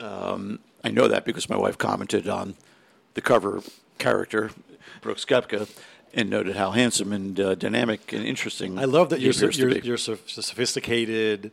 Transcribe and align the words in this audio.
Um, 0.00 0.60
I 0.84 0.90
know 0.90 1.08
that 1.08 1.24
because 1.24 1.48
my 1.48 1.56
wife 1.56 1.76
commented 1.76 2.28
on 2.28 2.54
the 3.14 3.20
cover 3.20 3.62
character, 3.98 4.50
Brooks 5.00 5.24
Koepka, 5.24 5.68
and 6.14 6.30
noted 6.30 6.56
how 6.56 6.70
handsome 6.70 7.12
and 7.12 7.38
uh, 7.38 7.54
dynamic 7.54 8.12
and 8.12 8.24
interesting. 8.24 8.78
I 8.78 8.84
love 8.84 9.10
that 9.10 9.20
you're 9.20 9.32
so, 9.32 9.48
you're, 9.48 9.70
you're 9.78 9.96
so 9.96 10.16
sophisticated, 10.26 11.52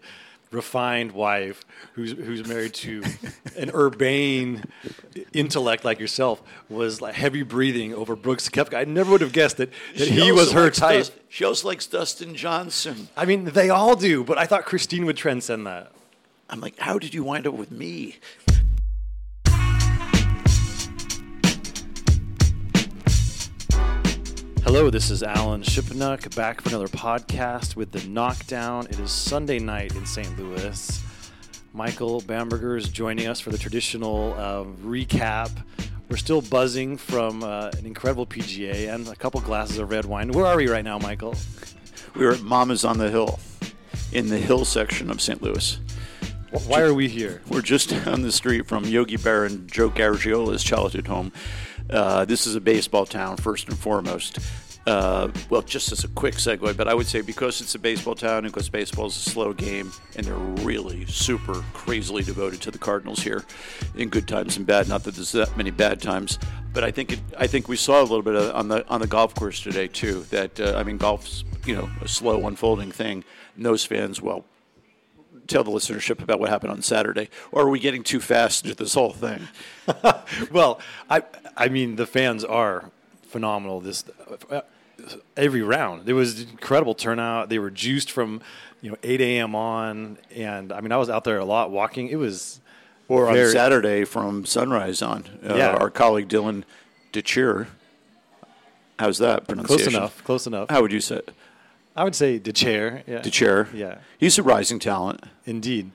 refined 0.52 1.12
wife 1.12 1.64
who's 1.94 2.12
who's 2.14 2.48
married 2.48 2.74
to 2.74 3.04
an 3.58 3.72
urbane 3.74 4.64
intellect 5.34 5.84
like 5.84 6.00
yourself 6.00 6.42
was 6.70 7.02
like 7.02 7.16
heavy 7.16 7.44
breathing 7.44 7.94
over 7.94 8.16
Brooks 8.16 8.50
Koepka. 8.50 8.76
I 8.76 8.84
never 8.86 9.12
would 9.12 9.22
have 9.22 9.34
guessed 9.34 9.58
that, 9.58 9.72
that 9.98 10.08
She 10.08 10.12
he 10.12 10.32
was 10.32 10.52
her 10.54 10.70
type. 10.70 11.00
Dust- 11.00 11.14
she 11.30 11.44
also 11.44 11.68
likes 11.68 11.86
Dustin 11.86 12.36
Johnson. 12.36 13.10
I 13.18 13.26
mean, 13.26 13.46
they 13.46 13.70
all 13.70 13.96
do, 13.96 14.24
but 14.24 14.38
I 14.38 14.46
thought 14.46 14.66
Christine 14.66 15.06
would 15.06 15.18
transcend 15.18 15.68
that. 15.68 15.92
I'm 16.50 16.62
like, 16.62 16.78
how 16.78 17.00
did 17.00 17.14
you 17.14 17.24
wind 17.24 17.48
up 17.48 17.56
with 17.56 17.72
me? 17.72 18.18
Hello, 24.64 24.90
this 24.90 25.10
is 25.10 25.24
Alan 25.24 25.64
Shipnuck 25.64 26.36
back 26.36 26.62
for 26.62 26.70
another 26.70 26.88
podcast 26.88 27.76
with 27.76 27.92
the 27.92 28.08
Knockdown. 28.08 28.86
It 28.88 29.00
is 29.00 29.12
Sunday 29.12 29.58
night 29.58 29.96
in 29.96 30.06
St. 30.06 30.38
Louis. 30.38 31.04
Michael 31.74 32.22
Bamberger 32.22 32.78
is 32.78 32.90
joining 32.90 33.28
us 33.28 33.40
for 33.40 33.50
the 33.50 33.58
traditional 33.58 34.34
uh, 34.34 34.64
recap. 34.86 35.50
We're 36.10 36.18
still 36.18 36.42
buzzing 36.42 36.98
from 36.98 37.44
uh, 37.44 37.72
an 37.78 37.86
incredible 37.88 38.28
PGA 38.28 38.94
and 38.94 39.08
a 39.08 39.16
couple 39.16 39.42
glasses 39.42 39.80
of 39.80 39.90
red 39.90 40.06
wine. 40.06 40.32
Where 40.32 40.46
are 40.46 40.58
we 40.58 40.68
right 40.68 40.84
now, 40.84 41.00
Michael? 41.00 41.36
We 42.16 42.26
are 42.26 42.32
at 42.32 42.42
Mama's 42.42 42.86
on 42.86 43.00
the 43.00 43.10
Hill, 43.10 43.40
in 44.12 44.30
the 44.30 44.38
hill 44.38 44.64
section 44.64 45.10
of 45.10 45.20
St. 45.22 45.42
Louis. 45.42 45.80
Wh- 46.56 46.70
Why 46.70 46.82
are 46.82 46.94
we 46.94 47.08
here? 47.08 47.42
We're 47.50 47.62
just 47.62 47.90
down 47.90 48.22
the 48.22 48.32
street 48.32 48.66
from 48.68 48.86
Yogi 48.86 49.18
Berra 49.18 49.48
and 49.48 49.72
Joe 49.72 49.90
Garagiola's 49.90 50.64
childhood 50.64 51.08
home. 51.08 51.32
Uh, 51.90 52.26
this 52.26 52.48
is 52.48 52.56
a 52.56 52.62
baseball 52.62 53.06
town, 53.06 53.38
first 53.38 53.68
and 53.68 53.78
foremost. 53.78 54.40
Uh, 54.88 55.32
well, 55.50 55.64
just 55.64 55.92
as 55.92 56.04
a 56.04 56.08
quick 56.10 56.36
segue, 56.36 56.78
but 56.78 56.88
I 56.88 56.94
would 56.94 57.08
say 57.08 57.22
because 57.22 57.60
it's 57.60 57.74
a 57.74 57.80
baseball 57.80 58.14
town 58.14 58.46
and 58.46 58.54
because 58.54 58.70
baseball 58.70 59.08
is 59.08 59.16
a 59.18 59.30
slow 59.32 59.52
game, 59.52 59.92
and 60.16 60.26
they're 60.26 60.36
really 60.64 61.06
super 61.08 61.64
crazily 61.74 62.22
devoted 62.22 62.62
to 62.62 62.72
the 62.72 62.78
Cardinals 62.78 63.20
here, 63.24 63.44
in 63.96 64.10
good 64.10 64.28
times 64.28 64.58
and 64.58 64.66
bad. 64.66 64.88
Not 64.88 65.04
that 65.06 65.16
there's 65.16 65.32
that 65.32 65.58
many 65.58 65.72
bad 65.72 66.02
times, 66.04 66.38
but 66.72 66.84
I 66.84 66.92
think 66.92 67.14
it, 67.14 67.20
I 67.38 67.48
think 67.48 67.68
we 67.68 67.78
saw 67.78 68.00
a 68.00 68.04
little 68.04 68.22
bit 68.22 68.36
on 68.36 68.68
the 68.68 68.88
on 68.88 69.02
the 69.02 69.08
golf 69.08 69.34
course 69.34 69.60
today 69.60 69.88
too. 69.88 70.24
That 70.30 70.60
uh, 70.60 70.76
I 70.78 70.84
mean, 70.84 70.98
golf's 70.98 71.44
you 71.66 71.76
know 71.76 71.90
a 72.02 72.08
slow 72.08 72.46
unfolding 72.46 72.92
thing. 72.92 73.24
And 73.56 73.66
those 73.66 73.86
fans, 73.86 74.22
well, 74.22 74.46
tell 75.48 75.64
the 75.64 75.72
listenership 75.72 76.22
about 76.22 76.40
what 76.40 76.50
happened 76.50 76.72
on 76.72 76.82
Saturday, 76.82 77.30
or 77.52 77.64
are 77.64 77.70
we 77.70 77.80
getting 77.80 78.04
too 78.04 78.20
fast 78.20 78.64
into 78.66 78.76
this 78.76 78.94
whole 78.94 79.12
thing? 79.14 79.48
well, 80.52 80.80
I 81.10 81.24
I 81.58 81.68
mean 81.70 81.96
the 81.96 82.06
fans 82.08 82.44
are 82.44 82.90
phenomenal. 83.24 83.80
This 83.82 84.04
uh, 84.52 84.62
every 85.36 85.62
round 85.62 86.06
there 86.06 86.16
was 86.16 86.42
incredible 86.42 86.96
turnout. 86.96 87.50
They 87.50 87.60
were 87.60 87.72
juiced 87.72 88.12
from 88.12 88.42
you 88.82 88.92
know 88.92 88.98
8 89.04 89.22
a.m. 89.22 89.56
on, 89.56 90.18
and 90.36 90.72
I 90.72 90.82
mean 90.82 90.92
I 90.92 90.98
was 90.98 91.10
out 91.10 91.24
there 91.24 91.38
a 91.38 91.46
lot 91.46 91.72
walking. 91.72 92.08
It 92.10 92.18
was 92.18 92.60
Or 93.08 93.28
on 93.30 93.52
Saturday 93.52 94.06
from 94.06 94.46
sunrise 94.46 95.02
on. 95.02 95.26
Uh, 95.48 95.56
Yeah. 95.56 95.72
Our 95.76 95.90
colleague 95.90 96.28
Dylan 96.30 96.64
Dethier. 97.14 97.68
How's 98.98 99.18
that 99.18 99.48
pronunciation? 99.48 99.86
close 99.92 99.96
enough. 99.96 100.24
Close 100.24 100.48
enough. 100.48 100.70
How 100.70 100.82
would 100.82 100.92
you 100.94 101.02
say 101.02 101.18
it? 101.18 101.32
I 101.96 102.04
would 102.04 102.16
say 102.16 102.38
the 102.38 102.52
chair. 102.52 103.04
Yeah, 103.08 103.22
Dethier. 103.22 103.74
Yeah. 103.74 104.00
He's 104.18 104.38
a 104.38 104.44
rising 104.44 104.80
talent. 104.80 105.24
indeed. 105.46 105.92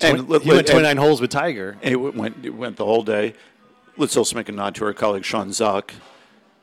And 0.00 0.18
Twen- 0.18 0.28
let- 0.28 0.42
he 0.42 0.48
went 0.48 0.58
let- 0.58 0.66
29 0.66 0.96
holes 0.98 1.20
with 1.20 1.30
Tiger. 1.30 1.76
And 1.82 1.92
it 1.92 1.96
went, 1.96 2.44
it 2.44 2.50
went 2.54 2.76
the 2.76 2.84
whole 2.84 3.02
day. 3.02 3.34
Let's 3.96 4.16
also 4.16 4.36
make 4.36 4.48
a 4.48 4.52
nod 4.52 4.74
to 4.76 4.84
our 4.84 4.92
colleague 4.92 5.24
Sean 5.24 5.52
Zak 5.52 5.94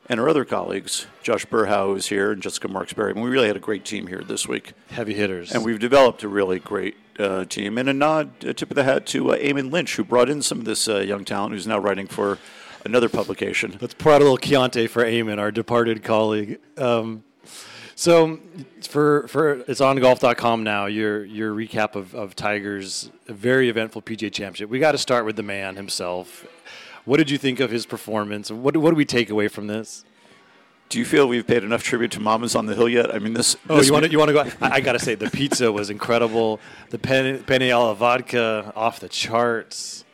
and 0.08 0.20
our 0.20 0.28
other 0.28 0.44
colleagues, 0.44 1.06
Josh 1.22 1.44
Berhow, 1.46 1.94
who's 1.94 2.06
here, 2.06 2.30
and 2.32 2.42
Jessica 2.42 2.68
Marksbury. 2.68 3.12
Mean, 3.14 3.24
we 3.24 3.30
really 3.30 3.48
had 3.48 3.56
a 3.56 3.60
great 3.60 3.84
team 3.84 4.06
here 4.06 4.22
this 4.22 4.46
week. 4.46 4.72
Heavy 4.90 5.14
hitters. 5.14 5.52
And 5.52 5.64
we've 5.64 5.78
developed 5.80 6.22
a 6.22 6.28
really 6.28 6.58
great 6.60 6.96
uh, 7.18 7.44
team. 7.46 7.76
And 7.78 7.88
a 7.88 7.92
nod, 7.92 8.44
a 8.44 8.54
tip 8.54 8.70
of 8.70 8.74
the 8.76 8.84
hat 8.84 9.06
to 9.06 9.32
uh, 9.32 9.36
Eamon 9.38 9.72
Lynch, 9.72 9.96
who 9.96 10.04
brought 10.04 10.28
in 10.28 10.42
some 10.42 10.58
of 10.58 10.64
this 10.64 10.86
uh, 10.88 10.98
young 10.98 11.24
talent 11.24 11.54
who's 11.54 11.66
now 11.66 11.78
writing 11.78 12.06
for 12.06 12.38
another 12.84 13.08
publication. 13.08 13.78
Let's 13.80 13.94
pour 13.94 14.12
out 14.12 14.20
a 14.20 14.24
little 14.24 14.36
Chianti 14.36 14.86
for 14.86 15.04
Eamon, 15.04 15.38
our 15.38 15.50
departed 15.50 16.02
colleague. 16.04 16.58
Um, 16.76 17.24
so 17.94 18.38
for 18.82 19.26
for 19.28 19.52
it's 19.68 19.80
on 19.80 19.96
golf.com 19.98 20.62
now. 20.64 20.86
Your 20.86 21.24
your 21.24 21.54
recap 21.54 21.94
of, 21.94 22.14
of 22.14 22.34
Tiger's 22.34 23.10
very 23.26 23.68
eventful 23.68 24.02
PGA 24.02 24.32
Championship. 24.32 24.68
We 24.70 24.78
got 24.78 24.92
to 24.92 24.98
start 24.98 25.24
with 25.24 25.36
the 25.36 25.42
man 25.42 25.76
himself. 25.76 26.46
What 27.04 27.18
did 27.18 27.30
you 27.30 27.38
think 27.38 27.60
of 27.60 27.70
his 27.70 27.86
performance? 27.86 28.50
What 28.50 28.74
do- 28.74 28.80
what 28.80 28.90
do 28.90 28.96
we 28.96 29.04
take 29.04 29.30
away 29.30 29.48
from 29.48 29.66
this? 29.66 30.04
Do 30.88 30.98
you 30.98 31.04
feel 31.04 31.26
we've 31.26 31.46
paid 31.46 31.64
enough 31.64 31.82
tribute 31.82 32.12
to 32.12 32.20
Mamas 32.20 32.54
on 32.54 32.66
the 32.66 32.74
Hill 32.74 32.88
yet? 32.88 33.14
I 33.14 33.18
mean, 33.18 33.32
this. 33.34 33.56
Oh, 33.68 33.76
this 33.78 33.86
you 33.86 33.92
want 33.92 34.04
to 34.04 34.10
you 34.10 34.18
want 34.18 34.28
to 34.28 34.34
go? 34.34 34.40
I, 34.60 34.76
I 34.76 34.80
got 34.80 34.92
to 34.92 34.98
say 34.98 35.14
the 35.14 35.30
pizza 35.40 35.72
was 35.72 35.90
incredible. 35.90 36.60
The 36.90 36.98
penne, 36.98 37.42
penne 37.44 37.70
alla 37.70 37.94
vodka 37.94 38.72
off 38.76 39.00
the 39.00 39.08
charts. 39.08 40.04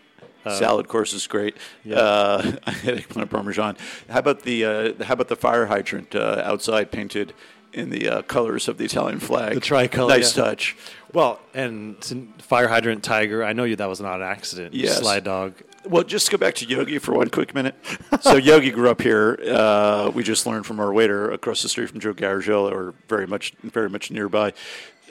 salad 0.45 0.89
course 0.89 1.13
is 1.13 1.27
great. 1.27 1.57
Yeah. 1.85 1.97
Uh, 1.97 2.53
I 2.67 2.71
had 2.71 2.99
eggplant 2.99 3.31
parmesan. 3.31 3.77
How 4.09 4.21
about 4.21 4.43
the 4.43 4.65
uh, 4.65 5.05
how 5.05 5.15
about 5.15 5.29
the 5.29 5.37
fire 5.37 5.67
hydrant 5.67 6.15
uh, 6.15 6.43
outside 6.45 6.91
painted 6.91 7.35
in 7.73 7.91
the 7.91 8.09
uh, 8.09 8.23
colors 8.23 8.69
of 8.69 8.79
the 8.79 8.85
Italian 8.85 9.21
flag? 9.21 9.55
The 9.55 9.61
tricolor, 9.61 10.09
Nice 10.09 10.37
yeah. 10.37 10.45
touch. 10.45 10.77
Well, 11.13 11.41
and 11.55 11.97
fire 12.39 12.69
hydrant 12.69 13.03
tiger. 13.03 13.43
I 13.45 13.53
know 13.53 13.65
you. 13.65 13.77
That 13.77 13.89
was 13.89 14.01
not 14.01 14.17
an 14.21 14.27
accident. 14.27 14.75
Yes. 14.75 14.99
Slide 14.99 15.25
dog. 15.25 15.55
Well, 15.85 16.05
just 16.05 16.27
to 16.27 16.33
go 16.33 16.39
back 16.39 16.55
to 16.57 16.67
Yogi 16.67 16.99
for 16.99 17.15
one 17.15 17.31
quick 17.31 17.55
minute. 17.55 17.75
so 18.21 18.37
Yogi 18.37 18.71
grew 18.71 18.91
up 18.91 19.01
here. 19.01 19.39
Uh, 19.45 20.11
we 20.15 20.23
just 20.23 20.47
learned 20.47 20.67
from 20.67 20.79
our 20.79 20.93
waiter 20.93 21.31
across 21.31 21.63
the 21.63 21.69
street 21.69 21.89
from 21.89 22.01
Joe 22.01 22.13
Garagiola, 22.13 22.71
or 22.71 22.95
very 23.09 23.27
much, 23.27 23.53
very 23.63 23.89
much 23.89 24.11
nearby. 24.11 24.53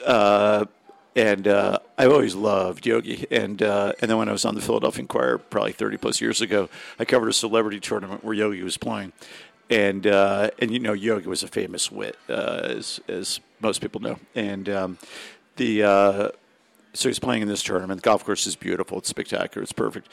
Uh, 0.06 0.66
and 1.16 1.48
uh, 1.48 1.78
I've 1.98 2.12
always 2.12 2.34
loved 2.34 2.86
Yogi. 2.86 3.26
And 3.30 3.62
uh, 3.62 3.92
and 4.00 4.10
then 4.10 4.16
when 4.16 4.28
I 4.28 4.32
was 4.32 4.44
on 4.44 4.54
the 4.54 4.60
Philadelphia 4.60 5.00
Inquirer, 5.02 5.38
probably 5.38 5.72
thirty 5.72 5.96
plus 5.96 6.20
years 6.20 6.40
ago, 6.40 6.68
I 6.98 7.04
covered 7.04 7.28
a 7.28 7.32
celebrity 7.32 7.80
tournament 7.80 8.24
where 8.24 8.34
Yogi 8.34 8.62
was 8.62 8.76
playing. 8.76 9.12
And 9.70 10.06
uh, 10.06 10.50
and 10.58 10.72
you 10.72 10.80
know 10.80 10.92
Yogi 10.92 11.28
was 11.28 11.42
a 11.44 11.48
famous 11.48 11.92
wit, 11.92 12.18
uh, 12.28 12.60
as 12.64 13.00
as 13.08 13.40
most 13.60 13.80
people 13.80 14.00
know. 14.00 14.18
And 14.34 14.68
um, 14.68 14.98
the 15.56 15.84
uh, 15.84 16.28
so 16.92 17.08
he's 17.08 17.20
playing 17.20 17.42
in 17.42 17.48
this 17.48 17.62
tournament. 17.62 18.02
The 18.02 18.04
golf 18.04 18.24
course 18.24 18.46
is 18.46 18.56
beautiful. 18.56 18.98
It's 18.98 19.08
spectacular. 19.08 19.62
It's 19.62 19.72
perfect. 19.72 20.08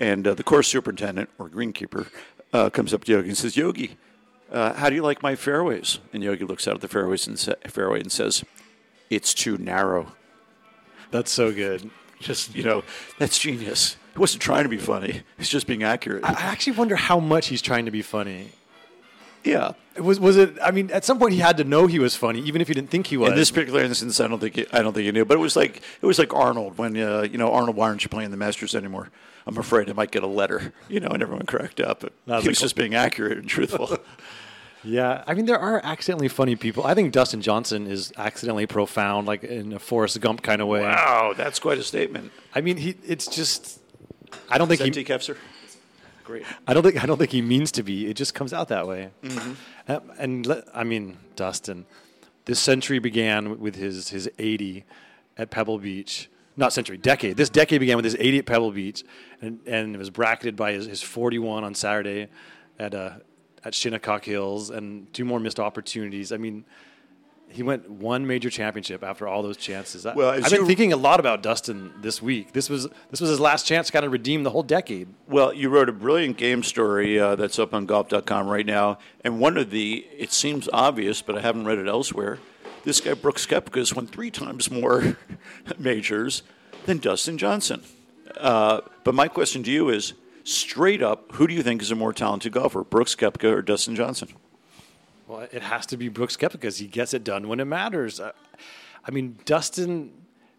And 0.00 0.26
uh, 0.26 0.34
the 0.34 0.42
course 0.42 0.66
superintendent 0.68 1.28
or 1.38 1.48
greenkeeper 1.48 2.08
uh, 2.52 2.70
comes 2.70 2.94
up 2.94 3.04
to 3.04 3.12
Yogi 3.12 3.28
and 3.28 3.36
says, 3.36 3.56
"Yogi, 3.56 3.96
uh, 4.50 4.72
how 4.72 4.88
do 4.88 4.96
you 4.96 5.02
like 5.02 5.22
my 5.22 5.36
fairways?" 5.36 5.98
And 6.14 6.22
Yogi 6.22 6.44
looks 6.44 6.66
out 6.66 6.76
at 6.76 6.80
the 6.80 6.88
fairways 6.88 7.26
and 7.26 7.38
sa- 7.38 7.54
fairway 7.66 8.00
and 8.00 8.10
says, 8.10 8.44
"It's 9.10 9.34
too 9.34 9.58
narrow." 9.58 10.12
That's 11.10 11.30
so 11.30 11.52
good. 11.52 11.90
Just 12.18 12.54
you 12.54 12.62
know, 12.62 12.82
that's 13.18 13.38
genius. 13.38 13.96
He 14.14 14.18
wasn't 14.18 14.42
trying 14.42 14.62
to 14.62 14.68
be 14.68 14.78
funny. 14.78 15.22
He's 15.36 15.48
just 15.48 15.66
being 15.66 15.82
accurate. 15.82 16.24
I 16.24 16.30
I 16.30 16.42
actually 16.44 16.76
wonder 16.76 16.96
how 16.96 17.20
much 17.20 17.48
he's 17.48 17.60
trying 17.60 17.84
to 17.84 17.90
be 17.90 18.00
funny. 18.02 18.52
Yeah. 19.44 19.72
Was 19.98 20.18
was 20.18 20.36
it? 20.36 20.56
I 20.62 20.70
mean, 20.70 20.90
at 20.90 21.04
some 21.04 21.18
point 21.18 21.34
he 21.34 21.40
had 21.40 21.58
to 21.58 21.64
know 21.64 21.86
he 21.86 21.98
was 21.98 22.16
funny, 22.16 22.40
even 22.40 22.62
if 22.62 22.68
he 22.68 22.74
didn't 22.74 22.90
think 22.90 23.08
he 23.08 23.16
was. 23.18 23.30
In 23.30 23.36
this 23.36 23.50
particular 23.50 23.82
instance, 23.82 24.20
I 24.20 24.26
don't 24.28 24.38
think 24.38 24.56
he, 24.56 24.66
I 24.72 24.80
don't 24.80 24.94
think 24.94 25.04
he 25.04 25.12
knew, 25.12 25.24
but 25.24 25.36
it 25.36 25.40
was 25.40 25.54
like 25.54 25.82
it 26.00 26.06
was 26.06 26.18
like 26.18 26.32
Arnold 26.32 26.78
when 26.78 26.96
uh, 26.96 27.22
you 27.22 27.36
know 27.36 27.52
Arnold. 27.52 27.76
Why 27.76 27.88
aren't 27.88 28.02
you 28.02 28.08
playing 28.08 28.30
the 28.30 28.38
Masters 28.38 28.74
anymore? 28.74 29.10
I'm 29.46 29.58
afraid 29.58 29.90
I 29.90 29.92
might 29.92 30.10
get 30.10 30.22
a 30.22 30.28
letter, 30.28 30.72
you 30.88 31.00
know, 31.00 31.08
and 31.08 31.22
everyone 31.22 31.46
cracked 31.46 31.80
up. 31.80 32.04
But 32.26 32.42
he 32.42 32.48
was 32.48 32.58
just 32.58 32.76
being 32.76 32.94
accurate 32.94 33.38
and 33.38 33.48
truthful. 33.48 33.98
yeah, 34.84 35.24
I 35.26 35.34
mean, 35.34 35.44
there 35.46 35.58
are 35.58 35.80
accidentally 35.84 36.28
funny 36.28 36.56
people. 36.56 36.86
I 36.86 36.94
think 36.94 37.12
Dustin 37.12 37.42
Johnson 37.42 37.86
is 37.86 38.12
accidentally 38.16 38.66
profound, 38.66 39.26
like 39.26 39.44
in 39.44 39.74
a 39.74 39.78
Forrest 39.78 40.18
Gump 40.20 40.42
kind 40.42 40.62
of 40.62 40.68
way. 40.68 40.80
wow, 40.80 41.34
that's 41.36 41.58
quite 41.58 41.76
a 41.78 41.82
statement. 41.82 42.32
I 42.54 42.62
mean, 42.62 42.78
he. 42.78 42.94
It's 43.06 43.26
just. 43.26 43.80
I 44.48 44.56
don't 44.56 44.70
Is 44.72 44.78
think 44.78 44.94
he. 44.94 45.04
decaf, 45.04 45.22
sir? 45.22 45.36
Great. 46.24 46.44
I 46.66 46.74
don't 46.74 46.82
think 46.82 47.02
I 47.02 47.06
don't 47.06 47.18
think 47.18 47.30
he 47.30 47.42
means 47.42 47.72
to 47.72 47.82
be. 47.82 48.08
It 48.08 48.14
just 48.14 48.34
comes 48.34 48.52
out 48.52 48.68
that 48.68 48.86
way. 48.86 49.10
Mm-hmm. 49.22 49.52
Uh, 49.88 50.00
and 50.18 50.46
let, 50.46 50.64
I 50.74 50.84
mean, 50.84 51.18
Dustin, 51.36 51.86
this 52.44 52.60
century 52.60 52.98
began 52.98 53.58
with 53.58 53.76
his 53.76 54.08
his 54.10 54.30
80 54.38 54.84
at 55.36 55.50
Pebble 55.50 55.78
Beach. 55.78 56.28
Not 56.54 56.72
century, 56.72 56.98
decade. 56.98 57.38
This 57.38 57.48
decade 57.48 57.80
began 57.80 57.96
with 57.96 58.04
his 58.04 58.14
80 58.18 58.40
at 58.40 58.46
Pebble 58.46 58.72
Beach, 58.72 59.04
and, 59.40 59.60
and 59.66 59.94
it 59.94 59.98
was 59.98 60.10
bracketed 60.10 60.54
by 60.54 60.72
his, 60.72 60.84
his 60.84 61.00
41 61.00 61.64
on 61.64 61.74
Saturday 61.74 62.28
at 62.78 62.94
uh, 62.94 63.12
at 63.64 63.74
Shinnecock 63.74 64.24
Hills, 64.24 64.70
and 64.70 65.12
two 65.12 65.24
more 65.24 65.40
missed 65.40 65.58
opportunities. 65.58 66.30
I 66.30 66.36
mean, 66.36 66.64
he 67.52 67.62
went 67.62 67.88
one 67.90 68.26
major 68.26 68.50
championship 68.50 69.02
after 69.04 69.28
all 69.28 69.42
those 69.42 69.56
chances. 69.56 70.04
Well, 70.04 70.30
I've 70.30 70.50
been 70.50 70.66
thinking 70.66 70.92
a 70.92 70.96
lot 70.96 71.20
about 71.20 71.42
Dustin 71.42 71.92
this 72.00 72.20
week. 72.22 72.52
This 72.52 72.68
was 72.68 72.88
this 73.10 73.20
was 73.20 73.30
his 73.30 73.40
last 73.40 73.66
chance 73.66 73.86
to 73.88 73.92
kind 73.92 74.04
of 74.04 74.12
redeem 74.12 74.42
the 74.42 74.50
whole 74.50 74.62
decade. 74.62 75.08
Well, 75.28 75.52
you 75.52 75.68
wrote 75.68 75.88
a 75.88 75.92
brilliant 75.92 76.36
game 76.36 76.62
story 76.62 77.18
uh, 77.20 77.36
that's 77.36 77.58
up 77.58 77.74
on 77.74 77.86
golf.com 77.86 78.48
right 78.48 78.66
now. 78.66 78.98
And 79.24 79.38
one 79.38 79.56
of 79.56 79.70
the, 79.70 80.06
it 80.16 80.32
seems 80.32 80.68
obvious, 80.72 81.22
but 81.22 81.36
I 81.36 81.40
haven't 81.40 81.66
read 81.66 81.78
it 81.78 81.88
elsewhere. 81.88 82.38
This 82.84 83.00
guy, 83.00 83.14
Brooks 83.14 83.46
Koepka, 83.46 83.76
has 83.76 83.94
won 83.94 84.06
three 84.08 84.30
times 84.30 84.70
more 84.70 85.16
majors 85.78 86.42
than 86.86 86.98
Dustin 86.98 87.38
Johnson. 87.38 87.82
Uh, 88.36 88.80
But 89.04 89.14
my 89.14 89.28
question 89.28 89.62
to 89.64 89.70
you 89.70 89.88
is 89.88 90.14
straight 90.44 91.02
up, 91.02 91.32
who 91.32 91.46
do 91.46 91.54
you 91.54 91.62
think 91.62 91.82
is 91.82 91.90
a 91.90 91.94
more 91.94 92.12
talented 92.12 92.52
golfer, 92.52 92.82
Brooks 92.82 93.14
Koepka 93.14 93.52
or 93.52 93.62
Dustin 93.62 93.94
Johnson? 93.94 94.28
Well, 95.32 95.48
it 95.50 95.62
has 95.62 95.86
to 95.86 95.96
be 95.96 96.10
Brooks 96.10 96.36
Koepka 96.36 96.52
because 96.52 96.76
he 96.76 96.86
gets 96.86 97.14
it 97.14 97.24
done 97.24 97.48
when 97.48 97.58
it 97.58 97.64
matters. 97.64 98.20
Uh, 98.20 98.32
I 99.02 99.10
mean, 99.12 99.38
Dustin 99.46 100.12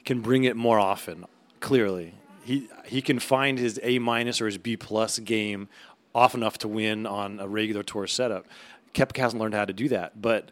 can 0.04 0.22
bring 0.22 0.46
it 0.46 0.56
more 0.56 0.80
often. 0.80 1.26
Clearly, 1.60 2.16
he 2.44 2.70
he 2.84 3.04
can 3.04 3.20
find 3.20 3.60
his 3.60 3.80
A 3.84 4.00
minus 4.00 4.42
or 4.42 4.48
his 4.48 4.58
B 4.58 4.76
plus 4.76 5.20
game 5.20 5.70
off 6.16 6.34
enough 6.34 6.58
to 6.60 6.68
win 6.68 7.06
on 7.06 7.40
a 7.40 7.48
regular 7.48 7.84
tour 7.84 8.08
setup. 8.08 8.48
Koepka 8.96 9.18
hasn't 9.18 9.40
learned 9.40 9.54
how 9.54 9.66
to 9.66 9.74
do 9.74 9.90
that, 9.90 10.20
but 10.20 10.50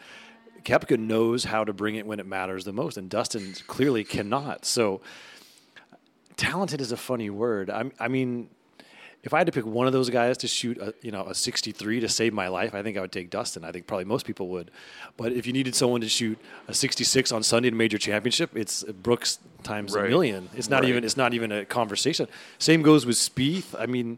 Koepka 0.65 0.99
knows 0.99 1.45
how 1.45 1.63
to 1.63 1.73
bring 1.73 1.95
it 1.95 2.05
when 2.05 2.19
it 2.19 2.27
matters 2.27 2.63
the 2.63 2.73
most, 2.73 2.97
and 2.97 3.09
Dustin 3.09 3.55
clearly 3.65 4.03
cannot. 4.03 4.65
So, 4.65 5.01
talented 6.37 6.79
is 6.79 6.91
a 6.91 6.97
funny 6.97 7.31
word. 7.31 7.71
I, 7.71 7.89
I 7.99 8.07
mean, 8.07 8.49
if 9.23 9.33
I 9.33 9.37
had 9.37 9.45
to 9.47 9.51
pick 9.51 9.65
one 9.65 9.85
of 9.87 9.93
those 9.93 10.09
guys 10.09 10.37
to 10.39 10.47
shoot, 10.47 10.77
a, 10.79 10.93
you 11.01 11.11
know, 11.11 11.25
a 11.27 11.35
63 11.35 11.99
to 11.99 12.09
save 12.09 12.33
my 12.33 12.47
life, 12.47 12.73
I 12.73 12.81
think 12.81 12.97
I 12.97 13.01
would 13.01 13.11
take 13.11 13.29
Dustin. 13.29 13.63
I 13.63 13.71
think 13.71 13.85
probably 13.85 14.05
most 14.05 14.25
people 14.25 14.47
would. 14.49 14.71
But 15.17 15.31
if 15.33 15.45
you 15.45 15.53
needed 15.53 15.75
someone 15.75 16.01
to 16.01 16.09
shoot 16.09 16.39
a 16.67 16.73
66 16.73 17.31
on 17.31 17.43
Sunday 17.43 17.67
in 17.67 17.75
a 17.75 17.77
major 17.77 17.97
championship, 17.99 18.55
it's 18.57 18.83
Brooks 18.83 19.37
times 19.63 19.93
Right. 19.93 20.05
a 20.05 20.09
million. 20.09 20.49
It's 20.55 20.69
not 20.69 20.81
Right. 20.81 20.89
even. 20.89 21.03
It's 21.03 21.17
not 21.17 21.33
even 21.33 21.51
a 21.51 21.65
conversation. 21.65 22.27
Same 22.57 22.81
goes 22.81 23.05
with 23.05 23.15
Spieth. 23.17 23.75
I 23.79 23.85
mean, 23.85 24.17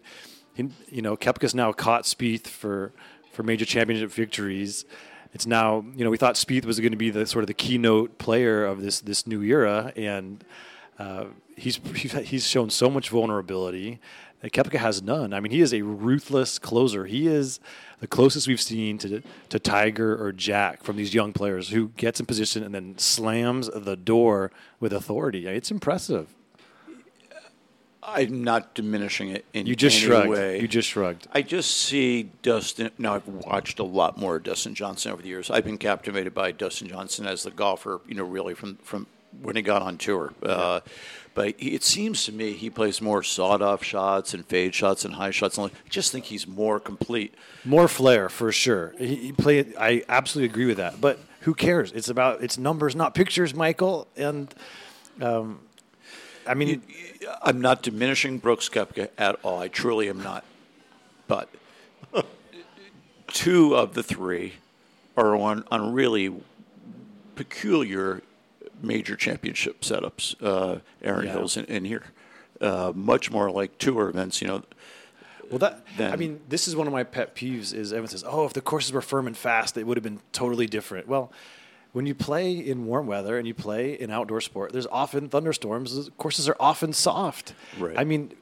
you 0.56 1.02
know, 1.02 1.18
Koepka's 1.18 1.54
now 1.56 1.72
caught 1.74 2.04
Spieth 2.04 2.48
for 2.48 2.92
for 3.32 3.42
major 3.44 3.66
championship 3.66 4.12
victories. 4.12 4.86
It's 5.34 5.48
now, 5.48 5.84
you 5.96 6.04
know, 6.04 6.12
we 6.12 6.18
thought 6.18 6.36
Spieth 6.36 6.64
was 6.66 6.80
going 6.80 6.92
to 6.92 6.98
be 6.98 7.10
the 7.10 7.26
sort 7.26 7.42
of 7.44 7.48
the 7.48 7.56
keynote 7.56 8.20
player 8.20 8.64
of 8.64 8.82
this 8.84 9.02
this 9.02 9.26
new 9.26 9.42
era, 9.42 9.92
and 9.96 10.46
uh, 11.00 11.26
he's 11.58 11.78
he's 12.24 12.48
shown 12.48 12.70
so 12.70 12.90
much 12.90 13.10
vulnerability. 13.10 14.00
That 14.44 14.52
Koepka 14.52 14.78
has 14.78 15.02
none. 15.02 15.34
I 15.34 15.40
mean, 15.40 15.54
he 15.54 15.62
is 15.62 15.74
a 15.74 15.84
ruthless 15.84 16.60
closer. 16.60 17.06
He 17.06 17.28
is 17.28 17.62
the 18.02 18.08
closest 18.08 18.46
we've 18.46 18.60
seen 18.62 18.98
to 18.98 19.24
to 19.48 19.58
Tiger 19.58 20.22
or 20.22 20.34
Jack 20.34 20.84
from 20.84 20.98
these 20.98 21.14
young 21.14 21.32
players 21.32 21.70
who 21.70 21.88
gets 21.96 22.20
in 22.20 22.26
position 22.26 22.62
and 22.62 22.76
then 22.76 22.98
slams 22.98 23.70
the 23.74 23.96
door 23.96 24.52
with 24.82 24.92
authority. 24.92 25.48
It's 25.48 25.72
impressive. 25.72 26.28
I'm 28.06 28.44
not 28.44 28.76
diminishing 28.76 29.30
it 29.30 29.46
in 29.54 29.66
You 29.66 29.78
just 29.78 29.96
any 29.96 30.06
shrugged. 30.08 30.30
way. 30.30 30.60
You 30.60 30.68
just 30.68 30.90
shrugged. 30.90 31.26
I 31.32 31.42
just 31.42 31.72
see 31.72 32.24
Dustin. 32.42 32.92
Now 32.98 33.16
I've 33.16 33.26
watched 33.26 33.80
a 33.80 33.84
lot 33.84 34.18
more 34.18 34.36
of 34.36 34.44
Dustin 34.44 34.76
Johnson 34.76 35.14
over 35.14 35.22
the 35.22 35.30
years. 35.30 35.50
I've 35.50 35.64
been 35.64 35.78
captivated 35.78 36.34
by 36.34 36.52
Dustin 36.52 36.90
Johnson 36.90 37.26
as 37.26 37.44
the 37.44 37.52
golfer. 37.52 38.02
You 38.06 38.16
know, 38.16 38.26
really 38.26 38.56
from 38.56 38.76
from 38.84 39.08
when 39.42 39.56
he 39.56 39.62
got 39.62 39.82
on 39.82 39.98
tour. 39.98 40.34
Uh, 40.42 40.82
but 41.36 41.60
he, 41.60 41.74
it 41.74 41.84
seems 41.84 42.26
to 42.26 42.32
me 42.32 42.54
he 42.54 42.70
plays 42.70 43.02
more 43.02 43.24
sawed-off 43.24 43.84
shots 43.84 44.34
and 44.34 44.46
fade 44.46 44.76
shots 44.76 45.04
and 45.06 45.16
high 45.16 45.32
shots. 45.32 45.58
And 45.58 45.72
I 45.72 45.90
just 45.90 46.12
think 46.12 46.26
he's 46.26 46.48
more 46.48 46.80
complete. 46.80 47.34
More 47.66 47.88
flair 47.88 48.30
for 48.30 48.52
sure. 48.52 48.94
He, 48.98 49.16
he 49.16 49.32
played. 49.32 49.74
I 49.80 50.04
absolutely 50.08 50.52
agree 50.52 50.66
with 50.66 50.78
that. 50.78 51.02
But 51.02 51.20
who 51.42 51.54
cares? 51.54 51.92
It's 51.92 52.10
about 52.10 52.44
it's 52.44 52.58
numbers, 52.58 52.96
not 52.96 53.16
pictures, 53.16 53.54
Michael. 53.54 54.08
And 54.16 54.54
um, 55.22 55.60
I 56.48 56.54
mean, 56.54 56.82
I'm 57.42 57.62
not 57.62 57.82
diminishing 57.82 58.38
Brooks 58.38 58.70
Koepka 58.70 59.10
at 59.18 59.40
all. 59.44 59.60
I 59.60 59.68
truly 59.68 60.10
am 60.10 60.22
not. 60.22 60.44
But 61.28 61.50
two 63.28 63.76
of 63.76 63.94
the 63.94 64.04
three 64.04 64.54
are 65.16 65.36
on, 65.36 65.64
on 65.72 65.94
really 65.94 66.34
peculiar 67.36 68.22
major 68.84 69.16
championship 69.16 69.82
setups. 69.82 70.36
Uh, 70.42 70.80
Erin 71.02 71.26
Yeah. 71.26 71.32
Hills 71.34 71.58
in, 71.58 71.66
in 71.66 71.86
here, 71.86 72.04
uh, 72.62 72.92
much 72.94 73.32
more 73.32 73.50
like 73.50 73.78
tour 73.78 74.10
events. 74.10 74.42
You 74.42 74.48
know, 74.50 74.64
Well, 75.50 75.60
that 75.60 75.84
I 76.00 76.16
mean, 76.16 76.42
this 76.50 76.68
is 76.68 76.76
one 76.76 76.88
of 76.88 76.94
my 76.94 77.04
pet 77.04 77.36
peeves. 77.36 77.74
Is 77.74 77.92
everyone 77.94 78.10
says, 78.10 78.24
"Oh, 78.28 78.46
if 78.46 78.54
the 78.54 78.62
courses 78.62 78.92
were 78.92 79.02
firm 79.02 79.26
and 79.28 79.36
fast, 79.38 79.78
it 79.78 79.86
would 79.88 79.98
have 79.98 80.04
been 80.04 80.20
totally 80.32 80.68
different." 80.68 81.08
Well, 81.08 81.32
when 81.94 82.06
you 82.06 82.16
play 82.16 82.54
in 82.54 82.86
warm 82.86 83.08
weather 83.08 83.38
and 83.38 83.48
you 83.48 83.54
play 83.54 83.94
in 83.94 84.10
outdoor 84.12 84.42
sport, 84.42 84.74
there's 84.74 84.88
often 84.88 85.30
thunderstorms. 85.30 86.10
Courses 86.18 86.50
are 86.50 86.56
often 86.60 86.92
soft. 86.94 87.54
Right. 87.80 87.98
I 87.98 88.04
mean, 88.04 88.34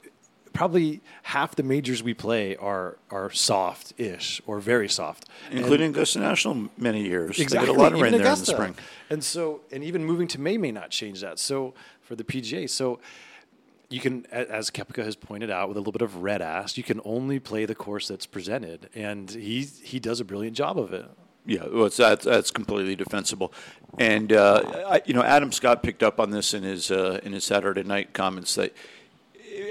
probably 0.53 1.01
half 1.23 1.55
the 1.55 1.63
majors 1.63 2.03
we 2.03 2.13
play 2.13 2.55
are 2.57 2.97
are 3.09 3.29
soft-ish 3.31 4.41
or 4.45 4.59
very 4.59 4.89
soft, 4.89 5.27
And- 5.49 5.59
including 5.59 5.91
Augusta 5.91 6.19
National 6.19 6.69
many 6.77 7.01
years. 7.03 7.39
Exactly. 7.39 7.67
They 7.67 7.73
get 7.73 7.79
a 7.79 7.83
lot 7.83 7.93
of 7.93 8.01
rain 8.01 8.11
there 8.11 8.21
in 8.21 8.27
the 8.27 8.45
spring. 8.45 8.75
And 9.09 9.23
so, 9.23 9.61
and 9.71 9.83
even 9.83 10.05
moving 10.05 10.27
to 10.29 10.39
May 10.39 10.57
may 10.57 10.71
not 10.71 10.89
change 10.89 11.21
that. 11.21 11.39
So 11.39 11.73
for 12.01 12.15
the 12.15 12.23
PGA, 12.23 12.69
so 12.69 12.99
you 13.89 13.99
can, 13.99 14.25
as 14.31 14.71
Koepka 14.71 15.03
has 15.03 15.15
pointed 15.15 15.51
out, 15.51 15.67
with 15.67 15.77
a 15.77 15.79
little 15.81 15.91
bit 15.91 16.01
of 16.01 16.23
red 16.23 16.41
ass, 16.41 16.77
you 16.77 16.83
can 16.83 17.01
only 17.03 17.39
play 17.39 17.65
the 17.65 17.75
course 17.75 18.07
that's 18.07 18.25
presented, 18.25 18.89
and 18.95 19.29
he 19.29 19.63
he 19.63 19.99
does 19.99 20.19
a 20.19 20.25
brilliant 20.25 20.55
job 20.55 20.79
of 20.79 20.93
it. 20.93 21.05
Yeah, 21.45 21.65
well, 21.71 21.85
it's, 21.85 21.97
that's, 21.97 22.23
that's 22.23 22.51
completely 22.51 22.95
defensible, 22.95 23.51
and 23.97 24.31
uh, 24.31 24.61
I, 24.87 25.01
you 25.05 25.13
know 25.13 25.23
Adam 25.23 25.51
Scott 25.51 25.83
picked 25.83 26.03
up 26.03 26.19
on 26.19 26.29
this 26.29 26.53
in 26.53 26.63
his 26.63 26.89
uh, 26.91 27.19
in 27.23 27.33
his 27.33 27.43
Saturday 27.43 27.83
night 27.83 28.13
comments 28.13 28.55
that 28.55 28.73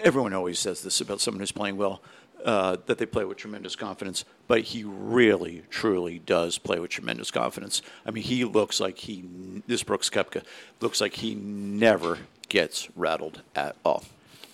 everyone 0.04 0.32
always 0.34 0.58
says 0.58 0.82
this 0.82 1.00
about 1.00 1.20
someone 1.20 1.40
who's 1.40 1.52
playing 1.52 1.76
well 1.76 2.00
uh, 2.44 2.76
that 2.86 2.98
they 2.98 3.06
play 3.06 3.24
with 3.24 3.36
tremendous 3.36 3.76
confidence, 3.76 4.24
but 4.48 4.62
he 4.62 4.82
really 4.84 5.62
truly 5.70 6.18
does 6.20 6.58
play 6.58 6.78
with 6.78 6.90
tremendous 6.90 7.30
confidence. 7.30 7.82
I 8.06 8.10
mean, 8.10 8.24
he 8.24 8.44
looks 8.44 8.80
like 8.80 8.98
he 8.98 9.24
this 9.66 9.82
Brooks 9.82 10.08
Koepka 10.10 10.42
looks 10.80 11.00
like 11.00 11.14
he 11.14 11.34
never 11.34 12.18
gets 12.48 12.88
rattled 12.96 13.42
at 13.54 13.76
all. 13.84 14.04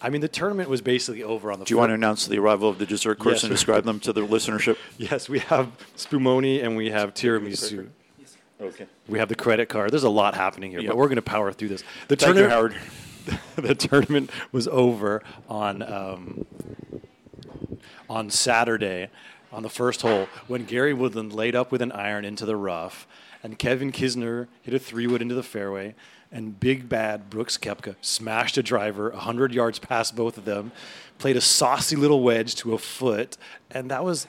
I 0.02 0.10
mean, 0.10 0.20
the 0.20 0.28
tournament 0.28 0.69
was 0.69 0.82
basically 0.82 1.22
over 1.22 1.50
on 1.50 1.58
the. 1.58 1.64
Do 1.64 1.72
you 1.75 1.78
want 1.78 1.90
to 1.90 1.94
announce 1.94 2.26
the 2.26 2.38
arrival 2.38 2.69
of 2.69 2.78
the 2.78 2.87
dessert 2.87 3.19
course 3.19 3.37
Yes. 3.37 3.44
and 3.44 3.50
describe 3.52 3.84
them 3.84 3.98
to 4.00 4.12
the 4.12 4.20
listenership? 4.20 4.76
Yes, 4.98 5.28
we 5.28 5.38
have 5.38 5.69
spumoni 5.96 6.62
and 6.62 6.76
we 6.76 6.90
have 6.90 7.14
tiramisu. 7.14 7.88
Okay. 8.60 8.87
We 9.08 9.19
have 9.19 9.28
the 9.28 9.34
credit 9.34 9.69
card. 9.69 9.90
There's 9.93 10.02
a 10.04 10.08
lot 10.10 10.34
happening 10.34 10.70
here, 10.70 10.81
Yep. 10.81 10.90
but 10.90 10.96
we're 10.96 11.06
going 11.08 11.16
to 11.16 11.22
power 11.22 11.52
through 11.52 11.69
this. 11.69 11.82
The 12.08 12.16
Thank 12.16 12.37
you, 12.37 12.43
tournament, 12.43 12.52
Howard. 12.52 12.75
the 13.56 13.75
tournament 13.75 14.31
was 14.52 14.69
over 14.69 15.23
on 15.49 15.82
um, 15.82 16.46
on 18.08 18.31
Saturday 18.31 19.11
on 19.52 19.62
the 19.62 19.70
first 19.70 20.02
hole 20.02 20.28
when 20.46 20.64
Gary 20.64 20.93
Woodland 20.93 21.32
laid 21.32 21.55
up 21.55 21.73
with 21.73 21.82
an 21.82 21.93
iron 21.93 22.25
into 22.25 22.44
the 22.44 22.56
rough, 22.56 23.06
and 23.43 23.58
Kevin 23.58 23.93
Kisner 23.93 24.49
hit 24.62 24.75
a 24.75 24.78
three 24.78 25.06
wood 25.06 25.23
into 25.23 25.34
the 25.34 25.43
fairway, 25.43 25.94
and 26.31 26.58
big 26.58 26.88
bad 26.88 27.31
Brooks 27.31 27.56
Koepka 27.56 27.96
smashed 28.00 28.58
a 28.58 28.62
driver 28.62 29.11
hundred 29.12 29.52
yards 29.52 29.79
past 29.79 30.14
both 30.17 30.37
of 30.37 30.44
them, 30.44 30.72
played 31.19 31.37
a 31.37 31.40
saucy 31.40 31.96
little 31.96 32.22
wedge 32.22 32.55
to 32.56 32.75
a 32.75 32.79
foot, 32.79 33.36
and 33.70 33.91
that 33.91 34.05
was 34.05 34.27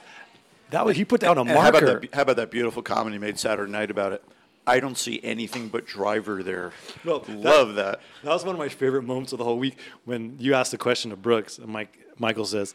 that 0.70 0.84
was 0.84 0.96
he 0.96 1.04
put 1.04 1.20
down 1.20 1.38
a 1.38 1.40
And 1.40 1.50
how 1.50 1.68
about, 1.68 1.82
marker. 1.82 2.00
that, 2.00 2.14
how 2.14 2.22
about 2.22 2.36
that 2.36 2.50
beautiful 2.50 2.82
comment 2.82 3.14
he 3.14 3.18
made 3.18 3.38
Saturday 3.38 3.70
night 3.72 3.90
about 3.90 4.12
it? 4.12 4.22
I 4.68 4.80
don't 4.80 4.98
see 4.98 5.18
anything 5.24 5.68
but 5.68 5.86
driver 5.86 6.42
there. 6.42 6.72
Well, 7.02 7.24
Love 7.26 7.76
that. 7.76 8.00
That 8.22 8.30
was 8.30 8.44
one 8.44 8.54
of 8.54 8.58
my 8.58 8.68
favorite 8.68 9.02
moments 9.02 9.32
of 9.32 9.38
the 9.38 9.44
whole 9.44 9.58
week 9.58 9.78
when 10.04 10.36
you 10.38 10.52
asked 10.52 10.72
the 10.72 10.78
question 10.78 11.10
of 11.10 11.22
Brooks, 11.22 11.56
and 11.56 11.68
Mike 11.68 11.98
Michael 12.18 12.44
says, 12.44 12.74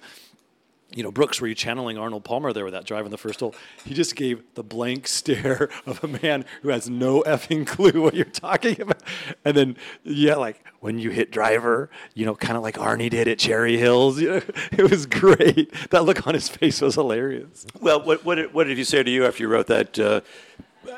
"You 0.96 1.04
know, 1.04 1.12
Brooks, 1.12 1.40
were 1.40 1.48
you 1.48 1.54
channeling 1.54 2.00
Arnold 2.00 2.24
Palmer 2.24 2.52
there 2.52 2.64
with 2.64 2.74
that 2.74 2.86
drive 2.86 3.06
in 3.06 3.12
the 3.12 3.18
first 3.18 3.42
hole?" 3.42 3.54
He 3.86 3.94
just 3.94 4.16
gave 4.16 4.42
the 4.56 4.64
blank 4.64 5.08
stare 5.08 5.70
of 5.86 6.04
a 6.04 6.08
man 6.08 6.46
who 6.64 6.70
has 6.70 6.90
no 6.90 7.22
effing 7.28 7.68
clue 7.68 8.02
what 8.02 8.16
you're 8.16 8.26
talking 8.26 8.82
about. 8.82 9.04
And 9.46 9.56
then, 9.56 9.78
yeah, 10.04 10.36
like 10.36 10.66
when 10.80 10.98
you 10.98 11.12
hit 11.12 11.30
driver, 11.30 11.92
you 12.16 12.26
know, 12.26 12.34
kind 12.34 12.58
of 12.58 12.64
like 12.64 12.76
Arnie 12.78 13.12
did 13.12 13.28
at 13.28 13.38
Cherry 13.38 13.78
Hills. 13.78 14.20
You 14.24 14.30
know, 14.30 14.42
it 14.72 14.90
was 14.90 15.06
great. 15.06 15.72
That 15.92 16.06
look 16.06 16.26
on 16.26 16.34
his 16.34 16.50
face 16.50 16.82
was 16.82 16.96
hilarious. 16.96 17.68
Well, 17.80 18.02
what, 18.04 18.26
what, 18.26 18.36
did, 18.36 18.54
what 18.54 18.64
did 18.66 18.78
he 18.78 18.84
say 18.84 19.04
to 19.04 19.12
you 19.12 19.26
after 19.26 19.44
you 19.44 19.50
wrote 19.50 19.68
that? 19.68 20.00
Uh, 20.00 20.22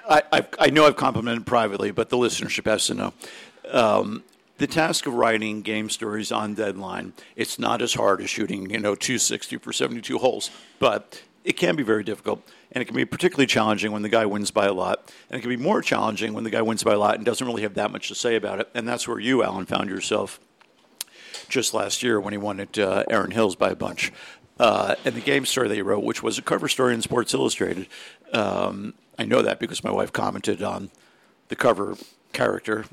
I, 0.10 0.24
I, 0.32 0.48
I 0.60 0.70
know 0.70 0.86
I've 0.86 0.96
complimented 0.96 1.46
privately, 1.46 1.92
but 1.92 2.10
the 2.10 2.18
listenership 2.18 2.66
has 2.66 2.88
to 2.88 2.94
know. 2.94 3.14
Um, 3.72 4.24
the 4.58 4.68
task 4.68 5.06
of 5.06 5.14
writing 5.14 5.62
game 5.62 5.90
stories 5.90 6.32
on 6.32 6.54
deadline, 6.54 7.14
it's 7.36 7.60
not 7.60 7.82
as 7.82 7.94
hard 7.94 8.22
as 8.22 8.30
shooting, 8.30 8.70
you 8.70 8.80
know, 8.80 8.96
260 8.96 9.58
for 9.58 9.74
72 9.74 10.18
holes, 10.18 10.50
but 10.80 11.22
it 11.44 11.54
can 11.54 11.76
be 11.76 11.84
very 11.84 12.04
difficult. 12.04 12.48
And 12.72 12.82
it 12.82 12.86
can 12.86 12.96
be 12.96 13.06
particularly 13.06 13.48
challenging 13.48 13.92
when 13.92 14.02
the 14.02 14.10
guy 14.10 14.26
wins 14.26 14.52
by 14.52 14.66
a 14.66 14.74
lot. 14.74 15.12
And 15.30 15.38
it 15.38 15.42
can 15.42 15.50
be 15.50 15.58
more 15.58 15.82
challenging 15.82 16.34
when 16.34 16.44
the 16.44 16.50
guy 16.50 16.62
wins 16.62 16.84
by 16.84 16.94
a 16.94 17.00
lot 17.00 17.16
and 17.16 17.26
doesn't 17.26 17.46
really 17.46 17.62
have 17.62 17.76
that 17.76 17.92
much 17.92 18.08
to 18.10 18.16
say 18.16 18.36
about 18.36 18.60
it. 18.60 18.70
And 18.74 18.88
that's 18.88 19.08
where 19.08 19.20
you, 19.20 19.44
Alan, 19.44 19.66
found 19.66 19.90
yourself 19.90 20.40
just 21.48 21.74
last 21.74 22.04
year 22.04 22.20
when 22.20 22.34
he 22.34 22.38
won 22.38 22.60
at 22.60 22.78
uh, 22.78 23.04
Erin 23.10 23.32
Hills 23.32 23.56
by 23.56 23.70
a 23.70 23.76
bunch. 23.76 24.12
Uh, 24.60 24.96
and 25.06 25.16
the 25.16 25.22
game 25.22 25.46
story 25.46 25.68
that 25.68 25.76
he 25.76 25.82
wrote, 25.82 26.04
which 26.04 26.24
was 26.24 26.38
a 26.38 26.42
cover 26.42 26.68
story 26.68 26.94
in 26.94 27.02
Sports 27.02 27.34
Illustrated, 27.34 27.88
um, 28.34 28.94
I 29.18 29.26
know 29.26 29.42
that 29.42 29.60
because 29.60 29.84
my 29.84 29.92
wife 29.92 30.12
commented 30.12 30.62
on 30.62 30.90
the 31.48 31.56
cover 31.56 31.96
character, 32.34 32.86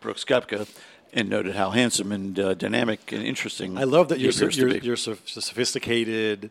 Brooks 0.00 0.24
Koepka, 0.24 0.68
and 1.12 1.28
noted 1.28 1.56
how 1.56 1.70
handsome 1.70 2.12
and 2.12 2.38
uh, 2.38 2.54
dynamic 2.54 3.12
and 3.12 3.22
interesting. 3.22 3.76
I 3.78 3.84
love 3.84 4.08
that 4.08 4.20
you're 4.20 4.32
so, 4.32 4.48
you're, 4.48 4.76
you're 4.76 4.96
so 4.96 5.16
so 5.24 5.40
sophisticated. 5.40 6.50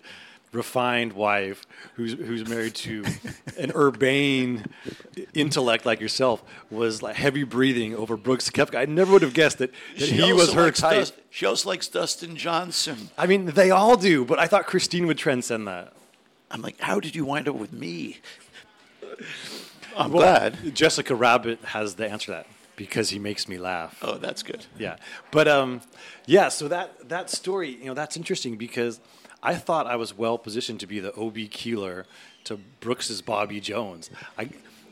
refined 0.52 1.14
wife 1.14 1.66
who's 1.94 2.14
who's 2.14 2.48
married 2.50 2.74
to 2.74 3.06
an 3.58 3.72
urbane 3.76 4.66
intellect 5.36 5.86
like 5.86 6.02
yourself 6.02 6.44
was 6.72 7.04
like 7.04 7.16
heavy 7.16 7.44
breathing 7.44 7.96
over 7.96 8.18
Brooks 8.18 8.50
Koepka. 8.50 8.76
I 8.76 8.86
never 8.86 9.14
would 9.14 9.22
have 9.22 9.36
guessed 9.36 9.60
that, 9.60 9.72
that 9.98 10.10
he 10.10 10.34
was 10.34 10.54
her 10.54 10.72
type. 10.72 10.96
Dust- 10.96 11.14
she 11.30 11.46
also 11.46 11.70
likes 11.70 11.88
Dustin 11.88 12.36
Johnson. 12.36 13.10
I 13.18 13.28
mean, 13.28 13.46
they 13.46 13.70
all 13.70 13.96
do, 13.96 14.26
but 14.26 14.40
I 14.40 14.48
thought 14.48 14.66
Christine 14.66 15.06
would 15.08 15.20
transcend 15.20 15.68
that. 15.68 15.94
I'm 16.52 16.64
like, 16.64 16.80
how 16.80 17.00
did 17.00 17.16
you 17.16 17.26
wind 17.26 17.48
up 17.48 17.56
with 17.56 17.72
me? 17.72 18.18
I'm 19.98 20.12
glad. 20.12 20.76
Jessica 20.76 21.16
Rabbit 21.16 21.60
has 21.66 21.96
the 21.96 22.10
answer 22.10 22.28
to 22.28 22.32
that 22.32 22.48
because 22.76 23.10
he 23.10 23.20
makes 23.20 23.48
me 23.48 23.58
laugh. 23.58 23.98
Oh, 24.02 24.18
that's 24.18 24.44
good. 24.44 24.66
Yeah, 24.78 24.96
but 25.32 25.48
um, 25.48 25.82
yeah. 26.26 26.50
So 26.50 26.68
that 26.70 27.10
that 27.10 27.30
story, 27.30 27.72
you 27.72 27.86
know, 27.86 27.94
that's 27.94 28.16
interesting 28.16 28.56
because 28.56 29.00
I 29.44 29.56
thought 29.56 29.88
I 29.88 29.96
was 29.96 30.18
well 30.18 30.38
positioned 30.38 30.80
to 30.82 30.88
be 30.88 31.00
the 31.00 31.14
OB 31.16 31.38
Keeler 31.52 32.06
to 32.46 32.58
Brooks's 32.80 33.22
Bobby 33.22 33.60
Jones. 33.60 34.10
I, 34.38 34.50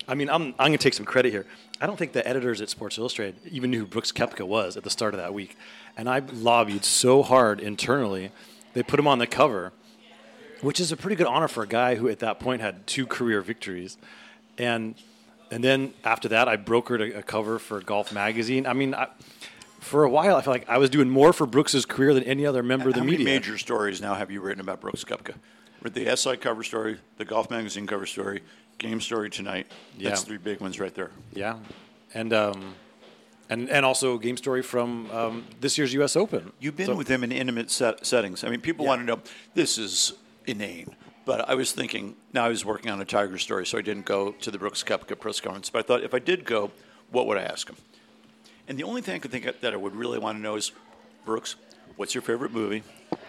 I 0.07 0.15
mean, 0.15 0.29
I'm 0.29 0.47
I'm 0.59 0.67
gonna 0.67 0.77
take 0.77 0.93
some 0.93 1.05
credit 1.05 1.31
here. 1.31 1.45
I 1.79 1.87
don't 1.87 1.97
think 1.97 2.11
the 2.11 2.27
editors 2.27 2.59
at 2.61 2.69
Sports 2.69 2.97
Illustrated 2.97 3.35
even 3.49 3.71
knew 3.71 3.79
who 3.79 3.85
Brooks 3.85 4.11
Koepka 4.11 4.45
was 4.45 4.77
at 4.77 4.83
the 4.83 4.89
start 4.89 5.13
of 5.13 5.19
that 5.19 5.33
week, 5.33 5.57
and 5.95 6.09
I 6.09 6.19
lobbied 6.19 6.83
so 6.83 7.23
hard 7.23 7.59
internally. 7.59 8.31
They 8.73 8.83
put 8.83 8.99
him 8.99 9.07
on 9.07 9.19
the 9.19 9.27
cover, 9.27 9.73
which 10.61 10.79
is 10.79 10.91
a 10.91 10.97
pretty 10.97 11.15
good 11.15 11.27
honor 11.27 11.47
for 11.47 11.63
a 11.63 11.67
guy 11.67 11.95
who 11.95 12.07
at 12.09 12.19
that 12.19 12.39
point 12.39 12.61
had 12.61 12.85
two 12.87 13.05
career 13.05 13.41
victories, 13.41 13.97
and 14.57 14.95
and 15.51 15.63
then 15.63 15.93
after 16.03 16.27
that, 16.29 16.47
I 16.47 16.57
brokered 16.57 17.13
a, 17.13 17.19
a 17.19 17.23
cover 17.23 17.57
for 17.59 17.79
Golf 17.81 18.11
Magazine. 18.11 18.65
I 18.67 18.73
mean, 18.73 18.93
I, 18.93 19.07
for 19.79 20.03
a 20.03 20.09
while, 20.09 20.35
I 20.35 20.41
felt 20.41 20.55
like 20.55 20.69
I 20.69 20.77
was 20.77 20.89
doing 20.89 21.09
more 21.09 21.31
for 21.31 21.45
Brooks's 21.45 21.85
career 21.85 22.13
than 22.13 22.23
any 22.23 22.45
other 22.45 22.61
member 22.63 22.89
of 22.89 22.95
the 22.95 22.99
How 22.99 23.05
many 23.05 23.17
media. 23.19 23.33
major 23.35 23.57
stories 23.57 24.01
now 24.01 24.15
have 24.15 24.29
you 24.31 24.41
written 24.41 24.59
about 24.61 24.81
Brooks 24.81 25.03
Koepka? 25.05 25.35
With 25.83 25.93
the 25.93 26.13
SI 26.17 26.37
cover 26.37 26.63
story, 26.63 26.97
the 27.17 27.23
Golf 27.25 27.49
Magazine 27.49 27.85
cover 27.87 28.05
story, 28.05 28.41
Game 28.79 28.99
Story 28.99 29.29
tonight. 29.29 29.67
That's 29.99 30.21
Yeah. 30.21 30.27
three 30.27 30.37
big 30.37 30.59
ones 30.59 30.79
right 30.79 30.93
there. 30.93 31.11
Yeah, 31.33 31.59
and 32.13 32.33
um, 32.33 32.73
and 33.49 33.69
and 33.69 33.85
also 33.85 34.17
game 34.17 34.35
story 34.37 34.63
from 34.63 35.09
um, 35.11 35.45
this 35.61 35.77
year's 35.77 35.93
U.S. 35.93 36.15
Open. 36.17 36.51
You've 36.59 36.75
been 36.75 36.87
So- 36.87 36.95
with 36.95 37.07
him 37.07 37.23
in 37.23 37.31
intimate 37.31 37.71
set- 37.71 38.05
settings. 38.05 38.43
I 38.43 38.49
mean, 38.49 38.59
people 38.59 38.83
Yeah. 38.83 38.89
want 38.89 39.01
to 39.01 39.05
know 39.05 39.21
this 39.53 39.77
is 39.77 40.13
inane. 40.47 40.95
But 41.25 41.49
I 41.49 41.55
was 41.55 41.73
thinking, 41.73 42.15
now 42.33 42.45
I 42.45 42.49
was 42.49 42.63
working 42.63 42.89
on 42.89 43.01
a 43.01 43.05
Tiger 43.05 43.37
story, 43.37 43.65
so 43.65 43.77
I 43.77 43.81
didn't 43.81 44.05
go 44.05 44.31
to 44.31 44.49
the 44.49 44.57
Brooks 44.57 44.81
Koepka 44.83 45.19
press 45.19 45.41
conference. 45.41 45.69
But 45.69 45.79
I 45.79 45.81
thought 45.83 46.03
if 46.03 46.13
I 46.13 46.19
did 46.19 46.45
go, 46.45 46.71
what 47.11 47.27
would 47.27 47.37
I 47.37 47.43
ask 47.43 47.69
him? 47.69 47.75
And 48.67 48.77
the 48.77 48.83
only 48.83 49.01
thing 49.01 49.15
I 49.15 49.19
could 49.19 49.31
think 49.31 49.45
of 49.45 49.59
that 49.61 49.73
I 49.73 49.77
would 49.77 49.95
really 49.95 50.19
want 50.19 50.37
to 50.37 50.41
know 50.41 50.55
is, 50.55 50.71
Brooks, 51.25 51.55
what's 51.97 52.15
your 52.15 52.21
favorite 52.21 52.51
movie? 52.51 52.83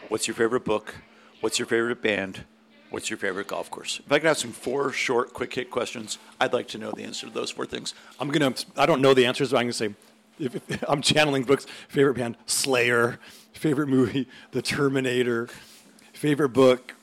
What's 0.08 0.28
your 0.28 0.34
favorite 0.34 0.64
book? 0.64 0.94
What's 1.40 1.58
your 1.58 1.66
favorite 1.66 2.00
band? 2.00 2.44
What's 2.90 3.10
your 3.10 3.18
favorite 3.18 3.48
golf 3.48 3.70
course? 3.70 4.00
If 4.04 4.10
I 4.10 4.18
could 4.18 4.28
ask 4.28 4.44
him 4.44 4.52
four 4.52 4.92
short, 4.92 5.34
quick 5.34 5.52
hit 5.52 5.70
questions, 5.70 6.18
I'd 6.40 6.52
like 6.52 6.68
to 6.68 6.78
know 6.78 6.90
the 6.90 7.02
answer 7.02 7.26
to 7.26 7.32
those 7.32 7.50
four 7.50 7.66
things. 7.66 7.94
I'm 8.18 8.30
gonna. 8.30 8.54
I 8.76 8.86
don't 8.86 9.02
know 9.02 9.12
the 9.12 9.26
answers, 9.26 9.50
but 9.50 9.58
I'm 9.58 9.64
gonna 9.64 9.72
say. 9.72 9.94
If, 10.38 10.54
if, 10.54 10.84
I'm 10.88 11.02
channeling 11.02 11.44
Brooks' 11.44 11.66
favorite 11.88 12.14
band, 12.14 12.36
Slayer. 12.46 13.18
Favorite 13.52 13.88
movie, 13.88 14.28
The 14.52 14.62
Terminator. 14.62 15.48
Favorite 16.12 16.50
book, 16.50 16.94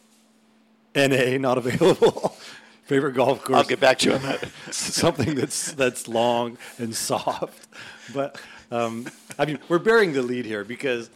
N.A. 0.96 1.38
Not 1.38 1.58
available. 1.58 2.36
favorite 2.86 3.14
golf 3.14 3.44
course. 3.44 3.58
I'll 3.58 3.64
get 3.64 3.80
back 3.80 4.00
to 4.00 4.10
you 4.10 4.16
on 4.16 4.22
that. 4.24 4.50
something 4.72 5.36
that's 5.36 5.74
that's 5.74 6.08
long 6.08 6.58
and 6.78 6.96
soft. 6.96 7.68
But 8.14 8.40
um, 8.72 9.08
I 9.38 9.46
mean, 9.46 9.60
we're 9.68 9.80
bearing 9.80 10.14
the 10.14 10.22
lead 10.22 10.46
here 10.46 10.64
because 10.64 11.10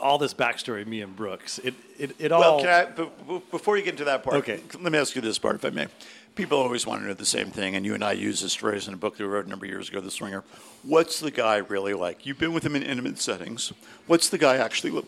all 0.00 0.18
this 0.18 0.34
backstory 0.34 0.86
me 0.86 1.02
and 1.02 1.14
Brooks, 1.14 1.58
it 1.60 1.74
it, 1.98 2.16
it 2.18 2.32
all. 2.32 2.40
Well, 2.40 2.60
can 2.60 2.68
I, 2.98 3.38
before 3.50 3.76
you 3.76 3.82
get 3.84 3.92
into 3.92 4.04
that 4.04 4.22
part, 4.22 4.36
Okay. 4.36 4.60
let 4.80 4.92
me 4.92 4.98
ask 4.98 5.14
you 5.14 5.20
this 5.20 5.38
part, 5.38 5.56
if 5.56 5.64
I 5.64 5.70
may. 5.70 5.86
People 6.34 6.58
always 6.58 6.84
want 6.84 7.00
to 7.02 7.06
know 7.06 7.14
the 7.14 7.24
same 7.24 7.50
thing, 7.50 7.76
and 7.76 7.86
you 7.86 7.94
and 7.94 8.02
I 8.02 8.10
use 8.10 8.40
this 8.40 8.54
phrase 8.56 8.88
in 8.88 8.94
a 8.94 8.96
book 8.96 9.16
that 9.16 9.22
we 9.22 9.28
wrote 9.28 9.46
a 9.46 9.48
number 9.48 9.66
of 9.66 9.70
years 9.70 9.88
ago, 9.88 10.00
The 10.00 10.10
Swinger. 10.10 10.42
What's 10.82 11.20
the 11.20 11.30
guy 11.30 11.58
really 11.58 11.94
like? 11.94 12.26
You've 12.26 12.40
been 12.40 12.52
with 12.52 12.66
him 12.66 12.74
in 12.74 12.82
intimate 12.82 13.20
settings. 13.20 13.72
What's 14.08 14.30
the 14.30 14.36
guy 14.38 14.56
actually, 14.56 15.00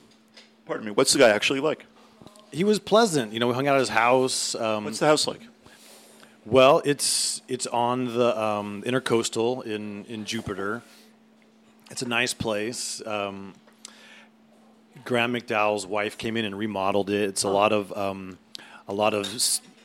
pardon 0.66 0.86
me, 0.86 0.92
what's 0.92 1.12
the 1.12 1.18
guy 1.18 1.30
actually 1.30 1.58
like? 1.58 1.84
He 2.56 2.64
was 2.64 2.78
pleasant. 2.78 3.34
You 3.34 3.38
know, 3.38 3.48
we 3.48 3.54
hung 3.54 3.68
out 3.68 3.74
at 3.74 3.80
his 3.80 3.90
house. 3.90 4.54
Um, 4.54 4.86
What's 4.86 4.98
the 4.98 5.06
house 5.06 5.26
like? 5.26 5.42
Well, 6.46 6.80
it's 6.86 7.42
it's 7.48 7.66
on 7.66 8.06
the 8.06 8.40
um, 8.42 8.82
intercoastal 8.84 9.62
in 9.66 10.06
in 10.06 10.24
Jupiter. 10.24 10.80
It's 11.90 12.00
a 12.00 12.08
nice 12.08 12.32
place. 12.32 13.06
Um, 13.06 13.52
Graeme 15.04 15.34
McDowell's 15.34 15.86
wife 15.86 16.16
came 16.16 16.34
in 16.38 16.46
and 16.46 16.56
remodeled 16.56 17.10
it. 17.10 17.28
It's 17.28 17.42
a 17.42 17.50
lot 17.50 17.74
of 17.74 17.94
um, 17.94 18.38
a 18.88 18.94
lot 18.94 19.12
of 19.12 19.28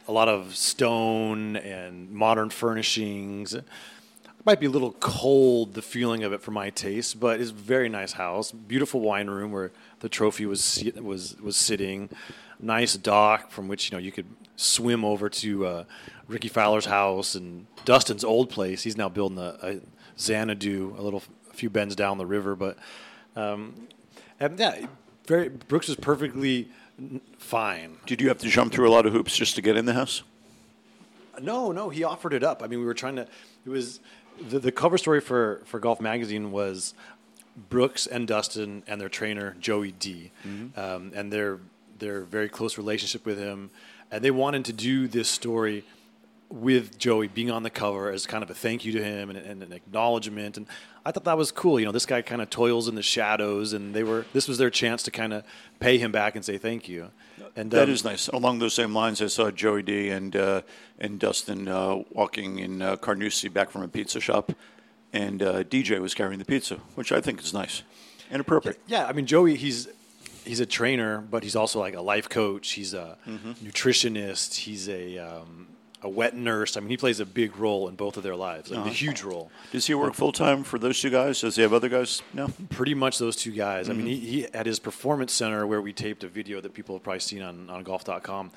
a 0.07 0.13
lot 0.13 0.29
of 0.29 0.55
stone 0.55 1.57
and 1.57 2.09
modern 2.09 2.49
furnishings. 2.49 3.53
It 3.53 3.65
might 4.45 4.61
be 4.61 4.67
a 4.67 4.69
little 4.69 4.93
cold, 4.93 5.73
the 5.73 5.81
feeling 5.81 6.23
of 6.23 6.31
it 6.31 6.41
for 6.41 6.51
my 6.51 6.69
taste, 6.69 7.19
but 7.19 7.41
it's 7.41 7.51
a 7.51 7.53
very 7.53 7.89
nice 7.89 8.13
house. 8.13 8.53
Beautiful 8.53 9.01
wine 9.01 9.27
room 9.27 9.51
where 9.51 9.71
the 9.99 10.07
trophy 10.07 10.45
was 10.45 10.81
was 11.01 11.35
was 11.41 11.57
sitting. 11.57 12.09
Nice 12.61 12.95
dock 12.95 13.51
from 13.51 13.67
which 13.67 13.91
you 13.91 13.97
know 13.97 14.01
you 14.01 14.11
could 14.11 14.27
swim 14.55 15.03
over 15.03 15.29
to 15.29 15.65
uh, 15.65 15.83
Rickie 16.27 16.47
Fowler's 16.47 16.85
house 16.85 17.35
and 17.35 17.65
Dustin's 17.85 18.23
old 18.23 18.49
place. 18.49 18.83
He's 18.83 18.97
now 18.97 19.09
building 19.09 19.39
a, 19.39 19.57
a 19.61 19.79
Xanadu, 20.19 20.95
a 20.97 21.01
little 21.01 21.23
a 21.49 21.53
few 21.53 21.69
bends 21.69 21.95
down 21.95 22.17
the 22.17 22.25
river, 22.25 22.55
but 22.55 22.77
um, 23.35 23.87
and 24.39 24.59
yeah, 24.59 24.85
very 25.25 25.49
Brooks 25.49 25.87
was 25.87 25.97
perfectly 25.97 26.69
fine. 27.37 27.97
Did 28.05 28.21
you 28.21 28.27
have 28.27 28.37
to 28.39 28.47
jump 28.47 28.73
through 28.73 28.87
a 28.87 28.91
lot 28.91 29.05
of 29.05 29.13
hoops 29.13 29.35
just 29.35 29.55
to 29.55 29.61
get 29.61 29.75
in 29.75 29.85
the 29.85 29.93
house? 29.93 30.23
No, 31.41 31.71
no, 31.71 31.89
he 31.89 32.03
offered 32.03 32.33
it 32.33 32.43
up. 32.43 32.61
I 32.61 32.67
mean, 32.67 32.79
we 32.79 32.85
were 32.85 32.93
trying 32.93 33.15
to. 33.15 33.27
It 33.65 33.69
was 33.69 33.99
the, 34.49 34.59
the 34.59 34.71
cover 34.71 34.97
story 34.97 35.21
for 35.21 35.61
for 35.65 35.79
Golf 35.79 35.99
Magazine 36.01 36.51
was 36.51 36.93
Brooks 37.69 38.05
and 38.05 38.27
Dustin 38.27 38.83
and 38.87 38.99
their 39.01 39.09
trainer 39.09 39.55
Joey 39.59 39.91
D, 39.93 40.31
um, 40.75 41.11
and 41.15 41.31
their 41.31 41.59
their 42.01 42.21
very 42.21 42.49
close 42.49 42.77
relationship 42.77 43.25
with 43.25 43.39
him, 43.39 43.69
and 44.11 44.21
they 44.21 44.31
wanted 44.31 44.65
to 44.65 44.73
do 44.73 45.07
this 45.07 45.29
story 45.29 45.85
with 46.49 46.97
Joey 46.97 47.29
being 47.29 47.49
on 47.49 47.63
the 47.63 47.69
cover 47.69 48.11
as 48.11 48.25
kind 48.25 48.43
of 48.43 48.49
a 48.49 48.53
thank 48.53 48.83
you 48.83 48.91
to 48.91 49.01
him 49.01 49.29
and, 49.29 49.39
and 49.39 49.63
an 49.63 49.71
acknowledgement. 49.71 50.57
And 50.57 50.67
I 51.05 51.11
thought 51.11 51.23
that 51.23 51.37
was 51.37 51.49
cool. 51.49 51.79
You 51.79 51.85
know, 51.85 51.93
this 51.93 52.05
guy 52.05 52.21
kind 52.21 52.41
of 52.41 52.49
toils 52.49 52.89
in 52.89 52.95
the 52.95 53.01
shadows, 53.01 53.71
and 53.71 53.93
they 53.93 54.03
were 54.03 54.25
this 54.33 54.49
was 54.49 54.57
their 54.57 54.69
chance 54.69 55.03
to 55.03 55.11
kind 55.11 55.31
of 55.31 55.45
pay 55.79 55.97
him 55.97 56.11
back 56.11 56.35
and 56.35 56.43
say 56.43 56.57
thank 56.57 56.89
you. 56.89 57.11
And 57.55 57.71
That 57.71 57.85
um, 57.85 57.89
is 57.89 58.03
nice. 58.03 58.27
Along 58.27 58.59
those 58.59 58.73
same 58.73 58.93
lines, 58.93 59.21
I 59.21 59.27
saw 59.27 59.49
Joey 59.51 59.83
D 59.83 60.09
and 60.09 60.35
uh, 60.35 60.61
and 60.99 61.19
Dustin 61.19 61.67
uh, 61.67 62.03
walking 62.11 62.59
in 62.59 62.81
uh, 62.81 62.97
Carnoustie 62.97 63.49
back 63.49 63.71
from 63.71 63.83
a 63.83 63.87
pizza 63.87 64.19
shop, 64.19 64.51
and 65.13 65.41
uh, 65.41 65.63
DJ 65.63 65.99
was 65.99 66.13
carrying 66.13 66.39
the 66.39 66.45
pizza, 66.45 66.75
which 66.95 67.11
I 67.11 67.21
think 67.21 67.41
is 67.41 67.53
nice 67.53 67.83
and 68.29 68.41
appropriate. 68.41 68.79
Yeah, 68.87 69.05
I 69.05 69.13
mean 69.13 69.25
Joey, 69.25 69.55
he's 69.55 69.87
he's 70.45 70.59
a 70.59 70.65
trainer, 70.65 71.19
but 71.19 71.43
he's 71.43 71.55
also 71.55 71.79
like 71.79 71.95
a 71.95 72.01
life 72.01 72.29
coach. 72.29 72.71
He's 72.71 72.93
a 72.93 73.17
nutritionist. 73.27 74.55
He's 74.55 74.89
a 74.89 75.17
um, 75.17 75.67
a 76.03 76.09
wet 76.09 76.35
nurse. 76.35 76.77
I 76.77 76.79
mean, 76.79 76.89
he 76.89 76.97
plays 76.97 77.19
a 77.19 77.25
big 77.25 77.57
role 77.57 77.87
in 77.87 77.95
both 77.95 78.17
of 78.17 78.23
their 78.23 78.35
lives, 78.35 78.71
like 78.71 78.85
a 78.85 78.89
huge 78.89 79.21
role. 79.21 79.51
Does 79.71 79.85
he 79.85 79.93
work 79.93 80.13
full 80.13 80.31
time 80.31 80.63
for 80.63 80.79
those 80.79 80.99
two 80.99 81.09
guys? 81.09 81.41
Does 81.41 81.55
he 81.55 81.61
have 81.61 81.73
other 81.73 81.89
guys? 81.89 82.21
No. 82.33 82.49
Pretty 82.69 82.93
much 82.93 83.19
those 83.19 83.35
two 83.35 83.51
guys. 83.51 83.89
I 83.89 83.93
mean, 83.93 84.07
he, 84.07 84.15
he 84.17 84.45
at 84.45 84.65
his 84.65 84.79
performance 84.79 85.31
center 85.31 85.65
where 85.67 85.81
we 85.81 85.93
taped 85.93 86.23
a 86.23 86.27
video 86.27 86.59
that 86.61 86.73
people 86.73 86.95
have 86.95 87.03
probably 87.03 87.19
seen 87.19 87.41
on 87.41 87.69
on 87.69 87.83
golf.com. 87.83 88.51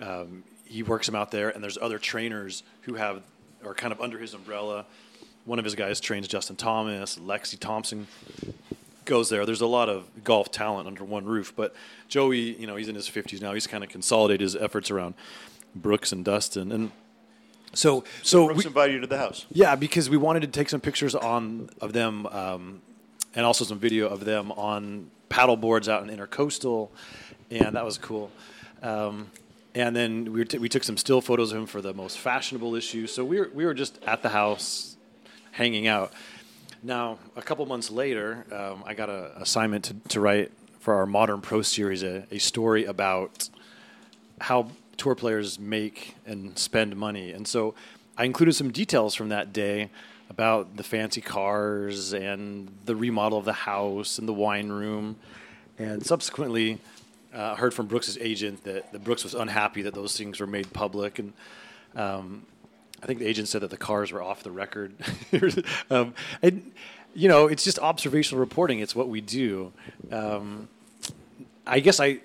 Um, 0.00 0.44
he 0.64 0.82
works 0.82 1.08
him 1.08 1.14
out 1.14 1.30
there, 1.30 1.50
and 1.50 1.62
there's 1.62 1.78
other 1.78 1.98
trainers 1.98 2.62
who 2.82 2.94
have 2.94 3.22
are 3.64 3.74
kind 3.74 3.92
of 3.92 4.00
under 4.00 4.18
his 4.18 4.34
umbrella. 4.34 4.86
One 5.44 5.58
of 5.58 5.64
his 5.64 5.76
guys 5.76 6.00
trains 6.00 6.26
Justin 6.26 6.56
Thomas, 6.56 7.18
Lexi 7.18 7.58
Thompson 7.58 8.06
goes 9.06 9.30
there. 9.30 9.46
There's 9.46 9.60
a 9.60 9.66
lot 9.66 9.88
of 9.88 10.08
golf 10.24 10.50
talent 10.50 10.86
under 10.86 11.04
one 11.04 11.24
roof, 11.24 11.52
but 11.56 11.74
Joey, 12.08 12.60
you 12.60 12.66
know, 12.66 12.76
he's 12.76 12.88
in 12.88 12.94
his 12.94 13.08
50s 13.08 13.40
now. 13.40 13.54
He's 13.54 13.66
kind 13.66 13.82
of 13.82 13.90
consolidated 13.90 14.42
his 14.42 14.56
efforts 14.56 14.90
around 14.90 15.14
Brooks 15.74 16.12
and 16.12 16.24
Dustin, 16.24 16.72
and 16.72 16.90
so 17.72 18.04
so 18.22 18.46
Brooks 18.46 18.64
we, 18.64 18.66
invited 18.68 18.94
you 18.94 19.00
to 19.00 19.06
the 19.06 19.18
house. 19.18 19.46
yeah, 19.50 19.76
because 19.76 20.08
we 20.10 20.16
wanted 20.16 20.40
to 20.40 20.48
take 20.48 20.68
some 20.68 20.80
pictures 20.80 21.14
on 21.14 21.70
of 21.80 21.92
them, 21.92 22.26
um, 22.26 22.82
and 23.34 23.44
also 23.46 23.64
some 23.64 23.78
video 23.78 24.08
of 24.08 24.24
them 24.24 24.52
on 24.52 25.10
paddle 25.28 25.56
boards 25.56 25.88
out 25.88 26.08
in 26.08 26.16
Intercoastal, 26.16 26.88
and 27.50 27.76
that 27.76 27.84
was 27.84 27.98
cool. 27.98 28.30
Um, 28.82 29.30
and 29.74 29.94
then 29.94 30.32
we, 30.32 30.44
t- 30.44 30.56
we 30.58 30.70
took 30.70 30.84
some 30.84 30.96
still 30.96 31.20
photos 31.20 31.52
of 31.52 31.58
him 31.58 31.66
for 31.66 31.82
the 31.82 31.92
most 31.92 32.18
fashionable 32.18 32.74
issue. 32.74 33.06
So 33.06 33.24
we 33.24 33.38
were 33.38 33.50
we 33.52 33.66
were 33.66 33.74
just 33.74 34.02
at 34.04 34.22
the 34.22 34.30
house, 34.30 34.96
hanging 35.52 35.86
out. 35.86 36.12
Now, 36.82 37.18
a 37.34 37.42
couple 37.42 37.64
months 37.66 37.90
later, 37.90 38.44
um, 38.52 38.84
I 38.86 38.94
got 38.94 39.08
an 39.08 39.30
assignment 39.36 39.84
to, 39.86 39.94
to 40.08 40.20
write 40.20 40.52
for 40.80 40.94
our 40.94 41.06
Modern 41.06 41.40
Pro 41.40 41.62
series 41.62 42.02
a, 42.02 42.24
a 42.30 42.38
story 42.38 42.84
about 42.84 43.48
how 44.40 44.70
tour 44.96 45.14
players 45.14 45.58
make 45.58 46.14
and 46.26 46.58
spend 46.58 46.96
money. 46.96 47.32
And 47.32 47.46
so 47.46 47.74
I 48.16 48.24
included 48.24 48.54
some 48.54 48.70
details 48.70 49.14
from 49.14 49.30
that 49.30 49.52
day 49.52 49.90
about 50.30 50.76
the 50.76 50.82
fancy 50.82 51.20
cars 51.20 52.12
and 52.12 52.68
the 52.84 52.96
remodel 52.96 53.38
of 53.38 53.44
the 53.44 53.52
house 53.52 54.18
and 54.18 54.28
the 54.28 54.32
wine 54.32 54.68
room. 54.68 55.16
And 55.78 56.04
subsequently, 56.04 56.78
uh, 57.34 57.54
heard 57.54 57.74
from 57.74 57.86
Brooks's 57.86 58.16
agent 58.18 58.64
that, 58.64 58.92
that 58.92 59.04
Brooks 59.04 59.22
was 59.22 59.34
unhappy 59.34 59.82
that 59.82 59.94
those 59.94 60.16
things 60.16 60.40
were 60.40 60.46
made 60.46 60.72
public, 60.72 61.18
and 61.18 61.32
um, 61.94 62.42
I 63.02 63.06
think 63.06 63.18
the 63.18 63.26
agent 63.26 63.48
said 63.48 63.60
that 63.62 63.70
the 63.70 63.76
cars 63.76 64.12
were 64.12 64.22
off 64.22 64.42
the 64.42 64.50
record. 64.50 64.94
um, 65.90 66.14
and 66.42 66.72
you 67.14 67.28
know, 67.28 67.46
it's 67.46 67.64
just 67.64 67.78
observational 67.78 68.40
reporting. 68.40 68.80
It's 68.80 68.94
what 68.94 69.08
we 69.08 69.20
do. 69.20 69.72
Um, 70.12 70.68
I 71.66 71.80
guess 71.80 71.98
I, 71.98 72.20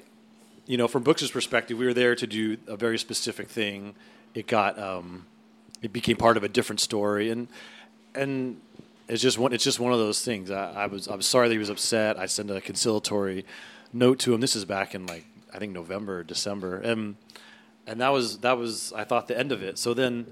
you 0.65 0.77
know, 0.77 0.87
from 0.87 1.03
Brooks's 1.03 1.31
perspective, 1.31 1.77
we 1.77 1.85
were 1.85 1.93
there 1.93 2.15
to 2.15 2.27
do 2.27 2.57
a 2.67 2.75
very 2.75 2.97
specific 2.99 3.47
thing. 3.47 3.95
It 4.33 4.47
got, 4.47 4.77
um, 4.77 5.25
it 5.81 5.93
became 5.93 6.17
part 6.17 6.37
of 6.37 6.43
a 6.43 6.49
different 6.49 6.79
story, 6.79 7.29
and 7.31 7.47
and 8.13 8.59
it's 9.07 9.21
just 9.21 9.37
one. 9.37 9.53
It's 9.53 9.63
just 9.63 9.79
one 9.79 9.93
of 9.93 9.99
those 9.99 10.23
things. 10.23 10.51
I, 10.51 10.71
I 10.71 10.85
was 10.87 11.07
I 11.07 11.15
was 11.15 11.25
sorry 11.25 11.47
that 11.47 11.53
he 11.53 11.59
was 11.59 11.69
upset. 11.69 12.19
I 12.19 12.25
sent 12.27 12.51
a 12.51 12.61
conciliatory 12.61 13.45
note 13.93 14.19
to 14.19 14.33
him. 14.33 14.41
This 14.41 14.55
is 14.55 14.65
back 14.65 14.93
in 14.93 15.05
like 15.05 15.25
I 15.53 15.59
think 15.59 15.73
November, 15.73 16.23
December, 16.23 16.77
and 16.77 17.15
and 17.87 17.99
that 18.01 18.09
was 18.09 18.39
that 18.39 18.57
was 18.57 18.93
I 18.93 19.03
thought 19.03 19.27
the 19.27 19.37
end 19.37 19.51
of 19.51 19.63
it. 19.63 19.77
So 19.77 19.93
then, 19.93 20.27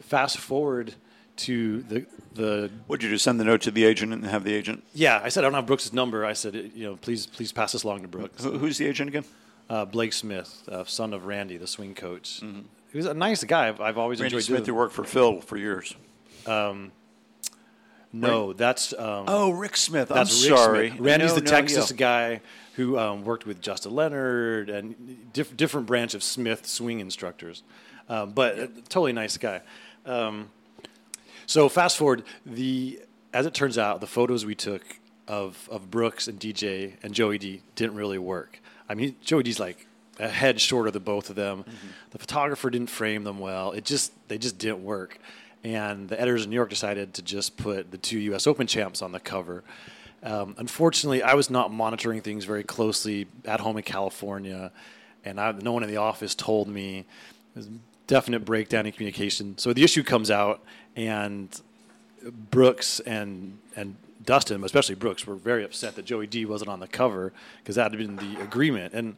fast 0.00 0.38
forward 0.38 0.94
to 1.36 1.82
the 1.82 2.06
the 2.34 2.70
What'd 2.86 3.02
you 3.02 3.10
do? 3.10 3.18
Send 3.18 3.38
the 3.40 3.44
note 3.44 3.60
to 3.62 3.70
the 3.70 3.84
agent 3.84 4.12
and 4.12 4.24
have 4.26 4.44
the 4.44 4.54
agent? 4.54 4.84
yeah. 4.94 5.20
I 5.22 5.28
said 5.28 5.44
I 5.44 5.46
don't 5.46 5.54
have 5.54 5.66
Brooks' 5.66 5.92
number. 5.92 6.24
I 6.24 6.32
said 6.34 6.54
you 6.74 6.84
know 6.86 6.96
please 6.96 7.26
please 7.26 7.52
pass 7.52 7.72
this 7.72 7.82
along 7.84 8.02
to 8.02 8.08
Brooks. 8.08 8.42
Who, 8.44 8.58
who's 8.58 8.78
the 8.78 8.86
agent 8.86 9.08
again? 9.08 9.24
Uh, 9.70 9.84
Blake 9.86 10.12
Smith, 10.12 10.68
uh, 10.70 10.84
son 10.84 11.14
of 11.14 11.24
Randy, 11.26 11.56
the 11.56 11.66
swing 11.66 11.94
coach. 11.94 12.42
He 12.90 12.96
was 12.98 13.06
a 13.06 13.14
nice 13.14 13.42
guy. 13.44 13.68
I've, 13.68 13.80
I've 13.80 13.96
always 13.96 14.20
Randy 14.20 14.36
enjoyed 14.36 14.44
Smith, 14.46 14.58
doing. 14.66 14.74
who 14.74 14.80
worked 14.80 14.94
for 14.94 15.04
Phil 15.04 15.40
for 15.40 15.56
years. 15.56 15.94
No, 18.14 18.52
that's 18.52 18.92
um, 18.92 19.24
Oh, 19.26 19.50
Rick 19.50 19.76
Smith. 19.78 20.10
I'm 20.10 20.18
That's 20.18 20.46
Rick 20.46 20.58
sorry. 20.58 20.88
Smith. 20.90 21.00
Randy's 21.00 21.30
No, 21.30 21.34
the 21.36 21.40
no, 21.44 21.50
Texas 21.50 21.90
yeah. 21.90 21.96
guy 21.96 22.40
who 22.76 22.98
um, 22.98 23.24
worked 23.24 23.46
with 23.46 23.62
Justin 23.62 23.94
Leonard 23.94 24.68
and 24.68 25.32
diff- 25.32 25.56
different 25.56 25.86
branch 25.86 26.12
of 26.12 26.22
Smith 26.22 26.66
swing 26.66 27.00
instructors, 27.00 27.62
um, 28.08 28.30
but 28.30 28.58
a 28.58 28.66
totally 28.88 29.12
nice 29.12 29.36
guy. 29.36 29.60
Um, 30.06 30.50
so 31.46 31.68
fast 31.68 31.96
forward, 31.96 32.24
the 32.46 33.00
as 33.32 33.46
it 33.46 33.54
turns 33.54 33.78
out, 33.78 34.00
the 34.00 34.06
photos 34.06 34.44
we 34.44 34.54
took 34.54 34.82
of 35.28 35.68
of 35.70 35.90
Brooks 35.90 36.28
and 36.28 36.38
DJ 36.38 36.94
and 37.02 37.14
Joey 37.14 37.38
D 37.38 37.62
didn't 37.74 37.96
really 37.96 38.18
work. 38.18 38.60
I 38.88 38.94
mean, 38.94 39.16
Joey 39.22 39.42
D's 39.42 39.60
like 39.60 39.86
a 40.18 40.28
head 40.28 40.60
shorter 40.60 40.90
than 40.90 41.02
both 41.02 41.30
of 41.30 41.36
them. 41.36 41.64
The 42.10 42.18
photographer 42.18 42.70
didn't 42.70 42.90
frame 42.90 43.24
them 43.24 43.38
well. 43.38 43.72
It 43.72 43.84
just 43.84 44.12
they 44.28 44.38
just 44.38 44.58
didn't 44.58 44.84
work. 44.84 45.18
And 45.64 46.08
the 46.08 46.20
editors 46.20 46.44
in 46.44 46.50
New 46.50 46.56
York 46.56 46.70
decided 46.70 47.14
to 47.14 47.22
just 47.22 47.56
put 47.56 47.90
the 47.90 47.98
two 47.98 48.18
U.S. 48.18 48.46
Open 48.46 48.66
champs 48.66 49.00
on 49.00 49.12
the 49.12 49.20
cover. 49.20 49.62
Um, 50.24 50.54
unfortunately, 50.58 51.22
I 51.22 51.34
was 51.34 51.50
not 51.50 51.72
monitoring 51.72 52.20
things 52.20 52.44
very 52.44 52.64
closely 52.64 53.26
at 53.44 53.60
home 53.60 53.76
in 53.76 53.82
California, 53.82 54.72
and 55.24 55.40
I, 55.40 55.52
no 55.52 55.72
one 55.72 55.82
in 55.82 55.88
the 55.88 55.96
office 55.96 56.34
told 56.34 56.68
me. 56.68 57.06
Definite 58.06 58.44
breakdown 58.44 58.86
in 58.86 58.92
communication. 58.92 59.56
So 59.58 59.72
the 59.72 59.84
issue 59.84 60.02
comes 60.02 60.30
out, 60.30 60.62
and 60.96 61.48
Brooks 62.50 63.00
and 63.00 63.58
and 63.76 63.96
Dustin, 64.24 64.62
especially 64.62 64.94
Brooks, 64.94 65.26
were 65.26 65.34
very 65.34 65.64
upset 65.64 65.96
that 65.96 66.04
Joey 66.04 66.26
D 66.26 66.44
wasn't 66.44 66.70
on 66.70 66.80
the 66.80 66.86
cover 66.86 67.32
because 67.58 67.76
that 67.76 67.90
had 67.90 67.98
been 67.98 68.16
the 68.16 68.40
agreement, 68.40 68.94
and 68.94 69.16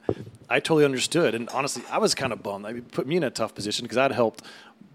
I 0.49 0.61
totally 0.61 0.85
understood. 0.85 1.35
And 1.35 1.49
honestly, 1.51 1.83
I 1.91 1.99
was 1.99 2.15
kind 2.15 2.33
of 2.33 2.43
bummed. 2.43 2.67
I 2.67 2.73
mean, 2.73 2.79
it 2.79 2.93
put 2.93 3.07
me 3.07 3.17
in 3.17 3.23
a 3.23 3.31
tough 3.31 3.55
position 3.55 3.85
because 3.85 3.99
I'd 3.99 4.13
helped, 4.13 4.43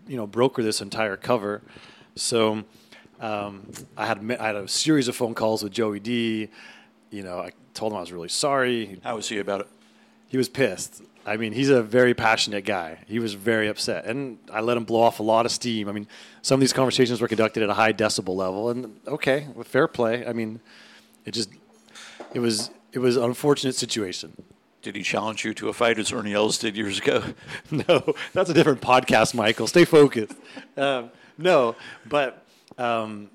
you 0.08 0.18
know, 0.18 0.26
broker 0.26 0.64
this 0.64 0.82
entire 0.82 1.16
cover. 1.16 1.62
So 2.16 2.64
um, 3.20 3.68
I 3.98 4.06
had 4.06 4.38
I 4.40 4.48
had 4.48 4.56
a 4.56 4.68
series 4.68 5.08
of 5.08 5.16
phone 5.16 5.36
calls 5.36 5.64
with 5.64 5.74
Joey 5.74 6.00
D. 6.00 6.50
You 7.12 7.24
know, 7.24 7.40
I 7.40 7.52
told 7.74 7.92
him 7.92 7.98
I 7.98 8.02
was 8.02 8.12
really 8.12 8.30
sorry. 8.30 9.00
How 9.04 9.16
was 9.16 9.30
he 9.30 9.40
about 9.40 9.62
it? 9.62 9.68
He 10.28 10.38
was 10.38 10.50
pissed. 10.50 11.02
I 11.26 11.38
mean, 11.38 11.54
he's 11.54 11.70
a 11.70 11.84
very 11.84 12.14
passionate 12.14 12.66
guy. 12.66 13.00
He 13.08 13.20
was 13.20 13.34
very 13.34 13.68
upset, 13.68 14.06
and 14.06 14.40
I 14.52 14.62
let 14.62 14.78
him 14.78 14.86
blow 14.86 15.02
off 15.02 15.20
a 15.20 15.24
lot 15.24 15.46
of 15.46 15.52
steam. 15.52 15.88
I 15.88 15.92
mean, 15.92 16.08
some 16.42 16.56
of 16.56 16.62
these 16.62 16.74
conversations 16.74 17.22
were 17.22 17.28
conducted 17.28 17.62
at 17.62 17.70
a 17.70 17.74
high 17.74 17.94
decibel 17.94 18.36
level, 18.36 18.70
and 18.70 19.00
okay, 19.08 19.48
with 19.54 19.68
fair 19.68 19.88
play. 19.88 20.26
I 20.26 20.34
mean, 20.34 20.60
it 21.26 21.32
just 21.32 21.50
it 22.34 22.40
was 22.40 22.72
it 22.94 23.00
was 23.00 23.18
an 23.18 23.24
unfortunate 23.24 23.76
situation. 23.76 24.44
Did 24.82 24.96
he 24.96 25.04
challenge 25.04 25.44
you 25.44 25.54
to 25.56 25.68
a 25.68 25.74
fight 25.74 26.00
as 26.00 26.12
Ernie 26.14 26.34
Els 26.34 26.58
did 26.58 26.78
years 26.78 27.00
ago? 27.00 27.22
no, 27.72 28.16
that's 28.34 28.50
a 28.50 28.54
different 28.54 28.82
podcast, 28.82 29.34
Michael. 29.34 29.68
Stay 29.68 29.84
focused. 29.84 30.36
Um, 30.78 31.12
no, 31.38 31.76
but 32.08 32.46
um, 32.78 33.30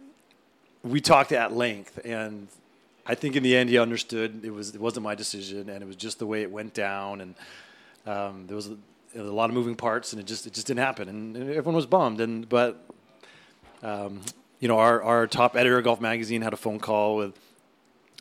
we 0.82 1.00
talked 1.00 1.32
at 1.32 1.52
length, 1.52 2.00
and 2.04 2.48
I 3.06 3.14
think 3.14 3.36
in 3.36 3.42
the 3.42 3.54
end 3.54 3.68
he 3.68 3.78
understood 3.78 4.40
it 4.42 4.50
was 4.50 4.74
it 4.74 4.80
wasn't 4.80 5.04
my 5.04 5.14
decision, 5.14 5.68
and 5.68 5.82
it 5.82 5.86
was 5.86 5.96
just 5.96 6.18
the 6.18 6.26
way 6.26 6.42
it 6.42 6.50
went 6.50 6.72
down, 6.72 7.20
and 7.20 7.34
um, 8.06 8.46
there 8.46 8.56
was 8.56 8.68
a, 8.68 8.76
a 9.16 9.22
lot 9.22 9.50
of 9.50 9.54
moving 9.54 9.74
parts, 9.74 10.12
and 10.12 10.20
it 10.20 10.26
just 10.26 10.46
it 10.46 10.52
just 10.52 10.66
didn't 10.66 10.80
happen, 10.80 11.08
and, 11.08 11.36
and 11.36 11.50
everyone 11.50 11.76
was 11.76 11.86
bummed. 11.86 12.20
And 12.20 12.48
but 12.48 12.84
um, 13.82 14.20
you 14.60 14.68
know, 14.68 14.78
our 14.78 15.02
our 15.02 15.26
top 15.26 15.56
editor 15.56 15.78
of 15.78 15.84
Golf 15.84 16.00
Magazine 16.00 16.42
had 16.42 16.52
a 16.52 16.56
phone 16.56 16.78
call 16.78 17.16
with 17.16 17.38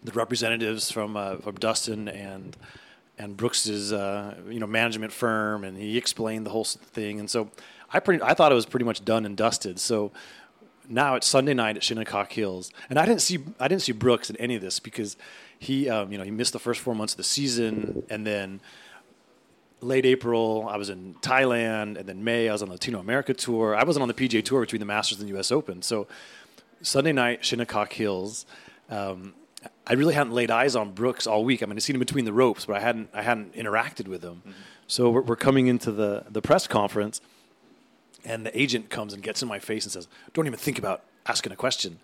the 0.03 0.11
representatives 0.11 0.91
from 0.91 1.15
uh, 1.17 1.37
from 1.37 1.55
Dustin 1.55 2.07
and 2.07 2.55
and 3.17 3.37
Brooks's 3.37 3.93
uh, 3.93 4.35
you 4.49 4.59
know 4.59 4.67
management 4.67 5.13
firm, 5.13 5.63
and 5.63 5.77
he 5.77 5.97
explained 5.97 6.45
the 6.45 6.51
whole 6.51 6.65
thing. 6.65 7.19
And 7.19 7.29
so 7.29 7.49
I 7.91 7.99
pretty 7.99 8.23
I 8.23 8.33
thought 8.33 8.51
it 8.51 8.55
was 8.55 8.65
pretty 8.65 8.85
much 8.85 9.05
done 9.05 9.25
and 9.25 9.37
dusted. 9.37 9.79
So 9.79 10.11
now 10.89 11.15
it's 11.15 11.27
Sunday 11.27 11.53
night 11.53 11.77
at 11.77 11.83
Shinnecock 11.83 12.31
Hills, 12.31 12.71
and 12.89 12.99
I 12.99 13.05
didn't 13.05 13.21
see 13.21 13.39
I 13.59 13.67
didn't 13.67 13.83
see 13.83 13.91
Brooks 13.91 14.29
in 14.29 14.35
any 14.37 14.55
of 14.55 14.61
this 14.61 14.79
because 14.79 15.15
he 15.57 15.89
um, 15.89 16.11
you 16.11 16.17
know 16.17 16.23
he 16.23 16.31
missed 16.31 16.53
the 16.53 16.59
first 16.59 16.81
four 16.81 16.95
months 16.95 17.13
of 17.13 17.17
the 17.17 17.23
season, 17.23 18.03
and 18.09 18.25
then 18.25 18.59
late 19.83 20.05
April 20.05 20.67
I 20.69 20.77
was 20.77 20.89
in 20.89 21.15
Thailand, 21.15 21.97
and 21.97 22.07
then 22.07 22.23
May 22.23 22.49
I 22.49 22.51
was 22.51 22.61
on 22.61 22.69
the 22.69 22.73
Latino 22.73 22.99
America 22.99 23.33
tour. 23.33 23.75
I 23.75 23.83
wasn't 23.83 24.01
on 24.01 24.07
the 24.07 24.13
PGA 24.13 24.43
Tour 24.43 24.61
between 24.61 24.79
the 24.79 24.85
Masters 24.85 25.19
and 25.19 25.27
the 25.27 25.33
U.S. 25.33 25.51
Open, 25.51 25.81
so 25.81 26.07
Sunday 26.81 27.11
night 27.11 27.45
Shinnecock 27.45 27.93
Hills. 27.93 28.45
Um, 28.89 29.33
I 29.87 29.93
really 29.93 30.13
hadn't 30.13 30.33
laid 30.33 30.51
eyes 30.51 30.75
on 30.75 30.91
Brooks 30.91 31.25
all 31.25 31.43
week. 31.45 31.63
I 31.63 31.65
mean, 31.65 31.77
I'd 31.77 31.83
seen 31.83 31.95
him 31.95 31.99
between 31.99 32.25
the 32.25 32.33
ropes, 32.33 32.65
but 32.65 32.75
I 32.75 32.79
hadn't 32.79 33.09
I 33.13 33.21
hadn't 33.21 33.53
interacted 33.55 34.07
with 34.07 34.23
him. 34.23 34.41
So 34.87 35.09
we're, 35.09 35.21
we're 35.21 35.35
coming 35.35 35.67
into 35.67 35.91
the 35.91 36.25
the 36.29 36.41
press 36.41 36.67
conference, 36.67 37.21
and 38.25 38.45
the 38.45 38.59
agent 38.59 38.89
comes 38.89 39.13
and 39.13 39.23
gets 39.23 39.41
in 39.41 39.47
my 39.47 39.59
face 39.59 39.85
and 39.85 39.91
says, 39.91 40.07
"Don't 40.33 40.47
even 40.47 40.59
think 40.59 40.77
about 40.77 41.03
asking 41.25 41.51
a 41.51 41.55
question." 41.55 41.99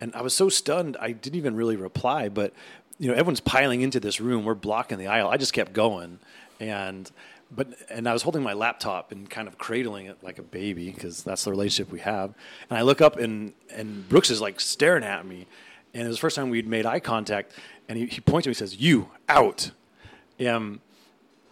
And 0.00 0.12
I 0.16 0.22
was 0.22 0.34
so 0.34 0.48
stunned, 0.48 0.96
I 0.98 1.12
didn't 1.12 1.36
even 1.36 1.54
really 1.54 1.76
reply. 1.76 2.28
But 2.28 2.52
you 2.98 3.08
know, 3.08 3.14
everyone's 3.14 3.40
piling 3.40 3.82
into 3.82 4.00
this 4.00 4.20
room. 4.20 4.44
We're 4.44 4.54
blocking 4.54 4.98
the 4.98 5.06
aisle. 5.06 5.28
I 5.28 5.36
just 5.36 5.52
kept 5.52 5.72
going, 5.72 6.18
and 6.70 7.10
but 7.54 7.68
and 7.90 8.08
I 8.08 8.12
was 8.12 8.22
holding 8.22 8.42
my 8.42 8.52
laptop 8.52 9.12
and 9.12 9.28
kind 9.28 9.46
of 9.46 9.58
cradling 9.58 10.06
it 10.06 10.18
like 10.22 10.38
a 10.38 10.42
baby 10.42 10.90
because 10.90 11.22
that's 11.22 11.44
the 11.44 11.50
relationship 11.50 11.92
we 11.92 12.00
have. 12.00 12.34
And 12.70 12.78
I 12.78 12.82
look 12.82 13.00
up 13.00 13.16
and 13.16 13.52
and 13.74 14.08
Brooks 14.08 14.30
is 14.30 14.40
like 14.40 14.60
staring 14.60 15.04
at 15.04 15.26
me, 15.26 15.46
and 15.92 16.04
it 16.04 16.08
was 16.08 16.16
the 16.16 16.20
first 16.20 16.36
time 16.36 16.50
we'd 16.50 16.66
made 16.66 16.86
eye 16.86 17.00
contact. 17.00 17.52
And 17.88 17.98
he, 17.98 18.06
he 18.06 18.20
points 18.20 18.44
to 18.44 18.48
me 18.48 18.52
and 18.52 18.56
says, 18.56 18.76
"You 18.76 19.10
out." 19.28 19.70
Um, 20.46 20.80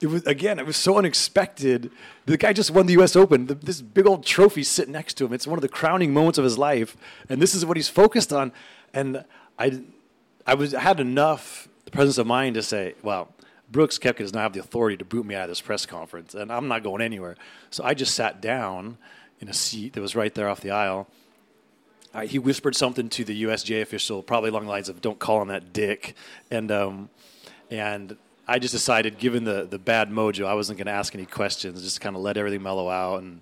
it 0.00 0.06
was 0.06 0.26
again. 0.26 0.58
It 0.58 0.66
was 0.66 0.76
so 0.76 0.96
unexpected. 0.96 1.90
The 2.24 2.38
guy 2.38 2.52
just 2.52 2.70
won 2.70 2.86
the 2.86 2.94
U.S. 2.94 3.14
Open. 3.16 3.46
The, 3.46 3.54
this 3.54 3.82
big 3.82 4.06
old 4.06 4.24
trophy 4.24 4.62
sitting 4.62 4.92
next 4.92 5.14
to 5.14 5.26
him. 5.26 5.32
It's 5.34 5.46
one 5.46 5.58
of 5.58 5.62
the 5.62 5.68
crowning 5.68 6.14
moments 6.14 6.38
of 6.38 6.44
his 6.44 6.56
life, 6.56 6.96
and 7.28 7.42
this 7.42 7.54
is 7.54 7.66
what 7.66 7.76
he's 7.76 7.88
focused 7.88 8.32
on. 8.32 8.52
And 8.94 9.24
I, 9.58 9.82
I 10.46 10.54
was 10.54 10.74
I 10.74 10.80
had 10.80 11.00
enough 11.00 11.68
presence 11.90 12.18
of 12.18 12.26
mind 12.26 12.54
to 12.54 12.62
say, 12.62 12.94
well, 13.02 13.34
Brooks 13.70 13.98
Koepka 13.98 14.18
does 14.18 14.32
not 14.32 14.42
have 14.42 14.52
the 14.52 14.60
authority 14.60 14.96
to 14.96 15.04
boot 15.04 15.24
me 15.24 15.34
out 15.34 15.44
of 15.44 15.48
this 15.48 15.60
press 15.60 15.86
conference, 15.86 16.34
and 16.34 16.50
I'm 16.50 16.68
not 16.68 16.82
going 16.82 17.02
anywhere. 17.02 17.36
So 17.70 17.84
I 17.84 17.94
just 17.94 18.14
sat 18.14 18.40
down 18.40 18.98
in 19.40 19.48
a 19.48 19.54
seat 19.54 19.92
that 19.92 20.00
was 20.00 20.16
right 20.16 20.34
there 20.34 20.48
off 20.48 20.60
the 20.60 20.70
aisle. 20.70 21.06
Uh, 22.12 22.22
he 22.22 22.38
whispered 22.38 22.74
something 22.74 23.08
to 23.08 23.24
the 23.24 23.44
USGA 23.44 23.82
official, 23.82 24.22
probably 24.22 24.50
along 24.50 24.64
the 24.64 24.70
lines 24.70 24.88
of 24.88 25.00
"Don't 25.00 25.18
call 25.18 25.40
him 25.40 25.48
that 25.48 25.72
dick," 25.72 26.16
and 26.50 26.72
um, 26.72 27.08
and 27.70 28.16
I 28.48 28.58
just 28.58 28.72
decided, 28.72 29.18
given 29.18 29.44
the 29.44 29.66
the 29.70 29.78
bad 29.78 30.10
mojo, 30.10 30.46
I 30.46 30.54
wasn't 30.54 30.78
going 30.78 30.86
to 30.86 30.92
ask 30.92 31.14
any 31.14 31.26
questions. 31.26 31.82
Just 31.82 32.00
kind 32.00 32.16
of 32.16 32.22
let 32.22 32.36
everything 32.36 32.62
mellow 32.62 32.88
out, 32.88 33.22
and 33.22 33.40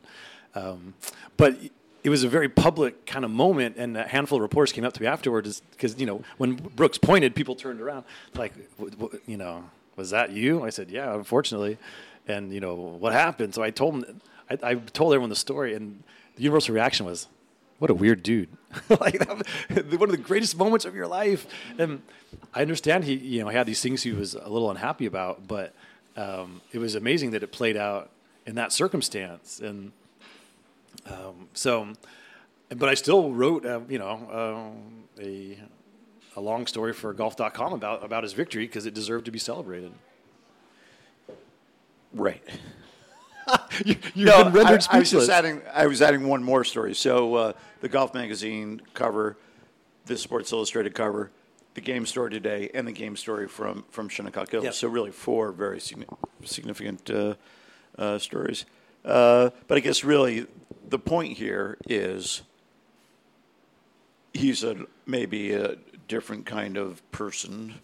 um, 0.54 0.94
but 1.38 1.56
it 2.04 2.10
was 2.10 2.24
a 2.24 2.28
very 2.28 2.48
public 2.48 3.06
kind 3.06 3.24
of 3.24 3.30
moment, 3.30 3.76
and 3.78 3.96
a 3.96 4.06
handful 4.06 4.36
of 4.36 4.42
reporters 4.42 4.72
came 4.72 4.84
up 4.84 4.92
to 4.92 5.00
me 5.00 5.06
afterwards 5.06 5.62
because 5.70 5.98
you 5.98 6.04
know 6.04 6.22
when 6.36 6.54
Brooks 6.54 6.98
pointed, 6.98 7.34
people 7.34 7.54
turned 7.54 7.80
around 7.80 8.04
like, 8.34 8.52
you 9.26 9.38
know, 9.38 9.64
was 9.98 10.10
that 10.10 10.30
you? 10.30 10.64
I 10.64 10.70
said, 10.70 10.90
yeah, 10.90 11.14
unfortunately, 11.14 11.76
and 12.26 12.52
you 12.52 12.60
know 12.60 12.74
what 12.74 13.12
happened. 13.12 13.54
So 13.54 13.62
I 13.62 13.70
told 13.70 13.94
him, 13.94 14.20
I, 14.48 14.58
I 14.62 14.74
told 14.76 15.12
everyone 15.12 15.28
the 15.28 15.36
story, 15.36 15.74
and 15.74 16.02
the 16.36 16.42
universal 16.42 16.74
reaction 16.74 17.04
was, 17.04 17.28
what 17.78 17.90
a 17.90 17.94
weird 17.94 18.22
dude. 18.22 18.48
like 18.88 19.18
that, 19.18 19.46
one 19.98 20.08
of 20.08 20.10
the 20.10 20.22
greatest 20.22 20.56
moments 20.56 20.84
of 20.84 20.94
your 20.94 21.06
life. 21.06 21.46
And 21.78 22.02
I 22.54 22.62
understand 22.62 23.04
he, 23.04 23.14
you 23.14 23.42
know, 23.42 23.50
had 23.50 23.66
these 23.66 23.82
things 23.82 24.02
he 24.02 24.12
was 24.12 24.34
a 24.34 24.48
little 24.48 24.70
unhappy 24.70 25.06
about, 25.06 25.46
but 25.46 25.74
um, 26.16 26.60
it 26.72 26.78
was 26.78 26.94
amazing 26.94 27.32
that 27.32 27.42
it 27.42 27.52
played 27.52 27.76
out 27.76 28.10
in 28.46 28.54
that 28.56 28.72
circumstance. 28.72 29.60
And 29.60 29.92
um, 31.06 31.48
so, 31.54 31.88
but 32.68 32.88
I 32.88 32.94
still 32.94 33.32
wrote, 33.32 33.64
uh, 33.64 33.80
you 33.88 33.98
know, 33.98 34.72
uh, 35.18 35.22
a 35.22 35.58
a 36.38 36.40
long 36.40 36.66
story 36.68 36.92
for 36.92 37.12
golf.com 37.12 37.72
about 37.72 38.04
about 38.04 38.22
his 38.22 38.32
victory 38.32 38.64
because 38.66 38.86
it 38.86 38.94
deserved 38.94 39.24
to 39.26 39.30
be 39.32 39.38
celebrated. 39.38 39.92
Right. 42.14 42.42
you, 43.84 43.94
have 43.94 44.16
No, 44.16 44.44
been 44.44 44.52
rendered 44.52 44.66
I, 44.66 44.70
I 44.70 44.74
was 44.74 44.84
speechless. 44.84 45.10
just 45.10 45.30
adding. 45.30 45.60
I 45.72 45.86
was 45.86 46.00
adding 46.00 46.26
one 46.28 46.42
more 46.42 46.64
story. 46.64 46.94
So 46.94 47.34
uh, 47.34 47.52
the 47.80 47.88
golf 47.88 48.14
magazine 48.14 48.80
cover, 48.94 49.36
the 50.06 50.16
Sports 50.16 50.52
Illustrated 50.52 50.94
cover, 50.94 51.30
the 51.74 51.80
game 51.80 52.06
story 52.06 52.30
today, 52.30 52.70
and 52.72 52.86
the 52.86 52.92
game 52.92 53.16
story 53.16 53.48
from 53.48 53.84
from 53.90 54.08
Shinnecock 54.08 54.50
Hills. 54.50 54.64
Yep. 54.64 54.74
So 54.74 54.88
really 54.88 55.10
four 55.10 55.50
very 55.52 55.78
signi- 55.78 56.06
significant 56.44 57.10
uh, 57.10 57.34
uh, 57.98 58.18
stories. 58.18 58.64
Uh, 59.04 59.50
but 59.66 59.76
I 59.76 59.80
guess 59.80 60.04
really 60.04 60.46
the 60.88 60.98
point 60.98 61.36
here 61.36 61.78
is 61.86 62.42
he's 64.32 64.62
a 64.62 64.86
maybe 65.06 65.52
a 65.52 65.76
different 66.08 66.46
kind 66.46 66.76
of 66.76 67.08
person, 67.12 67.74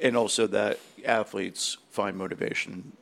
and 0.00 0.16
also 0.16 0.46
that 0.46 0.78
athletes 1.04 1.76
find 1.90 2.16
motivation 2.16 2.92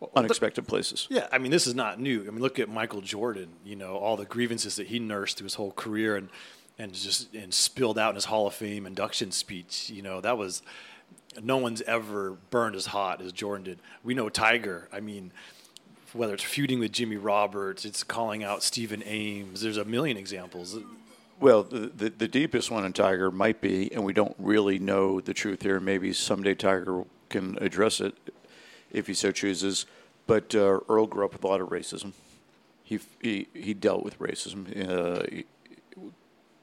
in 0.00 0.08
unexpected 0.14 0.66
places. 0.66 1.06
Yeah, 1.10 1.26
I 1.32 1.38
mean, 1.38 1.50
this 1.50 1.66
is 1.66 1.74
not 1.74 2.00
new. 2.00 2.22
I 2.26 2.30
mean, 2.30 2.40
look 2.40 2.58
at 2.58 2.68
Michael 2.68 3.00
Jordan. 3.00 3.48
You 3.64 3.76
know, 3.76 3.96
all 3.96 4.16
the 4.16 4.24
grievances 4.24 4.76
that 4.76 4.86
he 4.88 4.98
nursed 4.98 5.38
through 5.38 5.46
his 5.46 5.54
whole 5.54 5.72
career, 5.72 6.16
and 6.16 6.28
and 6.78 6.92
just 6.92 7.34
and 7.34 7.52
spilled 7.52 7.98
out 7.98 8.10
in 8.10 8.14
his 8.16 8.26
Hall 8.26 8.46
of 8.46 8.54
Fame 8.54 8.86
induction 8.86 9.30
speech. 9.32 9.90
You 9.90 10.02
know, 10.02 10.20
that 10.20 10.38
was 10.38 10.62
no 11.42 11.56
one's 11.56 11.82
ever 11.82 12.36
burned 12.50 12.76
as 12.76 12.86
hot 12.86 13.20
as 13.20 13.32
Jordan 13.32 13.64
did. 13.64 13.78
We 14.02 14.14
know 14.14 14.28
Tiger. 14.28 14.88
I 14.92 15.00
mean, 15.00 15.32
whether 16.12 16.34
it's 16.34 16.42
feuding 16.42 16.78
with 16.78 16.92
Jimmy 16.92 17.16
Roberts, 17.16 17.84
it's 17.84 18.02
calling 18.02 18.42
out 18.42 18.62
Stephen 18.62 19.02
Ames. 19.04 19.60
There's 19.60 19.76
a 19.76 19.84
million 19.84 20.16
examples. 20.16 20.78
Well, 21.38 21.64
the, 21.64 21.90
the, 21.94 22.08
the 22.08 22.28
deepest 22.28 22.70
one 22.70 22.86
in 22.86 22.94
Tiger 22.94 23.30
might 23.30 23.60
be, 23.60 23.92
and 23.92 24.02
we 24.04 24.14
don't 24.14 24.34
really 24.38 24.78
know 24.78 25.20
the 25.20 25.34
truth 25.34 25.62
here. 25.62 25.78
Maybe 25.80 26.12
someday 26.14 26.54
Tiger 26.54 27.04
can 27.28 27.58
address 27.60 28.00
it 28.00 28.14
if 28.90 29.06
he 29.06 29.14
so 29.14 29.32
chooses. 29.32 29.84
But 30.26 30.54
uh, 30.54 30.80
Earl 30.88 31.06
grew 31.06 31.24
up 31.26 31.32
with 31.32 31.44
a 31.44 31.46
lot 31.46 31.60
of 31.60 31.68
racism. 31.68 32.12
He 32.82 33.00
he, 33.20 33.48
he 33.52 33.74
dealt 33.74 34.02
with 34.02 34.18
racism, 34.18 34.66
uh, 34.88 35.44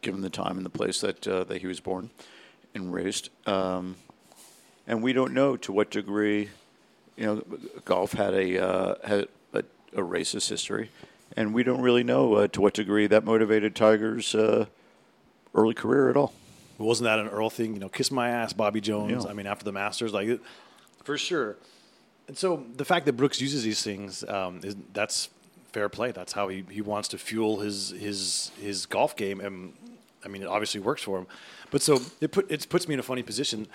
given 0.02 0.22
the 0.22 0.30
time 0.30 0.58
and 0.58 0.66
the 0.66 0.70
place 0.72 1.02
that 1.02 1.28
uh, 1.28 1.44
that 1.46 1.62
he 1.62 1.68
was 1.68 1.80
born 1.80 2.10
and 2.74 2.94
raised. 2.94 3.30
Um, 3.48 3.96
and 4.88 5.04
we 5.04 5.14
don't 5.14 5.34
know 5.34 5.56
to 5.58 5.72
what 5.72 5.92
degree, 5.92 6.50
you 7.16 7.26
know, 7.26 7.44
golf 7.86 8.14
had 8.14 8.34
a 8.34 8.62
uh, 8.62 8.96
had 9.06 9.28
a, 9.54 9.60
a 9.94 10.02
racist 10.02 10.50
history, 10.50 10.90
and 11.36 11.54
we 11.54 11.64
don't 11.64 11.82
really 11.82 12.04
know 12.04 12.36
uh, 12.36 12.48
to 12.50 12.62
what 12.62 12.74
degree 12.74 13.08
that 13.08 13.24
motivated 13.24 13.76
Tiger's 13.76 14.34
uh, 14.36 14.66
early 15.54 15.74
career 15.74 16.10
at 16.10 16.18
all. 16.18 16.34
Wasn't 16.78 17.06
that 17.06 17.20
an 17.20 17.28
Earl 17.28 17.50
thing? 17.50 17.74
You 17.74 17.80
know, 17.80 17.90
kiss 17.90 18.12
my 18.12 18.30
ass, 18.30 18.52
Bobby 18.54 18.82
Jones. 18.82 19.24
Yeah. 19.24 19.30
I 19.30 19.34
mean, 19.34 19.48
after 19.48 19.64
the 19.64 19.72
Masters, 19.72 20.14
like 20.14 20.40
for 21.04 21.18
sure. 21.18 21.58
And 22.28 22.38
so 22.38 22.66
the 22.76 22.86
fact 22.86 23.06
that 23.06 23.14
Brooks 23.14 23.40
uses 23.42 23.64
these 23.64 23.84
things 23.84 24.24
um, 24.28 24.62
is 24.64 24.76
that's 24.94 25.30
fair 25.72 25.90
play. 25.90 26.12
That's 26.12 26.34
how 26.34 26.48
he, 26.48 26.64
he 26.70 26.82
wants 26.82 27.10
to 27.10 27.18
fuel 27.18 27.60
his 27.60 27.90
his 27.90 28.52
his 28.60 28.86
golf 28.86 29.16
game, 29.16 29.40
and 29.40 29.74
I 30.24 30.30
mean, 30.30 30.42
it 30.42 30.48
obviously 30.48 30.80
works 30.80 31.04
for 31.04 31.20
him. 31.20 31.28
But 31.72 31.82
so 31.82 32.02
it 32.22 32.32
put 32.32 32.50
it 32.50 32.68
puts 32.70 32.88
me 32.88 32.94
in 32.94 33.00
a 33.00 33.04
funny 33.04 33.24
position. 33.24 33.68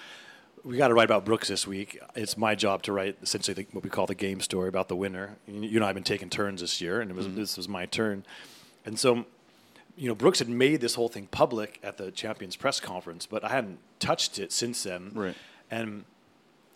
We 0.65 0.77
got 0.77 0.89
to 0.89 0.95
write 0.95 1.05
about 1.05 1.25
Brooks 1.25 1.49
this 1.49 1.67
week. 1.67 1.99
It's 2.15 2.37
my 2.37 2.55
job 2.55 2.83
to 2.85 2.93
write 2.93 3.17
essentially 3.23 3.55
the, 3.55 3.67
what 3.73 3.85
we 3.85 3.91
call 3.91 4.07
the 4.07 4.15
game 4.15 4.41
story 4.41 4.69
about 4.69 4.89
the 4.89 4.97
winner. 4.97 5.37
You 5.47 5.77
and 5.77 5.85
I 5.85 5.89
have 5.89 5.95
been 5.95 6.05
taking 6.05 6.31
turns 6.31 6.61
this 6.61 6.81
year, 6.81 7.01
and 7.01 7.11
it 7.11 7.17
was 7.17 7.29
this 7.35 7.57
was 7.57 7.69
my 7.69 7.87
turn. 7.87 8.25
And 8.85 8.99
so 8.99 9.27
you 9.99 10.09
know, 10.09 10.15
Brooks 10.15 10.39
had 10.39 10.49
made 10.49 10.81
this 10.81 10.95
whole 10.95 11.09
thing 11.09 11.27
public 11.27 11.81
at 11.83 11.97
the 11.97 12.13
Champions 12.13 12.55
press 12.55 12.79
conference, 12.79 13.27
but 13.27 13.45
I 13.45 13.49
hadn't 13.49 13.81
touched 13.99 14.39
it 14.39 14.53
since 14.53 14.85
then. 14.85 15.11
Right. 15.13 15.35
And 15.71 16.05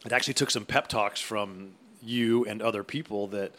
it 0.04 0.12
actually 0.12 0.34
took 0.34 0.50
some 0.50 0.64
pep 0.64 0.88
talks 0.88 1.20
from 1.20 1.74
you 2.02 2.44
and 2.46 2.60
other 2.60 2.82
people 2.82 3.28
that 3.28 3.52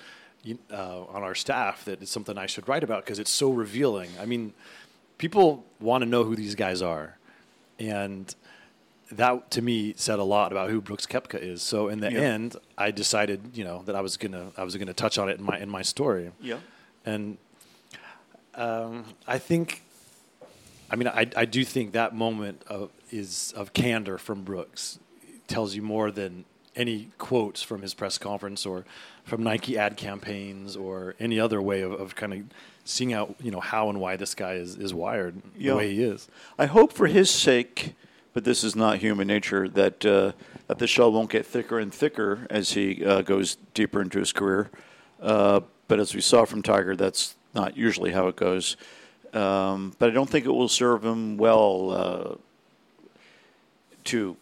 uh, 0.69 1.03
on 1.05 1.23
our 1.23 1.33
staff 1.33 1.85
that 1.85 2.01
it's 2.01 2.11
something 2.11 2.37
I 2.37 2.45
should 2.45 2.67
write 2.67 2.83
about 2.83 3.05
because 3.05 3.19
it's 3.19 3.31
so 3.31 3.51
revealing. 3.51 4.09
I 4.19 4.25
mean, 4.25 4.53
people 5.17 5.63
want 5.79 6.03
to 6.03 6.09
know 6.09 6.25
who 6.25 6.35
these 6.35 6.55
guys 6.55 6.81
are, 6.81 7.17
and 7.79 8.35
that 9.11 9.51
to 9.51 9.61
me 9.61 9.93
said 9.97 10.17
a 10.19 10.23
lot 10.23 10.51
about 10.51 10.69
who 10.69 10.81
Brooks 10.81 11.05
Koepka 11.05 11.41
is. 11.41 11.61
So 11.61 11.87
in 11.89 11.99
the 11.99 12.11
Yeah. 12.11 12.19
end, 12.19 12.55
I 12.77 12.91
decided, 12.91 13.51
you 13.53 13.63
know, 13.63 13.83
that 13.85 13.95
I 13.95 14.01
was 14.01 14.17
gonna 14.17 14.51
I 14.57 14.63
was 14.63 14.75
gonna 14.77 14.93
touch 14.93 15.17
on 15.17 15.29
it 15.29 15.37
in 15.39 15.43
my 15.45 15.59
in 15.59 15.69
my 15.69 15.81
story. 15.81 16.31
Yeah. 16.41 16.59
And 17.05 17.37
um, 18.55 19.05
I 19.27 19.39
think, 19.39 19.81
I 20.89 20.95
mean, 20.95 21.07
I, 21.07 21.27
I 21.35 21.45
do 21.45 21.63
think 21.65 21.93
that 21.93 22.15
moment 22.15 22.61
of, 22.67 22.91
is 23.11 23.53
of 23.57 23.73
candor 23.73 24.17
from 24.17 24.43
Brooks 24.43 24.99
tells 25.47 25.75
you 25.75 25.81
more 25.81 26.11
than 26.11 26.45
any 26.75 27.09
quotes 27.17 27.61
from 27.61 27.81
his 27.81 27.93
press 27.93 28.17
conference 28.17 28.65
or 28.65 28.85
from 29.23 29.43
Nike 29.43 29.77
ad 29.77 29.97
campaigns 29.97 30.75
or 30.75 31.15
any 31.19 31.39
other 31.39 31.61
way 31.61 31.81
of, 31.81 31.91
of 31.93 32.15
kind 32.15 32.33
of 32.33 32.39
seeing 32.83 33.13
out, 33.13 33.35
you 33.41 33.51
know, 33.51 33.59
how 33.59 33.89
and 33.89 33.99
why 33.99 34.15
this 34.17 34.35
guy 34.35 34.53
is, 34.53 34.75
is 34.75 34.93
wired 34.93 35.41
Yeah. 35.57 35.71
the 35.71 35.77
way 35.77 35.93
he 35.93 36.03
is. 36.03 36.27
I 36.57 36.65
hope 36.67 36.93
for 36.93 37.07
his 37.07 37.29
sake, 37.29 37.95
but 38.33 38.43
this 38.43 38.63
is 38.63 38.75
not 38.75 38.97
human 38.97 39.27
nature, 39.27 39.69
that 39.69 40.05
uh, 40.05 40.31
that 40.67 40.79
the 40.79 40.87
shell 40.87 41.11
won't 41.11 41.29
get 41.29 41.45
thicker 41.45 41.79
and 41.79 41.93
thicker 41.93 42.47
as 42.49 42.71
he 42.71 43.05
uh, 43.05 43.21
goes 43.21 43.57
deeper 43.73 44.01
into 44.01 44.19
his 44.19 44.31
career. 44.31 44.69
Uh, 45.21 45.61
but 45.87 45.99
as 45.99 46.15
we 46.15 46.21
saw 46.21 46.45
from 46.45 46.61
Tiger, 46.61 46.95
that's 46.95 47.35
not 47.53 47.77
usually 47.77 48.11
how 48.11 48.27
it 48.27 48.35
goes. 48.35 48.75
Um, 49.33 49.93
but 49.99 50.09
I 50.09 50.13
don't 50.13 50.29
think 50.29 50.45
it 50.45 50.51
will 50.51 50.67
serve 50.67 51.03
him 51.03 51.37
well 51.37 51.91
uh, 51.91 52.35
to, 54.05 54.37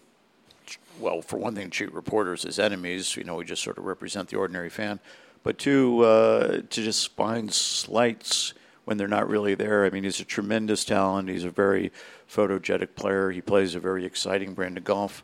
well, 1.00 1.22
for 1.22 1.38
one 1.38 1.56
thing, 1.56 1.70
treat 1.70 1.94
reporters 1.94 2.46
as 2.46 2.60
enemies. 2.60 3.16
You 3.16 3.24
know, 3.24 3.36
we 3.36 3.46
just 3.46 3.64
sort 3.64 3.78
of 3.78 3.86
represent 3.86 4.30
the 4.30 4.38
ordinary 4.38 4.70
fan. 4.70 5.00
But 5.44 5.58
two, 5.58 6.02
uh, 6.02 6.58
to 6.58 6.84
just 6.84 7.16
find 7.16 7.52
slights 7.52 8.54
when 8.86 8.98
they're 8.98 9.08
not 9.08 9.28
really 9.28 9.56
there. 9.56 9.86
I 9.86 9.90
mean, 9.90 10.04
he's 10.04 10.20
a 10.20 10.26
tremendous 10.26 10.84
talent. 10.86 11.30
He's 11.30 11.46
a 11.46 11.50
very 11.50 11.92
photogenic 12.32 12.96
player. 12.96 13.32
He 13.32 13.42
plays 13.42 13.76
a 13.76 13.80
very 13.80 14.06
exciting 14.06 14.54
brand 14.54 14.78
of 14.78 14.84
golf. 14.84 15.24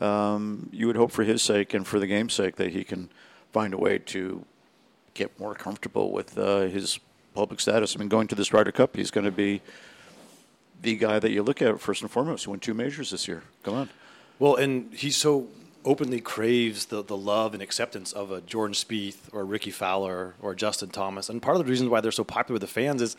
Um, 0.00 0.68
you 0.72 0.86
would 0.86 0.96
hope 0.96 1.10
for 1.10 1.22
his 1.22 1.42
sake 1.42 1.74
and 1.74 1.86
for 1.86 1.98
the 1.98 2.06
game's 2.06 2.34
sake 2.34 2.56
that 2.56 2.72
he 2.72 2.84
can 2.84 3.10
find 3.52 3.74
a 3.74 3.78
way 3.78 3.98
to 3.98 4.44
get 5.14 5.38
more 5.38 5.54
comfortable 5.54 6.12
with 6.12 6.36
uh, 6.38 6.62
his 6.62 6.98
public 7.34 7.60
status. 7.60 7.94
I 7.94 7.98
mean, 7.98 8.08
going 8.08 8.28
to 8.28 8.34
this 8.34 8.52
Ryder 8.52 8.72
Cup, 8.72 8.96
he's 8.96 9.10
going 9.10 9.24
to 9.24 9.32
be 9.32 9.60
the 10.80 10.96
guy 10.96 11.18
that 11.18 11.30
you 11.30 11.42
look 11.42 11.62
at 11.62 11.80
first 11.80 12.02
and 12.02 12.10
foremost. 12.10 12.44
He 12.44 12.50
won 12.50 12.58
two 12.58 12.74
majors 12.74 13.10
this 13.10 13.28
year. 13.28 13.42
Come 13.62 13.74
on. 13.74 13.90
Well, 14.38 14.56
and 14.56 14.92
he 14.92 15.10
so 15.10 15.48
openly 15.84 16.20
craves 16.20 16.86
the, 16.86 17.02
the 17.02 17.16
love 17.16 17.54
and 17.54 17.62
acceptance 17.62 18.12
of 18.12 18.30
a 18.30 18.40
Jordan 18.40 18.74
Spieth 18.74 19.16
or 19.32 19.40
a 19.40 19.44
Rickie 19.44 19.70
Fowler 19.70 20.34
or 20.40 20.54
Justin 20.54 20.90
Thomas. 20.90 21.28
And 21.28 21.42
part 21.42 21.56
of 21.56 21.64
the 21.64 21.70
reasons 21.70 21.90
why 21.90 22.00
they're 22.00 22.12
so 22.12 22.24
popular 22.24 22.54
with 22.54 22.62
the 22.62 22.68
fans 22.68 23.02
is 23.02 23.16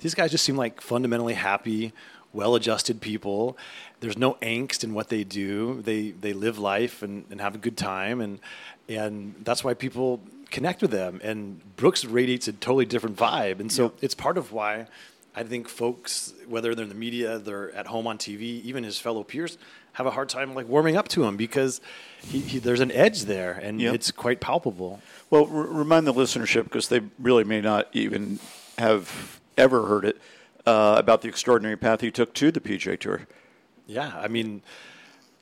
these 0.00 0.14
guys 0.14 0.30
just 0.30 0.44
seem 0.44 0.56
like 0.56 0.80
fundamentally 0.80 1.34
happy, 1.34 1.92
well-adjusted 2.32 3.00
people. 3.00 3.56
There's 4.00 4.18
no 4.18 4.34
angst 4.42 4.84
in 4.84 4.92
what 4.94 5.08
they 5.08 5.24
do. 5.24 5.80
They 5.82 6.10
they 6.10 6.32
live 6.32 6.58
life 6.58 7.02
and, 7.02 7.24
and 7.30 7.40
have 7.40 7.54
a 7.54 7.58
good 7.58 7.76
time, 7.76 8.20
and 8.20 8.38
and 8.88 9.34
that's 9.42 9.64
why 9.64 9.74
people 9.74 10.20
connect 10.50 10.82
with 10.82 10.90
them. 10.90 11.20
And 11.24 11.60
Brooks 11.76 12.04
radiates 12.04 12.46
a 12.48 12.52
totally 12.52 12.84
different 12.84 13.16
vibe, 13.16 13.58
and 13.60 13.72
so 13.72 13.84
Yeah. 13.84 13.90
it's 14.02 14.14
part 14.14 14.36
of 14.38 14.52
why 14.52 14.86
I 15.34 15.42
think 15.42 15.68
folks, 15.68 16.32
whether 16.48 16.74
they're 16.74 16.84
in 16.84 16.88
the 16.88 16.94
media, 16.94 17.38
they're 17.38 17.70
at 17.74 17.86
home 17.88 18.06
on 18.06 18.16
TV, 18.16 18.62
even 18.62 18.84
his 18.84 18.98
fellow 18.98 19.22
peers, 19.22 19.58
have 19.94 20.06
a 20.06 20.10
hard 20.10 20.28
time 20.30 20.54
like 20.54 20.66
warming 20.68 20.96
up 20.96 21.08
to 21.08 21.24
him 21.24 21.36
because 21.36 21.80
he, 22.22 22.40
he, 22.40 22.58
there's 22.58 22.80
an 22.80 22.90
edge 22.92 23.22
there, 23.24 23.52
and 23.52 23.80
Yeah. 23.80 23.92
it's 23.92 24.10
quite 24.10 24.40
palpable. 24.40 25.00
Well, 25.30 25.42
r- 25.50 25.62
remind 25.66 26.06
the 26.06 26.14
listenership 26.14 26.64
because 26.64 26.88
they 26.88 27.00
really 27.18 27.44
may 27.44 27.60
not 27.60 27.88
even 27.92 28.38
have 28.78 29.35
ever 29.56 29.86
heard 29.86 30.04
it 30.04 30.18
uh, 30.66 30.96
about 30.98 31.22
the 31.22 31.28
extraordinary 31.28 31.76
path 31.76 32.00
he 32.00 32.10
took 32.10 32.34
to 32.34 32.50
the 32.50 32.60
PGA 32.60 32.98
Tour. 32.98 33.26
Yeah, 33.86 34.12
I 34.16 34.28
mean, 34.28 34.62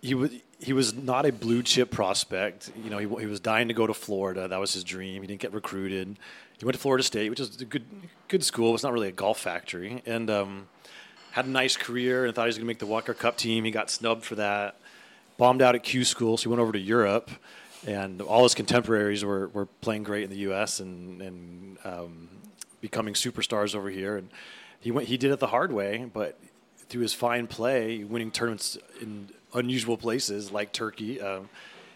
he 0.02 0.14
was 0.14 0.30
he 0.58 0.72
was 0.72 0.94
not 0.94 1.26
a 1.26 1.32
blue 1.32 1.62
chip 1.62 1.90
prospect. 1.90 2.70
You 2.82 2.90
know, 2.90 2.98
he, 2.98 3.06
he 3.20 3.26
was 3.26 3.40
dying 3.40 3.68
to 3.68 3.74
go 3.74 3.86
to 3.86 3.94
Florida. 3.94 4.48
That 4.48 4.60
was 4.60 4.72
his 4.72 4.84
dream. 4.84 5.22
He 5.22 5.26
didn't 5.26 5.40
get 5.40 5.52
recruited. 5.52 6.18
He 6.58 6.64
went 6.64 6.74
to 6.74 6.80
Florida 6.80 7.02
State, 7.02 7.30
which 7.30 7.40
is 7.40 7.60
a 7.60 7.64
good 7.64 7.84
good 8.28 8.44
school. 8.44 8.74
It's 8.74 8.84
not 8.84 8.92
really 8.92 9.08
a 9.08 9.12
golf 9.12 9.38
factory, 9.38 10.02
and 10.06 10.30
um, 10.30 10.68
had 11.32 11.46
a 11.46 11.50
nice 11.50 11.76
career 11.76 12.26
and 12.26 12.34
thought 12.34 12.44
he 12.44 12.48
was 12.48 12.56
going 12.56 12.66
to 12.66 12.68
make 12.68 12.78
the 12.78 12.86
Walker 12.86 13.14
Cup 13.14 13.36
team. 13.36 13.64
He 13.64 13.70
got 13.70 13.90
snubbed 13.90 14.24
for 14.24 14.36
that. 14.36 14.76
Bombed 15.36 15.62
out 15.62 15.74
at 15.74 15.82
Q 15.82 16.04
school, 16.04 16.36
so 16.36 16.44
he 16.44 16.48
went 16.48 16.60
over 16.60 16.70
to 16.70 16.78
Europe, 16.78 17.28
and 17.86 18.20
all 18.22 18.44
his 18.44 18.54
contemporaries 18.54 19.24
were, 19.24 19.48
were 19.48 19.66
playing 19.66 20.04
great 20.04 20.22
in 20.22 20.30
the 20.30 20.36
U.S. 20.36 20.78
and 20.78 21.20
and 21.20 21.78
um, 21.84 22.28
becoming 22.84 23.14
superstars 23.14 23.74
over 23.74 23.88
here. 23.88 24.18
And 24.18 24.28
he 24.78 24.90
went 24.90 25.08
he 25.08 25.16
did 25.16 25.32
it 25.32 25.40
the 25.40 25.46
hard 25.46 25.72
way, 25.72 26.10
but 26.12 26.38
through 26.90 27.00
his 27.00 27.14
fine 27.14 27.46
play, 27.46 28.04
winning 28.04 28.30
tournaments 28.30 28.76
in 29.00 29.30
unusual 29.54 29.96
places 29.96 30.52
like 30.52 30.70
Turkey, 30.70 31.18
um, 31.18 31.48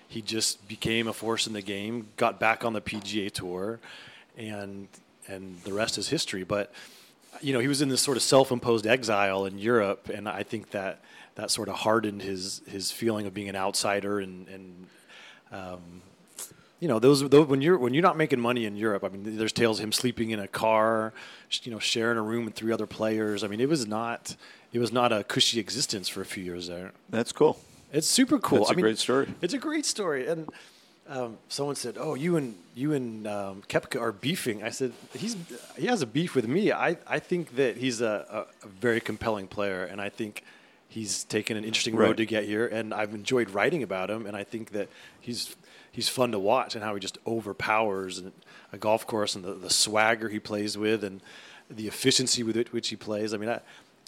he 0.08 0.22
just 0.22 0.66
became 0.66 1.06
a 1.06 1.12
force 1.12 1.46
in 1.46 1.52
the 1.52 1.60
game. 1.60 2.08
Got 2.16 2.40
back 2.40 2.64
on 2.64 2.72
the 2.72 2.80
PGA 2.80 3.30
Tour, 3.30 3.80
and 4.38 4.88
and 5.26 5.60
the 5.64 5.74
rest 5.74 5.98
is 5.98 6.08
history. 6.08 6.42
But 6.42 6.72
you 7.42 7.52
know, 7.52 7.60
he 7.60 7.68
was 7.68 7.82
in 7.82 7.90
this 7.90 8.00
sort 8.00 8.16
of 8.16 8.22
self-imposed 8.22 8.86
exile 8.86 9.44
in 9.44 9.58
Europe, 9.58 10.08
and 10.08 10.26
I 10.26 10.42
think 10.42 10.70
that 10.70 11.00
that 11.34 11.50
sort 11.50 11.68
of 11.68 11.74
hardened 11.74 12.22
his 12.22 12.62
his 12.66 12.90
feeling 12.90 13.26
of 13.26 13.34
being 13.34 13.50
an 13.50 13.56
outsider 13.56 14.20
and 14.20 14.48
and 14.48 14.86
um, 15.52 16.00
you 16.80 16.88
know, 16.88 16.98
those, 16.98 17.28
those 17.28 17.46
when 17.48 17.60
you're 17.60 17.76
when 17.78 17.92
you're 17.94 18.02
not 18.02 18.16
making 18.16 18.40
money 18.40 18.64
in 18.64 18.76
Europe. 18.76 19.02
I 19.04 19.08
mean, 19.08 19.36
there's 19.36 19.52
tales 19.52 19.78
of 19.78 19.84
him 19.84 19.92
sleeping 19.92 20.30
in 20.30 20.38
a 20.38 20.48
car, 20.48 21.12
you 21.62 21.72
know, 21.72 21.78
sharing 21.78 22.18
a 22.18 22.22
room 22.22 22.44
with 22.44 22.54
three 22.54 22.72
other 22.72 22.86
players. 22.86 23.42
I 23.42 23.48
mean, 23.48 23.60
it 23.60 23.68
was 23.68 23.86
not 23.86 24.36
it 24.72 24.78
was 24.78 24.92
not 24.92 25.12
a 25.12 25.24
cushy 25.24 25.58
existence 25.58 26.08
for 26.08 26.20
a 26.20 26.24
few 26.26 26.44
years 26.44 26.68
there. 26.68 26.92
That's 27.08 27.32
cool. 27.32 27.58
It's 27.92 28.06
super 28.06 28.38
cool. 28.38 28.58
That's 28.58 28.70
a 28.70 28.74
mean, 28.74 28.82
great 28.84 28.98
story. 28.98 29.28
It's 29.40 29.54
a 29.54 29.58
great 29.58 29.86
story, 29.86 30.28
and 30.28 30.48
um, 31.08 31.38
someone 31.48 31.74
said, 31.74 31.96
"Oh, 31.98 32.14
you 32.14 32.36
and 32.36 32.54
you 32.74 32.92
and 32.92 33.26
um, 33.26 33.62
Koepka 33.68 33.98
are 34.00 34.12
beefing." 34.12 34.62
I 34.62 34.70
said, 34.70 34.92
"He's 35.14 35.36
he 35.76 35.86
has 35.86 36.02
a 36.02 36.06
beef 36.06 36.34
with 36.34 36.46
me. 36.46 36.70
I, 36.70 36.98
I 37.06 37.18
think 37.18 37.56
that 37.56 37.78
he's 37.78 38.00
a, 38.02 38.46
a, 38.62 38.66
a 38.66 38.68
very 38.68 39.00
compelling 39.00 39.48
player, 39.48 39.84
and 39.84 40.00
I 40.00 40.10
think 40.10 40.44
he's 40.86 41.24
taken 41.24 41.56
an 41.56 41.64
interesting 41.64 41.96
Right. 41.96 42.08
road 42.08 42.18
to 42.18 42.26
get 42.26 42.44
here. 42.44 42.66
And 42.66 42.92
I've 42.94 43.14
enjoyed 43.14 43.50
writing 43.50 43.82
about 43.82 44.10
him, 44.10 44.26
and 44.26 44.36
I 44.36 44.44
think 44.44 44.70
that 44.72 44.88
he's 45.20 45.56
he's 45.98 46.08
fun 46.08 46.30
to 46.30 46.38
watch 46.38 46.76
and 46.76 46.84
how 46.84 46.94
he 46.94 47.00
just 47.00 47.18
overpowers 47.26 48.22
a 48.72 48.78
golf 48.78 49.04
course 49.04 49.34
and 49.34 49.44
the, 49.44 49.52
the 49.54 49.68
swagger 49.68 50.28
he 50.28 50.38
plays 50.38 50.78
with 50.78 51.02
and 51.02 51.20
the 51.68 51.88
efficiency 51.88 52.44
with 52.44 52.56
it, 52.56 52.72
which 52.72 52.86
he 52.90 52.94
plays. 52.94 53.34
I 53.34 53.36
mean, 53.36 53.50
I 53.50 53.60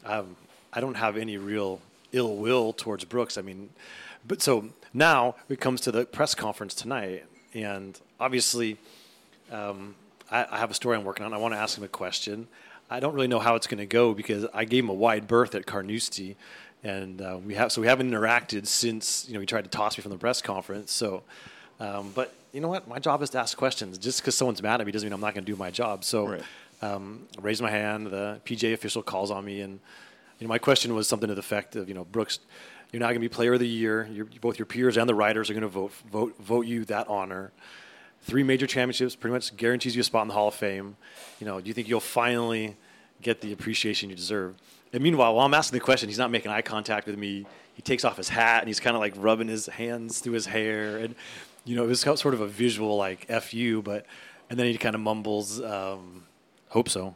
um, 0.05 0.37
I 0.73 0.81
don't 0.81 0.95
have 0.95 1.17
any 1.17 1.37
real 1.37 1.81
ill 2.13 2.37
will 2.37 2.73
towards 2.73 3.05
Brooks. 3.05 3.37
I 3.37 3.43
mean, 3.43 3.71
but 4.25 4.41
so 4.41 4.69
now 4.95 5.35
it 5.49 5.59
comes 5.59 5.81
to 5.81 5.91
the 5.91 6.07
press 6.07 6.33
conference 6.33 6.75
tonight, 6.75 7.25
and 7.55 7.99
obviously, 8.21 8.77
um, 9.51 9.97
I, 10.31 10.47
I 10.49 10.59
have 10.59 10.71
a 10.71 10.75
story 10.75 10.97
I'm 10.97 11.03
working 11.03 11.27
on. 11.27 11.35
I 11.35 11.39
want 11.39 11.55
to 11.55 11.59
ask 11.59 11.77
him 11.77 11.83
a 11.83 11.89
question. 11.89 12.47
I 12.89 13.01
don't 13.01 13.15
really 13.15 13.27
know 13.27 13.41
how 13.41 13.57
it's 13.57 13.67
going 13.67 13.79
to 13.79 13.87
go 13.87 14.15
because 14.15 14.47
I 14.55 14.65
gave 14.65 14.85
him 14.85 14.91
a 14.91 14.95
wide 14.95 15.27
berth 15.27 15.57
at 15.57 15.67
Carnoustie, 15.67 16.37
and 16.85 17.21
uh, 17.21 17.39
we 17.45 17.55
have 17.55 17.73
so 17.73 17.81
we 17.81 17.89
haven't 17.89 18.13
interacted 18.13 18.69
since 18.69 19.27
you 19.27 19.35
know 19.35 19.41
he 19.41 19.47
tried 19.47 19.65
to 19.65 19.71
toss 19.71 19.99
me 19.99 20.03
from 20.03 20.13
the 20.13 20.19
press 20.19 20.41
conference. 20.41 20.93
So, 20.93 21.25
um, 21.81 22.13
but 22.15 22.33
you 22.53 22.61
know 22.61 22.69
what? 22.69 22.87
My 22.87 22.99
job 22.99 23.23
is 23.23 23.31
to 23.31 23.39
ask 23.39 23.57
questions. 23.57 23.99
Just 23.99 24.21
because 24.21 24.35
someone's 24.37 24.63
mad 24.63 24.81
at 24.81 24.87
me 24.87 24.93
doesn't 24.93 25.07
mean 25.07 25.13
I'm 25.13 25.21
not 25.21 25.35
going 25.35 25.45
to 25.45 25.51
do 25.53 25.57
my 25.57 25.71
job. 25.71 26.05
So, 26.05 26.27
Right. 26.29 26.43
um, 26.83 27.27
I 27.39 27.41
raise 27.41 27.61
my 27.63 27.71
hand. 27.71 28.07
The 28.09 28.41
PGA 28.45 28.73
official 28.75 29.03
calls 29.03 29.31
on 29.31 29.45
me, 29.45 29.61
and 29.61 29.81
you 30.39 30.47
know 30.47 30.49
my 30.49 30.59
question 30.59 30.95
was 30.95 31.09
something 31.09 31.29
to 31.29 31.35
the 31.35 31.41
effect 31.41 31.77
of 31.77 31.89
you 31.89 31.95
know 31.95 32.05
Brooks, 32.05 32.39
you're 32.93 33.01
not 33.01 33.07
going 33.07 33.17
to 33.17 33.21
be 33.21 33.29
Player 33.29 33.55
of 33.55 33.61
the 33.61 33.69
Year. 33.69 34.09
You're, 34.13 34.27
both 34.41 34.59
your 34.59 34.67
peers 34.67 34.97
and 34.97 35.09
the 35.09 35.15
writers 35.15 35.49
are 35.49 35.55
going 35.55 35.63
to 35.63 35.69
vote 35.69 35.93
vote 36.11 36.37
vote 36.41 36.67
you 36.67 36.85
that 36.87 37.09
honor. 37.09 37.53
Three 38.23 38.43
major 38.43 38.67
championships 38.67 39.17
pretty 39.17 39.33
much 39.33 39.57
guarantees 39.57 39.95
you 39.97 40.01
a 40.01 40.05
spot 40.05 40.23
in 40.23 40.29
the 40.29 40.35
Hall 40.35 40.49
of 40.49 40.55
Fame. 40.55 40.97
You 41.41 41.47
know, 41.47 41.61
do 41.61 41.69
you 41.69 41.73
think 41.73 41.89
you'll 41.89 42.01
finally 42.01 42.77
get 43.23 43.41
the 43.41 43.53
appreciation 43.53 44.11
you 44.11 44.17
deserve? 44.17 44.57
And 44.93 45.03
meanwhile, 45.03 45.35
while 45.37 45.47
I'm 45.47 45.55
asking 45.55 45.79
the 45.79 45.85
question, 45.85 46.09
he's 46.11 46.19
not 46.19 46.31
making 46.31 46.51
eye 46.51 46.61
contact 46.63 47.07
with 47.07 47.17
me. 47.17 47.47
He 47.75 47.81
takes 47.83 48.05
off 48.05 48.19
his 48.19 48.29
hat 48.29 48.61
and 48.61 48.69
he's 48.69 48.81
kind 48.81 48.95
of 48.95 49.01
like 49.01 49.15
rubbing 49.17 49.49
his 49.49 49.67
hands 49.67 50.19
through 50.19 50.35
his 50.35 50.47
hair, 50.47 50.99
and 50.99 51.15
you 51.65 51.77
know, 51.77 51.85
it 51.85 51.89
was 51.89 52.01
sort 52.01 52.35
of 52.35 52.41
a 52.41 52.47
visual 52.47 52.97
like 52.97 53.27
"f 53.29 53.53
you," 53.55 53.83
but 53.83 54.07
and 54.49 54.59
then 54.59 54.67
he 54.67 54.77
kind 54.79 54.95
of 54.95 55.01
mumbles, 55.01 55.61
um, 55.63 56.25
"Hope 56.69 56.89
so, 56.89 57.15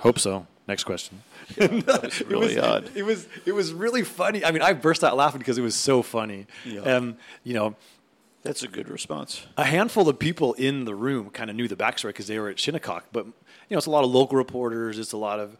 hope 0.00 0.18
so." 0.18 0.46
Next 0.66 0.84
question. 0.84 1.22
It's 1.56 2.20
really 2.22 2.54
it 2.54 2.56
was, 2.56 2.64
odd. 2.64 2.90
It 2.94 3.02
was 3.04 3.26
it 3.46 3.52
was 3.52 3.72
really 3.72 4.02
funny. 4.04 4.44
I 4.44 4.50
mean, 4.50 4.60
I 4.60 4.74
burst 4.74 5.02
out 5.02 5.16
laughing 5.16 5.38
because 5.38 5.56
it 5.56 5.62
was 5.62 5.74
so 5.74 6.02
funny. 6.02 6.46
Yeah. 6.66 6.80
Um, 6.80 7.16
you 7.42 7.54
know, 7.54 7.74
That's 8.42 8.62
a 8.62 8.68
good 8.68 8.90
response. 8.90 9.46
a 9.56 9.64
handful 9.64 10.08
of 10.10 10.18
people 10.18 10.52
in 10.54 10.84
the 10.84 10.94
room 10.94 11.30
kind 11.30 11.48
of 11.48 11.56
knew 11.56 11.68
the 11.68 11.76
backstory 11.76 12.08
because 12.08 12.26
they 12.26 12.38
were 12.38 12.50
at 12.50 12.58
Shinnecock. 12.58 13.06
But 13.12 13.24
you 13.24 13.32
know, 13.70 13.78
it's 13.78 13.86
a 13.86 13.90
lot 13.90 14.04
of 14.04 14.10
local 14.10 14.36
reporters. 14.36 14.98
It's 14.98 15.12
a 15.12 15.16
lot 15.16 15.40
of 15.40 15.56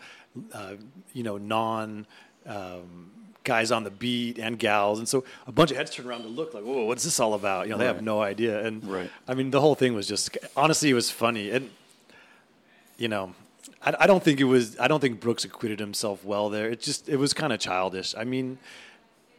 uh, 0.52 0.74
you 1.14 1.22
know 1.22 1.38
non 1.38 2.06
um, 2.44 3.10
guys 3.48 3.72
on 3.72 3.82
the 3.84 3.90
beat 3.90 4.38
and 4.38 4.58
gals, 4.58 4.98
and 5.00 5.08
so 5.08 5.24
a 5.46 5.52
bunch 5.52 5.70
of 5.72 5.76
heads 5.78 5.90
turned 5.90 6.08
around 6.08 6.22
to 6.22 6.28
look 6.28 6.54
like, 6.54 6.64
"Whoa, 6.64 6.84
what's 6.84 7.02
this 7.04 7.18
all 7.18 7.34
about?" 7.34 7.66
You 7.66 7.72
know, 7.72 7.78
they 7.78 7.86
have 7.86 8.02
no 8.02 8.20
idea. 8.32 8.54
And 8.66 8.74
Right. 8.96 9.10
I 9.26 9.32
mean, 9.34 9.50
the 9.50 9.60
whole 9.60 9.74
thing 9.74 9.94
was 9.94 10.06
just 10.06 10.36
honestly, 10.56 10.90
it 10.90 10.94
was 11.02 11.10
funny, 11.10 11.50
and 11.50 11.70
you 12.96 13.08
know. 13.08 13.34
I, 13.80 13.94
I 14.00 14.06
don't 14.08 14.22
think 14.24 14.40
it 14.40 14.44
was. 14.56 14.76
I 14.80 14.88
don't 14.88 14.98
think 15.00 15.20
Brooks 15.20 15.44
acquitted 15.44 15.78
himself 15.78 16.24
well 16.24 16.48
there. 16.50 16.68
It 16.70 16.80
just. 16.80 17.08
It 17.08 17.16
was 17.16 17.32
kind 17.32 17.52
of 17.52 17.60
childish. 17.60 18.12
I 18.18 18.24
mean, 18.24 18.58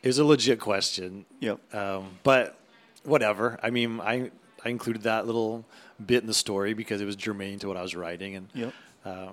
it 0.01 0.07
was 0.07 0.17
a 0.17 0.23
legit 0.23 0.59
question. 0.61 1.25
Yep. 1.41 1.57
Um, 1.75 2.03
but 2.23 2.57
whatever. 3.03 3.59
I 3.61 3.69
mean, 3.69 3.99
I 3.99 4.31
I 4.63 4.69
included 4.69 5.03
that 5.03 5.25
little 5.25 5.65
bit 6.05 6.21
in 6.23 6.27
the 6.27 6.33
story 6.33 6.73
because 6.73 7.01
it 7.01 7.05
was 7.05 7.17
germane 7.17 7.59
to 7.59 7.67
what 7.67 7.75
I 7.75 7.81
was 7.81 7.95
writing, 7.95 8.35
and 8.37 8.47
Yep. 8.53 8.73
uh, 9.05 9.27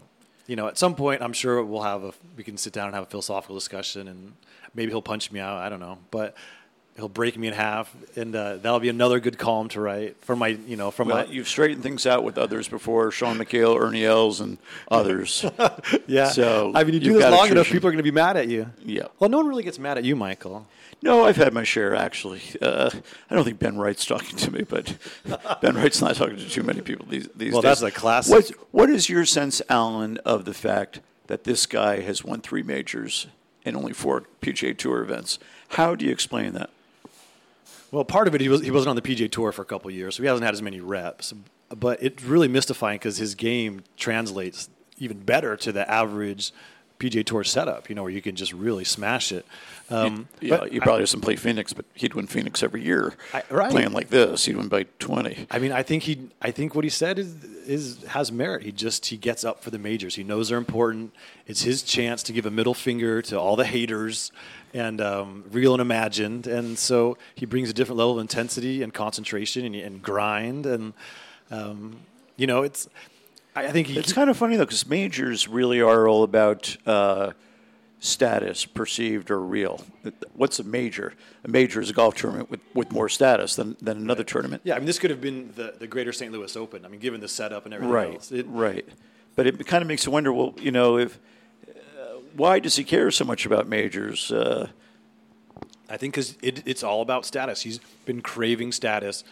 you 0.46 0.56
know, 0.56 0.68
at 0.68 0.78
some 0.78 0.94
point, 0.94 1.22
I'm 1.22 1.32
sure 1.32 1.62
we'll 1.62 1.82
have 1.82 2.04
a 2.04 2.12
we 2.36 2.44
can 2.44 2.56
sit 2.56 2.72
down 2.72 2.86
and 2.86 2.94
have 2.94 3.04
a 3.04 3.10
philosophical 3.10 3.54
discussion, 3.54 4.08
and 4.08 4.32
maybe 4.74 4.90
he'll 4.92 5.02
punch 5.02 5.32
me 5.32 5.40
out. 5.40 5.58
I 5.58 5.68
don't 5.68 5.80
know, 5.80 5.98
but 6.10 6.36
he'll 6.96 7.08
break 7.08 7.36
me 7.36 7.48
in 7.48 7.54
half, 7.54 7.94
and 8.16 8.34
uh, 8.34 8.56
that'll 8.56 8.80
be 8.80 8.88
another 8.88 9.20
good 9.20 9.38
column 9.38 9.68
to 9.70 9.80
write 9.80 10.16
for 10.24 10.36
my 10.36 10.48
you 10.48 10.76
know 10.76 10.90
from 10.90 11.08
Well, 11.08 11.26
my 11.26 11.32
you've 11.32 11.48
straightened 11.48 11.82
things 11.82 12.06
out 12.06 12.24
with 12.24 12.38
others 12.38 12.68
before, 12.68 13.10
Sean 13.10 13.38
McHale, 13.38 13.78
Ernie 13.78 14.04
Els, 14.04 14.40
and 14.40 14.58
others. 14.90 15.44
yeah. 16.06 16.28
so 16.28 16.72
I 16.74 16.84
mean, 16.84 16.94
you 16.94 17.00
do 17.00 17.12
this 17.14 17.30
long 17.30 17.48
enough, 17.48 17.66
people 17.66 17.88
are 17.88 17.92
going 17.92 17.98
to 17.98 18.02
be 18.02 18.10
mad 18.10 18.36
at 18.36 18.48
you. 18.48 18.70
Yeah. 18.84 19.08
Well, 19.18 19.30
no 19.30 19.38
one 19.38 19.46
really 19.46 19.64
gets 19.64 19.78
mad 19.78 19.98
at 19.98 20.04
you, 20.04 20.16
Michael. 20.16 20.66
No, 21.02 21.24
I've 21.24 21.36
had 21.36 21.52
my 21.52 21.62
share 21.62 21.94
actually. 21.94 22.40
Uh, 22.60 22.90
I 23.30 23.34
don't 23.34 23.44
think 23.44 23.58
Ben 23.58 23.76
Wright's 23.78 24.04
talking 24.06 24.36
to 24.38 24.50
me, 24.50 24.62
but 24.68 24.96
Ben 25.60 25.74
Wright's 25.76 26.00
not 26.00 26.16
talking 26.16 26.36
to 26.36 26.48
too 26.48 26.62
many 26.62 26.80
people 26.80 27.06
these 27.08 27.28
these 27.36 27.52
Well, 27.52 27.62
days. 27.62 27.80
that's 27.80 27.82
a 27.82 27.90
classic. 27.90 28.32
What 28.34 28.50
What 28.72 28.90
is 28.90 29.08
your 29.08 29.24
sense, 29.24 29.60
Alan, 29.68 30.18
of 30.18 30.44
the 30.44 30.54
fact 30.54 31.00
that 31.26 31.44
this 31.44 31.66
guy 31.66 32.00
has 32.00 32.24
won 32.24 32.40
three 32.40 32.62
majors 32.62 33.26
and 33.64 33.76
only 33.76 33.92
four 33.92 34.24
PGA 34.40 34.76
Tour 34.76 35.02
events? 35.02 35.38
How 35.70 35.94
do 35.94 36.04
you 36.04 36.12
explain 36.12 36.52
that? 36.54 36.70
Well, 37.92 38.04
part 38.04 38.26
of 38.26 38.34
it, 38.34 38.40
he, 38.40 38.48
was, 38.48 38.62
he 38.62 38.70
wasn't 38.70 38.90
on 38.90 38.96
the 38.96 39.02
PGA 39.02 39.30
Tour 39.30 39.52
for 39.52 39.62
a 39.62 39.64
couple 39.64 39.90
years, 39.90 40.16
so 40.16 40.22
he 40.22 40.28
hasn't 40.28 40.44
had 40.44 40.54
as 40.54 40.62
many 40.62 40.80
reps. 40.80 41.32
But 41.68 42.02
it's 42.02 42.22
really 42.24 42.48
mystifying 42.48 42.98
because 42.98 43.16
his 43.18 43.34
game 43.34 43.82
translates 43.96 44.68
even 44.98 45.18
better 45.20 45.56
to 45.58 45.72
the 45.72 45.88
average 45.90 46.52
PGA 46.98 47.24
Tour 47.24 47.44
setup, 47.44 47.88
you 47.88 47.94
know, 47.94 48.02
where 48.02 48.10
you 48.10 48.22
can 48.22 48.36
just 48.36 48.52
really 48.52 48.84
smash 48.84 49.32
it. 49.32 49.44
Um, 49.90 50.28
yeah, 50.40 50.56
but 50.56 50.72
he 50.72 50.80
probably 50.80 51.02
doesn't 51.02 51.20
play 51.20 51.36
Phoenix, 51.36 51.72
but 51.72 51.84
he'd 51.94 52.14
win 52.14 52.26
Phoenix 52.26 52.62
every 52.62 52.82
year. 52.82 53.14
I- 53.32 53.44
right. 53.50 53.70
Playing 53.70 53.92
like 53.92 54.08
this, 54.08 54.44
he'd 54.46 54.56
win 54.56 54.68
by 54.68 54.84
twenty. 54.98 55.46
I 55.50 55.58
mean, 55.58 55.72
I 55.72 55.82
think 55.82 56.04
he, 56.04 56.28
I 56.42 56.50
think 56.50 56.74
what 56.74 56.84
he 56.84 56.90
said 56.90 57.18
is, 57.18 57.44
is 57.66 58.02
has 58.04 58.32
merit. 58.32 58.62
He 58.64 58.72
just 58.72 59.06
he 59.06 59.16
gets 59.16 59.44
up 59.44 59.62
for 59.62 59.70
the 59.70 59.78
majors. 59.78 60.14
He 60.16 60.24
knows 60.24 60.48
they're 60.48 60.58
important. 60.58 61.12
It's 61.46 61.62
his 61.62 61.82
chance 61.82 62.22
to 62.24 62.32
give 62.32 62.46
a 62.46 62.50
middle 62.50 62.74
finger 62.74 63.22
to 63.22 63.38
all 63.38 63.54
the 63.54 63.64
haters, 63.66 64.32
and 64.74 65.00
um, 65.00 65.44
real 65.52 65.72
and 65.72 65.80
imagined. 65.80 66.46
And 66.48 66.78
so 66.78 67.16
he 67.34 67.46
brings 67.46 67.70
a 67.70 67.72
different 67.72 67.98
level 67.98 68.14
of 68.14 68.18
intensity 68.20 68.82
and 68.82 68.92
concentration 68.92 69.64
and, 69.64 69.74
and 69.76 70.02
grind. 70.02 70.66
And 70.66 70.94
um, 71.50 71.98
you 72.36 72.46
know, 72.46 72.62
it's. 72.62 72.88
I 73.56 73.66
I 73.66 73.72
think. 73.72 73.90
It's 73.90 74.12
kind 74.12 74.30
of 74.30 74.36
funny 74.36 74.56
though, 74.56 74.64
because 74.64 74.86
majors 74.86 75.48
really 75.48 75.80
are 75.80 76.06
all 76.06 76.22
about 76.22 76.76
uh, 76.86 77.32
status, 77.98 78.66
perceived 78.66 79.30
or 79.30 79.40
real. 79.40 79.80
What's 80.34 80.58
a 80.58 80.64
major? 80.64 81.14
A 81.44 81.48
major 81.48 81.80
is 81.80 81.90
a 81.90 81.92
golf 81.92 82.14
tournament 82.14 82.50
with, 82.50 82.60
with 82.74 82.92
more 82.92 83.08
status 83.08 83.56
than, 83.56 83.76
than 83.80 83.96
another 83.98 84.22
tournament. 84.24 84.62
yeah, 84.64 84.74
I 84.74 84.78
mean, 84.78 84.86
this 84.86 84.98
could 84.98 85.10
have 85.10 85.20
been 85.20 85.52
the, 85.56 85.74
the 85.78 85.86
Greater 85.86 86.12
St. 86.12 86.30
Louis 86.32 86.54
Open. 86.56 86.84
I 86.84 86.88
mean, 86.88 87.00
given 87.00 87.20
the 87.20 87.28
setup 87.28 87.64
and 87.64 87.74
everything 87.74 87.92
Right, 87.92 88.14
else. 88.14 88.30
It- 88.32 88.46
right. 88.48 88.86
But 89.34 89.46
it 89.46 89.66
kind 89.66 89.82
of 89.82 89.88
makes 89.88 90.06
you 90.06 90.12
wonder. 90.12 90.32
Well, 90.32 90.54
you 90.58 90.70
know, 90.70 90.96
if 90.98 91.18
uh, 91.68 91.72
why 92.34 92.58
does 92.58 92.76
he 92.76 92.84
care 92.84 93.10
so 93.10 93.24
much 93.24 93.44
about 93.44 93.66
majors? 93.68 94.30
Uh, 94.32 94.68
I 95.90 95.96
think 95.98 96.14
because 96.14 96.36
it, 96.42 96.62
it's 96.66 96.82
all 96.82 97.02
about 97.02 97.26
status. 97.26 97.60
He's 97.62 97.78
been 98.06 98.22
craving 98.22 98.72
status 98.72 99.24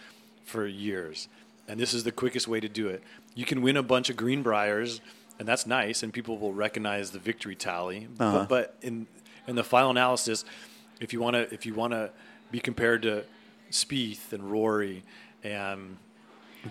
for 0.43 0.67
years, 0.67 1.27
and 1.67 1.79
this 1.79 1.93
is 1.93 2.03
the 2.03 2.11
quickest 2.11 2.47
way 2.47 2.59
to 2.59 2.69
do 2.69 2.87
it. 2.87 3.03
You 3.33 3.45
can 3.45 3.61
win 3.61 3.77
a 3.77 3.83
bunch 3.83 4.09
of 4.09 4.15
Greenbriers, 4.15 5.01
and 5.39 5.47
that's 5.47 5.65
nice, 5.65 6.03
and 6.03 6.13
people 6.13 6.37
will 6.37 6.53
recognize 6.53 7.11
the 7.11 7.19
victory 7.19 7.55
tally. 7.55 8.07
Uh-huh. 8.19 8.39
But, 8.39 8.49
but 8.49 8.77
in 8.81 9.07
in 9.47 9.55
the 9.55 9.63
final 9.63 9.91
analysis, 9.91 10.45
if 10.99 11.13
you 11.13 11.19
want 11.19 11.35
to 11.35 11.53
if 11.53 11.65
you 11.65 11.73
want 11.73 11.93
to 11.93 12.11
be 12.51 12.59
compared 12.59 13.01
to 13.03 13.23
Spieth 13.71 14.31
and 14.31 14.51
Rory 14.51 15.03
and 15.43 15.97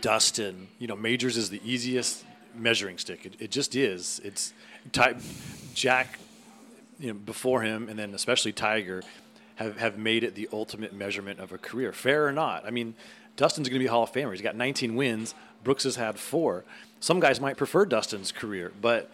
Dustin, 0.01 0.69
you 0.79 0.87
know, 0.87 0.97
majors 0.97 1.37
is 1.37 1.51
the 1.51 1.61
easiest 1.65 2.25
measuring 2.55 2.99
stick. 2.99 3.27
It, 3.27 3.35
it 3.39 3.51
just 3.51 3.75
is. 3.77 4.21
It's 4.25 4.53
Ty, 4.93 5.17
Jack, 5.75 6.19
you 6.99 7.09
know, 7.09 7.15
before 7.15 7.63
him, 7.63 7.89
and 7.89 7.99
then 7.99 8.15
especially 8.15 8.53
Tiger, 8.53 9.03
have, 9.57 9.77
have 9.79 9.99
made 9.99 10.25
it 10.25 10.35
the 10.35 10.49
ultimate 10.53 10.93
measurement 10.93 11.39
of 11.41 11.53
a 11.53 11.59
career, 11.59 11.93
fair 11.93 12.27
or 12.27 12.33
not. 12.33 12.67
I 12.67 12.71
mean, 12.71 12.95
Dustin's 13.37 13.69
going 13.69 13.75
to 13.79 13.81
be 13.81 13.87
a 13.87 13.91
Hall 13.91 14.05
of 14.05 14.13
Famer. 14.13 14.33
He's 14.33 14.43
got 14.43 14.57
19 14.57 14.95
wins. 14.95 15.35
Brooks 15.65 15.85
has 15.85 15.97
had 15.97 16.19
four. 16.19 16.65
Some 17.01 17.21
guys 17.21 17.41
might 17.41 17.57
prefer 17.57 17.85
Dustin's 17.85 18.33
career, 18.33 18.73
but 18.81 19.11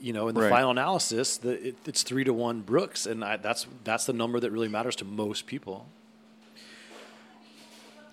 you 0.00 0.12
know, 0.12 0.26
in 0.28 0.34
the 0.34 0.40
Right. 0.42 0.50
final 0.50 0.70
analysis, 0.72 1.36
the, 1.36 1.68
it, 1.68 1.76
it's 1.86 2.02
three 2.02 2.24
to 2.24 2.32
one 2.32 2.60
Brooks, 2.60 3.06
and 3.06 3.24
I, 3.24 3.36
that's 3.36 3.66
that's 3.84 4.04
the 4.04 4.12
number 4.12 4.40
that 4.40 4.50
really 4.50 4.68
matters 4.68 4.96
to 4.96 5.04
most 5.04 5.46
people. 5.46 5.86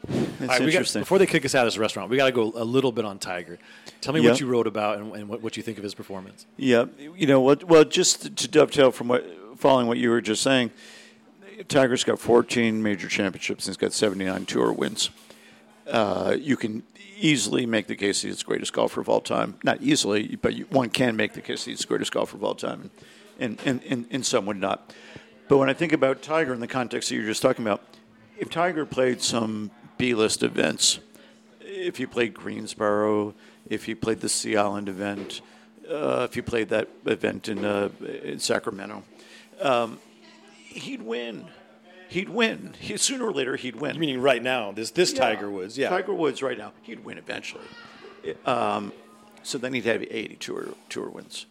right, 0.08 0.40
we 0.40 0.48
got, 0.48 0.66
interesting. 0.66 1.02
before 1.02 1.18
they 1.20 1.26
kick 1.26 1.46
us 1.46 1.56
out 1.56 1.66
of 1.66 1.74
this 1.74 1.78
restaurant, 1.78 2.10
we 2.10 2.18
got 2.18 2.28
to 2.28 2.32
go 2.32 2.52
a 2.56 2.64
little 2.64 2.92
bit 2.92 3.06
on 3.06 3.20
Tiger. 3.20 3.58
Tell 4.02 4.14
me 4.14 4.22
Yeah. 4.22 4.32
what 4.32 4.40
you 4.40 4.48
wrote 4.48 4.68
about 4.68 5.00
and, 5.00 5.14
and 5.16 5.28
what, 5.30 5.42
what 5.42 5.58
you 5.58 5.64
think 5.64 5.78
of 5.78 5.84
his 5.84 5.94
performance. 5.94 6.46
Yeah, 6.58 6.86
you 7.16 7.28
know 7.28 7.42
what? 7.42 7.64
Well, 7.66 7.84
just 7.84 8.36
to 8.38 8.48
dovetail 8.48 8.92
from 8.92 9.08
what, 9.10 9.26
following 9.60 9.88
what 9.88 9.98
you 9.98 10.10
were 10.10 10.22
just 10.22 10.42
saying, 10.42 10.72
Tiger's 11.68 12.04
got 12.04 12.20
14 12.20 12.82
major 12.82 13.08
championships 13.08 13.68
and 13.68 13.74
he's 13.74 13.78
got 13.78 13.94
79 13.94 14.46
tour 14.46 14.72
wins. 14.72 15.10
uh, 15.88 16.36
you 16.40 16.56
can 16.56 16.84
easily 17.18 17.66
make 17.66 17.88
the 17.88 17.96
case 17.96 18.22
he's 18.22 18.40
the 18.40 18.46
greatest 18.46 18.74
golfer 18.74 19.02
of 19.02 19.10
all 19.10 19.22
time. 19.22 19.56
Not 19.64 19.82
easily, 19.82 20.38
but 20.42 20.54
you, 20.54 20.66
one 20.70 20.90
can 20.90 21.16
make 21.16 21.34
the 21.34 21.42
case 21.42 21.66
he's 21.66 21.80
the 21.80 21.88
greatest 21.88 22.12
golfer 22.12 22.38
of 22.38 22.44
all 22.44 22.56
time, 22.56 22.92
and, 23.40 23.60
and, 23.66 23.82
and, 23.84 24.06
and 24.10 24.26
some 24.26 24.46
would 24.46 24.60
not. 24.60 24.94
But 25.48 25.58
when 25.58 25.70
I 25.70 25.74
think 25.74 25.94
about 25.94 26.22
Tiger 26.22 26.54
in 26.54 26.60
the 26.60 26.68
context 26.68 27.10
that 27.10 27.16
you're 27.16 27.26
just 27.26 27.42
talking 27.42 27.66
about, 27.66 27.82
if 28.38 28.50
Tiger 28.50 28.86
played 28.86 29.22
some 29.22 29.72
B-list 29.98 30.44
events, 30.44 31.00
if 31.60 31.98
he 31.98 32.06
played 32.06 32.34
Greensboro, 32.34 33.34
if 33.68 33.86
he 33.86 33.96
played 33.96 34.22
the 34.22 34.30
Sea 34.30 34.56
Island 34.56 34.88
event, 34.88 35.42
uh, 35.90 36.28
if 36.30 36.36
he 36.36 36.42
played 36.42 36.70
that 36.70 36.88
event 37.06 37.50
in, 37.50 37.66
uh, 37.66 37.90
in 38.24 38.40
Sacramento, 38.40 39.04
um, 39.60 40.00
he'd 40.80 41.02
win. 41.02 41.48
He'd 42.10 42.30
win. 42.30 42.74
He, 42.80 42.98
sooner 42.98 43.26
or 43.26 43.32
later, 43.32 43.56
he'd 43.56 43.76
win. 43.76 44.00
Meaning 44.00 44.22
right 44.22 44.42
now, 44.42 44.72
this 44.72 44.92
this 44.92 45.12
Yeah. 45.14 45.20
Tiger 45.20 45.50
Woods, 45.50 45.78
yeah. 45.78 45.90
Tiger 45.90 46.14
Woods 46.14 46.42
right 46.42 46.58
now, 46.58 46.74
he'd 46.82 47.06
win 47.06 47.18
eventually. 47.18 47.64
Um, 48.46 48.92
so 49.44 49.58
then 49.58 49.74
he'd 49.74 49.86
have 49.86 50.02
80 50.04 50.36
tour, 50.36 50.68
tour 50.90 51.10
wins. 51.10 51.46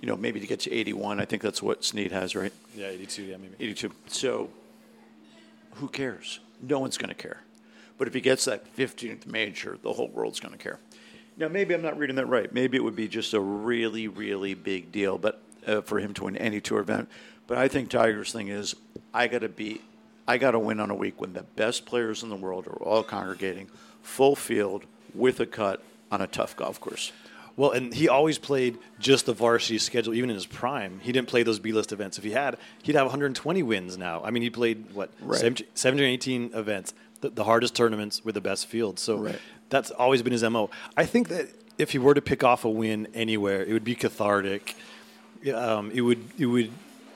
You 0.00 0.08
know, 0.08 0.16
maybe 0.16 0.40
to 0.40 0.46
get 0.46 0.60
to 0.60 0.72
81. 0.72 1.20
I 1.20 1.24
think 1.24 1.42
that's 1.42 1.62
what 1.62 1.84
Snead 1.84 2.10
has, 2.10 2.34
right? 2.34 2.52
yeah, 2.74 2.88
82, 2.88 3.22
yeah, 3.22 3.36
maybe. 3.36 3.54
82. 3.60 3.92
So 4.08 4.50
who 5.74 5.88
cares? 5.88 6.40
No 6.60 6.78
one's 6.80 6.96
going 6.98 7.08
to 7.08 7.14
care. 7.14 7.42
But 7.98 8.08
if 8.08 8.14
he 8.14 8.20
gets 8.20 8.46
that 8.46 8.74
15th 8.76 9.26
major, 9.26 9.78
the 9.80 9.92
whole 9.92 10.08
world's 10.08 10.40
going 10.40 10.52
to 10.52 10.58
care. 10.58 10.80
Now, 11.36 11.48
maybe 11.48 11.72
I'm 11.74 11.82
not 11.82 11.96
reading 11.98 12.16
that 12.16 12.26
right. 12.26 12.52
Maybe 12.52 12.76
it 12.76 12.80
would 12.84 12.96
be 12.96 13.08
just 13.08 13.32
a 13.32 13.40
really, 13.40 14.08
really 14.08 14.54
big 14.54 14.90
deal, 14.90 15.18
but 15.18 15.40
uh, 15.66 15.80
for 15.82 15.98
him 16.00 16.12
to 16.14 16.24
win 16.24 16.36
any 16.36 16.60
tour 16.60 16.80
event. 16.80 17.08
But 17.52 17.58
I 17.58 17.68
think 17.68 17.90
Tiger's 17.90 18.32
thing 18.32 18.48
is, 18.48 18.74
I 19.12 19.26
got 19.28 19.42
to 19.42 19.48
be, 19.50 19.82
I 20.26 20.38
got 20.38 20.52
to 20.52 20.58
win 20.58 20.80
on 20.80 20.88
a 20.88 20.94
week 20.94 21.20
when 21.20 21.34
the 21.34 21.42
best 21.42 21.84
players 21.84 22.22
in 22.22 22.30
the 22.30 22.34
world 22.34 22.66
are 22.66 22.82
all 22.82 23.02
congregating, 23.02 23.68
full 24.02 24.34
field 24.34 24.86
with 25.14 25.38
a 25.38 25.44
cut 25.44 25.82
on 26.10 26.22
a 26.22 26.26
tough 26.26 26.56
golf 26.56 26.80
course. 26.80 27.12
Well, 27.58 27.72
and 27.72 27.92
he 27.92 28.08
always 28.08 28.38
played 28.38 28.78
just 28.98 29.26
the 29.26 29.34
varsity 29.34 29.76
schedule, 29.76 30.14
even 30.14 30.30
in 30.30 30.34
his 30.34 30.46
prime. 30.46 31.00
He 31.02 31.12
didn't 31.12 31.28
play 31.28 31.42
those 31.42 31.58
B 31.58 31.72
list 31.72 31.92
events. 31.92 32.16
If 32.16 32.24
he 32.24 32.30
had, 32.30 32.56
he'd 32.84 32.94
have 32.94 33.04
120 33.04 33.62
wins 33.62 33.98
now. 33.98 34.22
I 34.24 34.30
mean, 34.30 34.42
he 34.42 34.48
played, 34.48 34.90
what, 34.94 35.10
Right. 35.20 35.38
17, 35.38 35.66
17 35.74 36.06
or 36.06 36.08
18 36.08 36.50
events, 36.54 36.94
the, 37.20 37.28
the 37.28 37.44
hardest 37.44 37.76
tournaments 37.76 38.24
with 38.24 38.34
the 38.34 38.40
best 38.40 38.64
fields. 38.64 39.02
So 39.02 39.18
Right. 39.18 39.38
that's 39.68 39.90
always 39.90 40.22
been 40.22 40.32
his 40.32 40.42
MO. 40.42 40.70
I 40.96 41.04
think 41.04 41.28
that 41.28 41.48
if 41.76 41.90
he 41.90 41.98
were 41.98 42.14
to 42.14 42.22
pick 42.22 42.42
off 42.42 42.64
a 42.64 42.70
win 42.70 43.08
anywhere, 43.12 43.62
it 43.62 43.74
would 43.74 43.84
be 43.84 43.94
cathartic. 43.94 44.74
Um, 45.52 45.90
it 45.90 46.00
would 46.00 46.24
it 46.38 46.46
would 46.46 46.70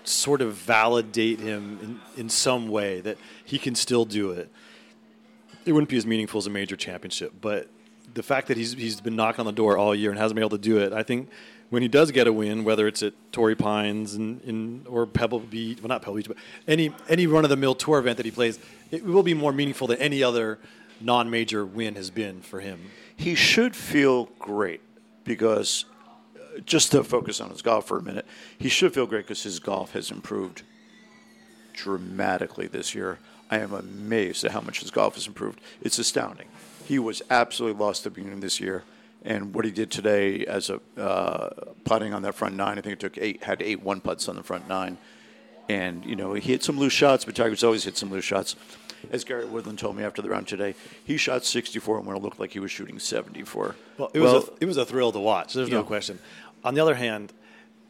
sort 0.09 0.41
of 0.41 0.55
validate 0.55 1.41
him 1.41 1.79
in, 2.17 2.21
in 2.23 2.29
some 2.29 2.69
way 2.69 3.01
that 3.01 3.19
he 3.45 3.59
can 3.59 3.75
still 3.75 4.05
do 4.05 4.31
it. 4.31 4.51
It 5.65 5.73
wouldn't 5.73 5.89
be 5.89 5.97
as 5.97 6.07
meaningful 6.07 6.39
as 6.39 6.47
a 6.47 6.51
major 6.51 6.77
championship, 6.77 7.33
but 7.41 7.69
the 8.15 8.23
fact 8.23 8.49
that 8.49 8.57
he's 8.57 8.73
he's 8.73 9.01
been 9.01 9.17
knocking 9.17 9.41
on 9.41 9.47
the 9.47 9.53
door 9.53 9.77
all 9.77 9.95
year 9.95 10.11
and 10.11 10.19
hasn't 10.19 10.37
been 10.37 10.43
able 10.43 10.57
to 10.57 10.59
do 10.59 10.79
it, 10.79 10.93
I 10.93 11.03
think 11.03 11.29
when 11.71 11.83
he 11.83 11.89
does 11.89 12.11
get 12.11 12.27
a 12.27 12.33
win, 12.33 12.65
whether 12.65 12.87
it's 12.87 13.03
at 13.03 13.13
Torrey 13.33 13.57
Pines 13.57 14.15
and 14.15 14.41
in 14.43 14.87
or 14.89 15.07
Pebble 15.07 15.41
Beach, 15.41 15.81
well 15.81 15.89
not 15.89 16.03
Pebble 16.03 16.17
Beach, 16.17 16.29
but 16.29 16.37
any 16.69 16.95
any 17.09 17.27
run 17.27 17.45
of 17.45 17.51
the 17.51 17.57
mill 17.57 17.75
tour 17.75 17.99
event 17.99 18.17
that 18.17 18.27
he 18.27 18.33
plays, 18.33 18.59
it 18.91 19.05
will 19.05 19.23
be 19.23 19.35
more 19.35 19.53
meaningful 19.53 19.87
than 19.87 19.99
any 19.99 20.23
other 20.23 20.59
non-major 21.01 21.67
win 21.67 21.95
has 21.95 22.11
been 22.11 22.41
for 22.41 22.61
him. 22.61 22.81
he 23.17 23.35
should 23.35 23.77
feel 23.77 24.27
great 24.39 24.81
because 25.25 25.85
just 26.65 26.93
to 26.93 27.05
focus 27.05 27.41
on 27.41 27.51
his 27.51 27.63
golf 27.63 27.87
for 27.87 27.99
a 27.99 28.03
minute, 28.03 28.27
he 28.59 28.69
should 28.69 28.95
feel 28.95 29.07
great 29.07 29.25
because 29.27 29.43
his 29.43 29.59
golf 29.59 29.93
has 29.93 30.11
improved 30.11 30.63
dramatically 31.73 32.67
this 32.67 32.95
year. 32.95 33.19
I 33.51 33.59
am 33.59 33.73
amazed 33.73 34.45
at 34.45 34.51
how 34.51 34.61
much 34.61 34.81
his 34.81 34.91
golf 34.91 35.15
has 35.15 35.27
improved. 35.27 35.61
It's 35.81 35.99
astounding. 35.99 36.49
He 36.85 36.99
was 36.99 37.23
absolutely 37.31 37.79
lost 37.83 38.07
at 38.07 38.13
the 38.13 38.17
beginning 38.17 38.35
of 38.39 38.41
this 38.41 38.61
year, 38.61 38.85
and 39.25 39.55
what 39.55 39.65
he 39.65 39.71
did 39.71 39.91
today 39.91 40.45
as 40.47 40.71
a 40.71 40.81
uh, 41.01 41.51
putting 41.85 42.13
on 42.15 42.23
that 42.23 42.35
front 42.35 42.57
nine, 42.57 42.79
I 42.79 42.81
think 42.81 42.95
it 42.95 43.01
took 43.01 43.19
eight, 43.19 43.43
had 43.43 43.63
eight 43.63 43.83
one 43.83 44.01
putts 44.01 44.29
on 44.29 44.37
the 44.37 44.43
front 44.43 44.69
nine, 44.69 44.99
and 45.69 46.05
you 46.05 46.17
know 46.17 46.33
he 46.35 46.41
hit 46.41 46.63
some 46.65 46.79
loose 46.79 46.93
shots, 46.93 47.25
but 47.25 47.35
Tiger's 47.35 47.65
always 47.65 47.85
hit 47.85 47.97
some 47.97 48.11
loose 48.11 48.25
shots. 48.25 48.57
As 49.13 49.23
Gary 49.25 49.45
Woodland 49.45 49.79
told 49.79 49.95
me 49.97 50.03
after 50.03 50.23
the 50.23 50.29
round 50.31 50.49
today, 50.49 50.75
he 51.05 51.17
shot 51.17 51.45
64 51.45 51.99
and 51.99 52.07
when 52.07 52.17
it 52.17 52.23
looked 52.23 52.41
like 52.41 52.53
he 52.53 52.59
was 52.59 52.73
shooting 52.73 52.99
74. 52.99 53.77
Well, 53.99 54.11
it 54.13 54.19
was 54.19 54.33
Well, 54.33 54.43
a, 54.43 54.63
it 54.63 54.67
was 54.67 54.79
a 54.79 54.87
thrill 54.87 55.13
to 55.13 55.21
watch. 55.21 55.53
There's 55.55 55.71
no 55.71 55.85
question. 55.85 56.19
On 56.67 56.75
the 56.75 56.81
other 56.81 56.97
hand, 56.97 57.33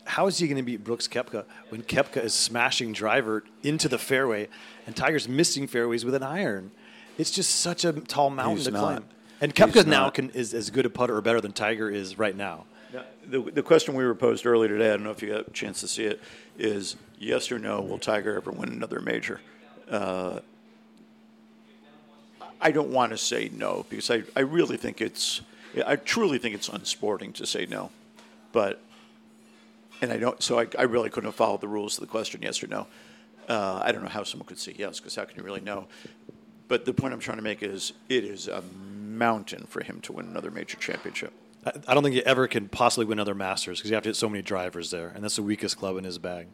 how 0.05 0.27
is 0.27 0.37
he 0.39 0.47
going 0.47 0.59
to 0.59 0.62
beat 0.62 0.85
Brooks 0.85 1.09
Koepka 1.09 1.47
when 1.71 1.83
Koepka 1.83 2.23
is 2.23 2.35
smashing 2.35 2.93
driver 2.93 3.43
into 3.62 3.89
the 3.89 3.97
fairway 3.97 4.49
and 4.87 4.95
Tiger's 4.95 5.27
missing 5.27 5.67
fairways 5.67 6.05
with 6.05 6.15
an 6.15 6.23
iron? 6.23 6.71
It's 7.17 7.31
just 7.31 7.57
such 7.57 7.87
a 7.87 7.93
tall 7.95 8.29
mountain 8.29 8.57
He's 8.59 8.67
to 8.67 8.73
not. 8.73 8.81
climb. 8.81 9.05
And 9.41 9.57
He's 9.57 9.67
Koepka 9.67 9.87
now 9.87 10.11
can, 10.11 10.29
is 10.31 10.53
as 10.53 10.69
good 10.69 10.85
a 10.85 10.91
putter 10.91 11.17
or 11.17 11.23
better 11.23 11.41
than 11.41 11.53
Tiger 11.53 11.91
is 11.91 12.19
right 12.19 12.37
now. 12.37 12.67
Now, 12.93 13.05
The, 13.27 13.41
the 13.41 13.62
question 13.62 13.95
we 13.95 14.05
were 14.05 14.15
posed 14.15 14.45
earlier 14.45 14.69
today, 14.69 14.89
I 14.89 14.97
don't 14.97 15.05
know 15.05 15.11
if 15.11 15.23
you 15.23 15.31
got 15.31 15.49
a 15.49 15.51
chance 15.53 15.81
to 15.81 15.89
see 15.89 16.05
it, 16.05 16.21
is 16.59 16.97
yes 17.19 17.51
or 17.51 17.59
no, 17.59 17.81
will 17.81 17.99
Tiger 17.99 18.37
ever 18.37 18.51
win 18.51 18.69
another 18.69 19.01
major? 19.01 19.41
Uh, 19.91 20.41
I 22.61 22.71
don't 22.73 22.91
want 22.91 23.12
to 23.12 23.19
say 23.19 23.51
no 23.55 23.87
because 23.89 24.11
I, 24.11 24.23
I 24.37 24.41
really 24.41 24.77
think 24.77 25.01
it's, 25.01 25.41
I 25.87 25.97
truly 25.97 26.37
think 26.37 26.55
it's 26.55 26.69
unsporting 26.69 27.33
to 27.35 27.47
say 27.47 27.65
no. 27.65 27.91
But, 28.53 28.81
and 30.01 30.13
I 30.13 30.19
don't, 30.19 30.43
so 30.43 30.59
I, 30.59 30.67
I 30.79 30.83
really 30.83 31.11
couldn't 31.11 31.29
have 31.29 31.35
followed 31.35 31.61
the 31.61 31.69
rules 31.69 31.97
of 31.97 32.01
the 32.01 32.07
question 32.07 32.43
yes 32.43 32.63
or 32.63 32.67
no. 32.67 32.87
Uh, 33.49 33.81
I 33.83 33.93
don't 33.93 34.03
know 34.03 34.09
how 34.09 34.25
someone 34.25 34.47
could 34.47 34.59
say 34.59 34.75
yes 34.77 34.99
because 34.99 35.15
how 35.15 35.25
can 35.25 35.37
you 35.37 35.45
really 35.45 35.61
know? 35.61 35.87
But 36.69 36.85
the 36.85 36.93
point 36.93 37.15
I'm 37.15 37.21
trying 37.21 37.39
to 37.39 37.45
make 37.45 37.63
is 37.63 37.93
it 38.09 38.25
is 38.25 38.49
a 38.49 38.63
mountain 38.83 39.67
for 39.69 39.83
him 39.83 40.01
to 40.03 40.13
win 40.13 40.27
another 40.27 40.51
major 40.51 40.77
championship. 40.79 41.33
I, 41.89 41.95
don't 41.95 42.05
think 42.05 42.15
he 42.15 42.25
ever 42.25 42.47
can 42.47 42.69
possibly 42.69 43.07
win 43.07 43.19
other 43.19 43.35
Masters 43.35 43.79
because 43.79 43.91
you 43.91 43.95
have 43.97 44.05
to 44.05 44.11
hit 44.11 44.17
so 44.17 44.29
many 44.29 44.43
drivers 44.43 44.91
there, 44.91 45.09
and 45.09 45.25
that's 45.25 45.37
the 45.37 45.43
weakest 45.43 45.77
club 45.77 45.97
in 45.97 46.05
his 46.05 46.19
bag. 46.19 46.47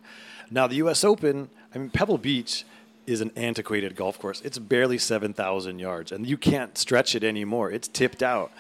Now, 0.51 0.67
the 0.67 0.77
U.S. 0.77 1.05
Open, 1.05 1.51
I 1.75 1.79
mean, 1.79 1.91
Pebble 1.91 2.17
Beach 2.17 2.65
is 3.07 3.21
an 3.21 3.31
antiquated 3.37 3.95
golf 3.95 4.19
course. 4.19 4.41
It's 4.43 4.59
barely 4.59 4.97
7,000 4.97 5.79
yards, 5.79 6.13
and 6.13 6.27
you 6.27 6.39
can't 6.39 6.79
stretch 6.79 7.15
it 7.15 7.25
anymore. 7.25 7.71
It's 7.71 7.89
tipped 7.89 8.23
out. 8.23 8.53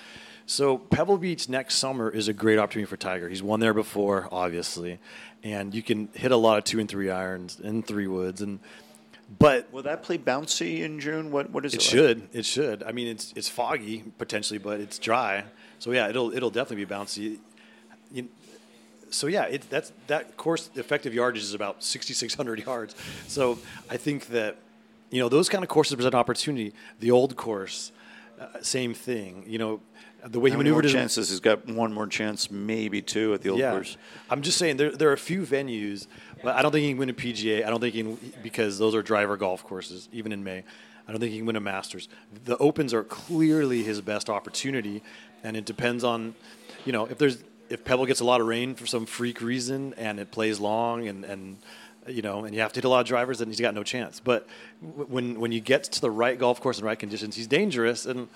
So, 0.46 0.78
Pebble 0.78 1.18
Beach 1.18 1.48
next 1.48 1.76
summer 1.76 2.10
is 2.10 2.28
a 2.28 2.32
great 2.32 2.58
opportunity 2.58 2.88
for 2.88 2.96
Tiger. 2.96 3.28
He's 3.28 3.42
won 3.42 3.60
there 3.60 3.74
before, 3.74 4.28
obviously, 4.32 4.98
and 5.42 5.74
you 5.74 5.82
can 5.82 6.08
hit 6.14 6.32
a 6.32 6.36
lot 6.36 6.58
of 6.58 6.64
two 6.64 6.78
and 6.80 6.88
three 6.88 7.10
irons 7.10 7.60
and 7.62 7.86
three 7.86 8.06
woods. 8.06 8.40
And 8.42 8.58
but 9.38 9.72
Will 9.72 9.82
that 9.84 10.02
play 10.02 10.18
bouncy 10.18 10.80
in 10.80 11.00
June? 11.00 11.30
What 11.30 11.50
what 11.50 11.64
is 11.64 11.74
it? 11.74 11.76
it 11.76 11.80
like? 11.80 11.90
should. 11.90 12.28
It 12.32 12.44
should. 12.44 12.82
I 12.82 12.92
mean, 12.92 13.08
it's 13.08 13.32
it's 13.36 13.48
foggy 13.48 14.04
potentially, 14.18 14.58
but 14.58 14.80
it's 14.80 14.98
dry. 14.98 15.44
So 15.78 15.92
yeah, 15.92 16.08
it'll 16.08 16.34
it'll 16.34 16.50
definitely 16.50 16.84
be 16.84 16.92
bouncy. 16.94 17.38
You- 18.10 18.28
so 19.10 19.26
yeah, 19.26 19.44
it, 19.44 19.68
that's 19.68 19.92
that 20.06 20.36
course 20.38 20.70
effective 20.74 21.12
yardage 21.12 21.42
is 21.42 21.52
about 21.54 21.84
6,600 21.84 22.60
yards. 22.66 22.94
So 23.28 23.58
I 23.90 23.96
think 23.98 24.26
that 24.28 24.56
you 25.10 25.20
know 25.20 25.28
those 25.28 25.48
kind 25.48 25.62
of 25.62 25.68
courses 25.68 25.94
present 25.94 26.14
opportunity. 26.14 26.72
The 27.00 27.10
old 27.10 27.36
course, 27.36 27.92
uh, 28.40 28.46
same 28.62 28.94
thing. 28.94 29.44
You 29.46 29.58
know, 29.58 29.80
Uh, 30.22 30.28
the 30.28 30.40
way 30.40 30.50
he 30.50 30.52
How 30.52 30.56
more 30.56 30.64
maneuvered 30.64 30.84
his 30.84 30.92
chances? 30.92 31.30
He's 31.30 31.40
got 31.40 31.66
one 31.66 31.92
more 31.92 32.06
chance, 32.06 32.50
maybe 32.50 33.02
two 33.02 33.34
at 33.34 33.42
the 33.42 33.50
old 33.50 33.60
yeah. 33.60 33.72
course. 33.72 33.96
I'm 34.30 34.42
just 34.42 34.58
saying 34.58 34.76
there 34.76 34.90
there 34.90 35.10
are 35.10 35.14
a 35.14 35.18
few 35.18 35.42
venues, 35.42 36.06
but 36.42 36.54
I 36.56 36.62
don't 36.62 36.72
think 36.72 36.82
he 36.84 36.90
can 36.90 36.98
win 36.98 37.10
a 37.10 37.14
PGA. 37.14 37.66
I 37.66 37.70
don't 37.70 37.80
think 37.80 37.94
he 37.94 38.02
can 38.02 38.32
because 38.42 38.78
those 38.78 38.94
are 38.94 39.02
driver 39.02 39.36
golf 39.36 39.64
courses, 39.64 40.08
even 40.12 40.32
in 40.32 40.44
May. 40.44 40.64
I 41.06 41.10
don't 41.10 41.20
think 41.20 41.32
he 41.32 41.38
can 41.38 41.46
win 41.46 41.56
a 41.56 41.60
Masters. 41.60 42.08
The 42.44 42.56
Opens 42.58 42.94
are 42.94 43.02
clearly 43.02 43.82
his 43.82 44.00
best 44.00 44.30
opportunity, 44.30 45.02
and 45.42 45.56
it 45.56 45.64
depends 45.64 46.04
on, 46.04 46.34
you 46.84 46.92
know, 46.92 47.06
if 47.06 47.18
there's 47.18 47.42
if 47.68 47.84
Pebble 47.84 48.06
gets 48.06 48.20
a 48.20 48.24
lot 48.24 48.40
of 48.40 48.46
rain 48.46 48.74
for 48.74 48.86
some 48.86 49.06
freak 49.06 49.40
reason 49.40 49.94
and 49.96 50.20
it 50.20 50.30
plays 50.30 50.60
long 50.60 51.08
and 51.08 51.24
and 51.24 51.56
you 52.06 52.22
know, 52.22 52.44
and 52.44 52.54
you 52.54 52.60
have 52.60 52.72
to 52.72 52.78
hit 52.78 52.84
a 52.84 52.88
lot 52.88 53.00
of 53.00 53.06
drivers, 53.06 53.38
then 53.38 53.48
he's 53.48 53.60
got 53.60 53.74
no 53.74 53.82
chance. 53.82 54.20
But 54.20 54.46
when 54.80 55.40
when 55.40 55.52
you 55.52 55.60
get 55.60 55.84
to 55.84 56.00
the 56.00 56.10
right 56.10 56.38
golf 56.38 56.60
course 56.60 56.78
and 56.78 56.86
right 56.86 56.98
conditions, 56.98 57.36
he's 57.36 57.46
dangerous. 57.46 58.06
And 58.06 58.28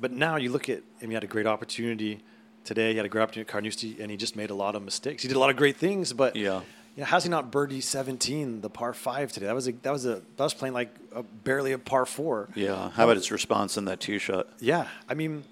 but 0.00 0.12
now 0.12 0.36
you 0.36 0.50
look 0.50 0.68
at 0.68 0.82
him; 1.00 1.10
he 1.10 1.14
had 1.14 1.24
a 1.24 1.28
great 1.28 1.46
opportunity 1.46 2.20
today. 2.64 2.90
He 2.92 2.96
had 2.96 3.06
a 3.06 3.08
great 3.08 3.22
opportunity 3.22 3.48
at 3.48 3.52
Carnoustie, 3.52 3.96
and 4.00 4.10
he 4.10 4.16
just 4.16 4.36
made 4.36 4.50
a 4.50 4.54
lot 4.54 4.74
of 4.74 4.82
mistakes. 4.82 5.22
He 5.22 5.28
did 5.28 5.36
a 5.36 5.40
lot 5.40 5.50
of 5.50 5.56
great 5.56 5.76
things, 5.76 6.12
but 6.12 6.36
Yeah. 6.36 6.60
you 6.96 7.00
know, 7.00 7.04
how's 7.06 7.24
he 7.24 7.30
not 7.30 7.50
birdie 7.50 7.80
17, 7.80 8.60
the 8.60 8.68
par 8.70 8.92
five 8.92 9.32
today? 9.32 9.46
That 9.46 9.54
was 9.54 9.68
a, 9.68 9.72
that 9.72 9.92
was 9.92 10.04
a 10.06 10.14
that 10.36 10.44
was 10.44 10.54
playing 10.54 10.74
like 10.74 10.94
a, 11.14 11.22
barely 11.22 11.72
a 11.72 11.78
par 11.78 12.04
four. 12.06 12.48
Yeah. 12.54 12.90
How 12.90 13.04
about 13.04 13.16
his 13.16 13.30
response 13.30 13.76
in 13.76 13.84
that 13.86 14.00
tee 14.00 14.18
shot? 14.18 14.48
Yeah, 14.60 14.86
I 15.08 15.14
mean, 15.14 15.44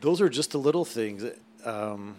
those 0.00 0.20
are 0.20 0.28
just 0.28 0.50
the 0.52 0.58
little 0.58 0.84
things. 0.84 1.24
Um, 1.64 2.16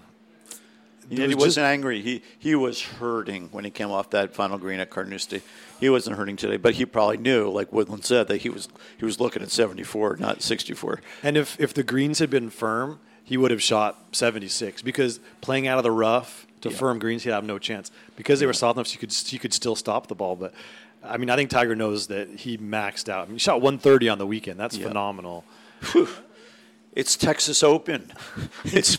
he 1.10 1.16
was 1.22 1.36
wasn't 1.36 1.46
just- 1.46 1.58
angry. 1.60 2.02
He 2.02 2.22
he 2.38 2.54
was 2.56 2.82
hurting 2.82 3.50
when 3.52 3.64
he 3.64 3.72
came 3.72 3.92
off 3.92 4.10
that 4.12 4.34
final 4.36 4.58
green 4.58 4.80
at 4.80 4.90
Carnoustie. 4.90 5.42
He 5.80 5.90
wasn't 5.90 6.18
hurting 6.18 6.36
today, 6.38 6.58
but 6.58 6.76
he 6.76 6.86
probably 6.86 7.18
knew, 7.18 7.50
like 7.50 7.72
Woodland 7.72 8.04
said, 8.06 8.28
that 8.30 8.38
he 8.42 8.50
was 8.50 8.68
he 8.98 9.06
was 9.06 9.20
looking 9.20 9.42
at 9.42 9.52
74, 9.52 10.18
not 10.20 10.42
64. 10.42 11.02
And 11.24 11.38
if, 11.38 11.60
if 11.60 11.74
the 11.74 11.84
greens 11.84 12.20
had 12.20 12.30
been 12.30 12.50
firm, 12.50 13.00
he 13.24 13.38
would 13.38 13.52
have 13.52 13.62
shot 13.62 13.98
76 14.14 14.82
because 14.82 15.20
playing 15.42 15.68
out 15.68 15.78
of 15.78 15.84
the 15.84 15.92
rough 15.92 16.48
to 16.62 16.70
Yeah. 16.70 16.78
firm 16.78 16.98
greens, 17.00 17.24
he'd 17.24 17.32
have 17.32 17.44
no 17.46 17.60
chance. 17.60 17.92
Because 18.16 18.40
they 18.40 18.46
were 18.46 18.54
soft 18.54 18.78
enough, 18.78 18.88
so 18.88 18.94
you 18.94 19.00
could, 19.00 19.32
you 19.34 19.40
could 19.40 19.54
still 19.54 19.76
stop 19.76 20.08
the 20.08 20.16
ball. 20.16 20.36
But 20.36 20.54
I 21.04 21.18
mean, 21.18 21.30
I 21.30 21.36
think 21.36 21.50
Tiger 21.52 21.76
knows 21.76 22.08
that 22.08 22.28
he 22.30 22.58
maxed 22.58 23.08
out. 23.10 23.24
I 23.24 23.26
mean, 23.26 23.34
he 23.36 23.40
shot 23.40 23.62
130 23.62 24.10
on 24.10 24.18
the 24.18 24.26
weekend. 24.28 24.60
That's 24.60 24.76
Yeah. 24.78 24.88
phenomenal. 24.88 25.44
It's 26.94 27.16
Texas 27.16 27.64
Open. 27.64 28.12
It's 28.66 28.98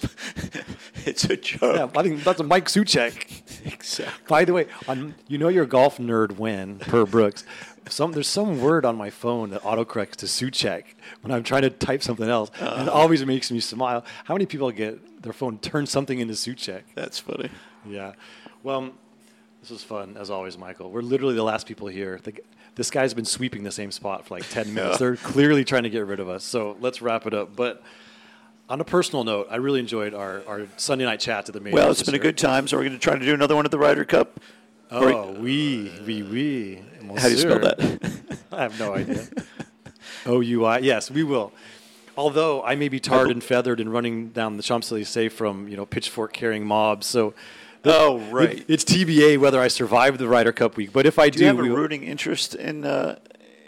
it's 1.04 1.24
a 1.24 1.36
joke. 1.36 1.76
Yeah, 1.76 2.00
I 2.00 2.02
think 2.02 2.24
that's 2.24 2.40
a 2.40 2.44
Mike 2.44 2.66
Souchak. 2.66 3.42
Exactly. 3.66 4.24
By 4.28 4.44
the 4.44 4.52
way, 4.52 4.66
on 4.86 5.14
you 5.26 5.36
know 5.38 5.48
you're 5.48 5.64
a 5.64 5.68
golf 5.68 5.98
nerd 5.98 6.38
when 6.38 6.78
per 6.78 7.04
Brooks. 7.04 7.44
Some 7.88 8.12
there's 8.12 8.28
some 8.28 8.60
word 8.60 8.84
on 8.84 8.96
my 8.96 9.10
phone 9.10 9.50
that 9.50 9.62
autocorrects 9.62 10.16
to 10.16 10.26
Souchak 10.26 10.84
when 11.22 11.32
I'm 11.32 11.42
trying 11.42 11.62
to 11.62 11.70
type 11.70 12.02
something 12.02 12.28
else, 12.28 12.50
and 12.58 12.68
it 12.68 12.88
uh-huh. 12.88 12.90
always 12.90 13.24
makes 13.24 13.50
me 13.50 13.60
smile. 13.60 14.04
How 14.24 14.34
many 14.34 14.46
people 14.46 14.70
get 14.70 15.22
their 15.22 15.32
phone 15.32 15.58
turn 15.58 15.86
something 15.86 16.18
into 16.18 16.34
Souchak? 16.34 16.82
That's 16.94 17.18
funny. 17.18 17.50
Yeah. 17.86 18.12
Well, 18.62 18.92
this 19.60 19.70
was 19.70 19.82
fun 19.82 20.16
as 20.16 20.30
always, 20.30 20.56
Michael. 20.56 20.90
We're 20.90 21.02
literally 21.02 21.34
the 21.34 21.42
last 21.42 21.66
people 21.66 21.88
here. 21.88 22.20
The, 22.22 22.34
this 22.78 22.90
guy's 22.92 23.12
been 23.12 23.24
sweeping 23.24 23.64
the 23.64 23.72
same 23.72 23.90
spot 23.90 24.26
for 24.26 24.36
like 24.36 24.48
10 24.48 24.72
minutes. 24.74 24.98
They're 24.98 25.16
clearly 25.16 25.64
trying 25.64 25.82
to 25.82 25.90
get 25.90 26.06
rid 26.06 26.20
of 26.20 26.28
us. 26.28 26.44
So 26.44 26.76
let's 26.80 27.02
wrap 27.02 27.26
it 27.26 27.34
up. 27.34 27.54
But 27.56 27.82
on 28.68 28.80
a 28.80 28.84
personal 28.84 29.24
note, 29.24 29.48
I 29.50 29.56
really 29.56 29.80
enjoyed 29.80 30.14
our, 30.14 30.42
our 30.46 30.66
Sunday 30.76 31.04
night 31.04 31.20
chat 31.20 31.48
at 31.48 31.52
the 31.52 31.60
majors. 31.60 31.74
Well, 31.74 31.90
it's 31.90 32.04
been 32.04 32.14
a 32.14 32.20
good 32.20 32.38
time. 32.38 32.68
So 32.68 32.76
we're 32.76 32.84
going 32.84 32.92
to 32.94 32.98
try 32.98 33.18
to 33.18 33.24
do 33.24 33.34
another 33.34 33.56
one 33.56 33.64
at 33.64 33.72
the 33.72 33.78
Ryder 33.78 34.04
Cup. 34.04 34.40
Oh, 34.90 35.32
we, 35.32 35.92
we, 36.06 36.22
we. 36.22 36.82
How 37.16 37.28
do 37.28 37.30
you 37.30 37.38
spell 37.38 37.58
that? 37.58 38.22
I 38.52 38.62
have 38.62 38.78
no 38.78 38.94
idea. 38.94 39.28
O 40.26 40.40
U 40.40 40.64
I. 40.64 40.78
Yes, 40.78 41.10
we 41.10 41.22
will. 41.22 41.52
Although 42.16 42.62
I 42.62 42.74
may 42.74 42.88
be 42.88 42.98
tarred 42.98 43.30
and 43.30 43.42
feathered 43.42 43.78
and 43.78 43.92
running 43.92 44.30
down 44.30 44.56
the 44.56 44.62
Champs 44.62 44.90
Elysees 44.90 45.32
from 45.32 45.68
you 45.68 45.76
know 45.76 45.86
pitchfork 45.86 46.32
carrying 46.32 46.66
mobs, 46.66 47.06
so 47.06 47.34
oh, 47.84 48.18
right. 48.30 48.58
it- 48.58 48.64
it's 48.68 48.84
TBA 48.84 49.38
whether 49.38 49.60
I 49.60 49.68
survive 49.68 50.18
the 50.18 50.28
Ryder 50.28 50.52
Cup 50.52 50.76
week. 50.76 50.92
But 50.92 51.06
if 51.06 51.18
I 51.18 51.30
do, 51.30 51.38
do 51.38 51.44
you 51.44 51.46
have 51.48 51.58
a 51.58 51.62
rooting 51.62 52.02
interest 52.02 52.54
in 52.54 52.84
uh, 52.84 53.18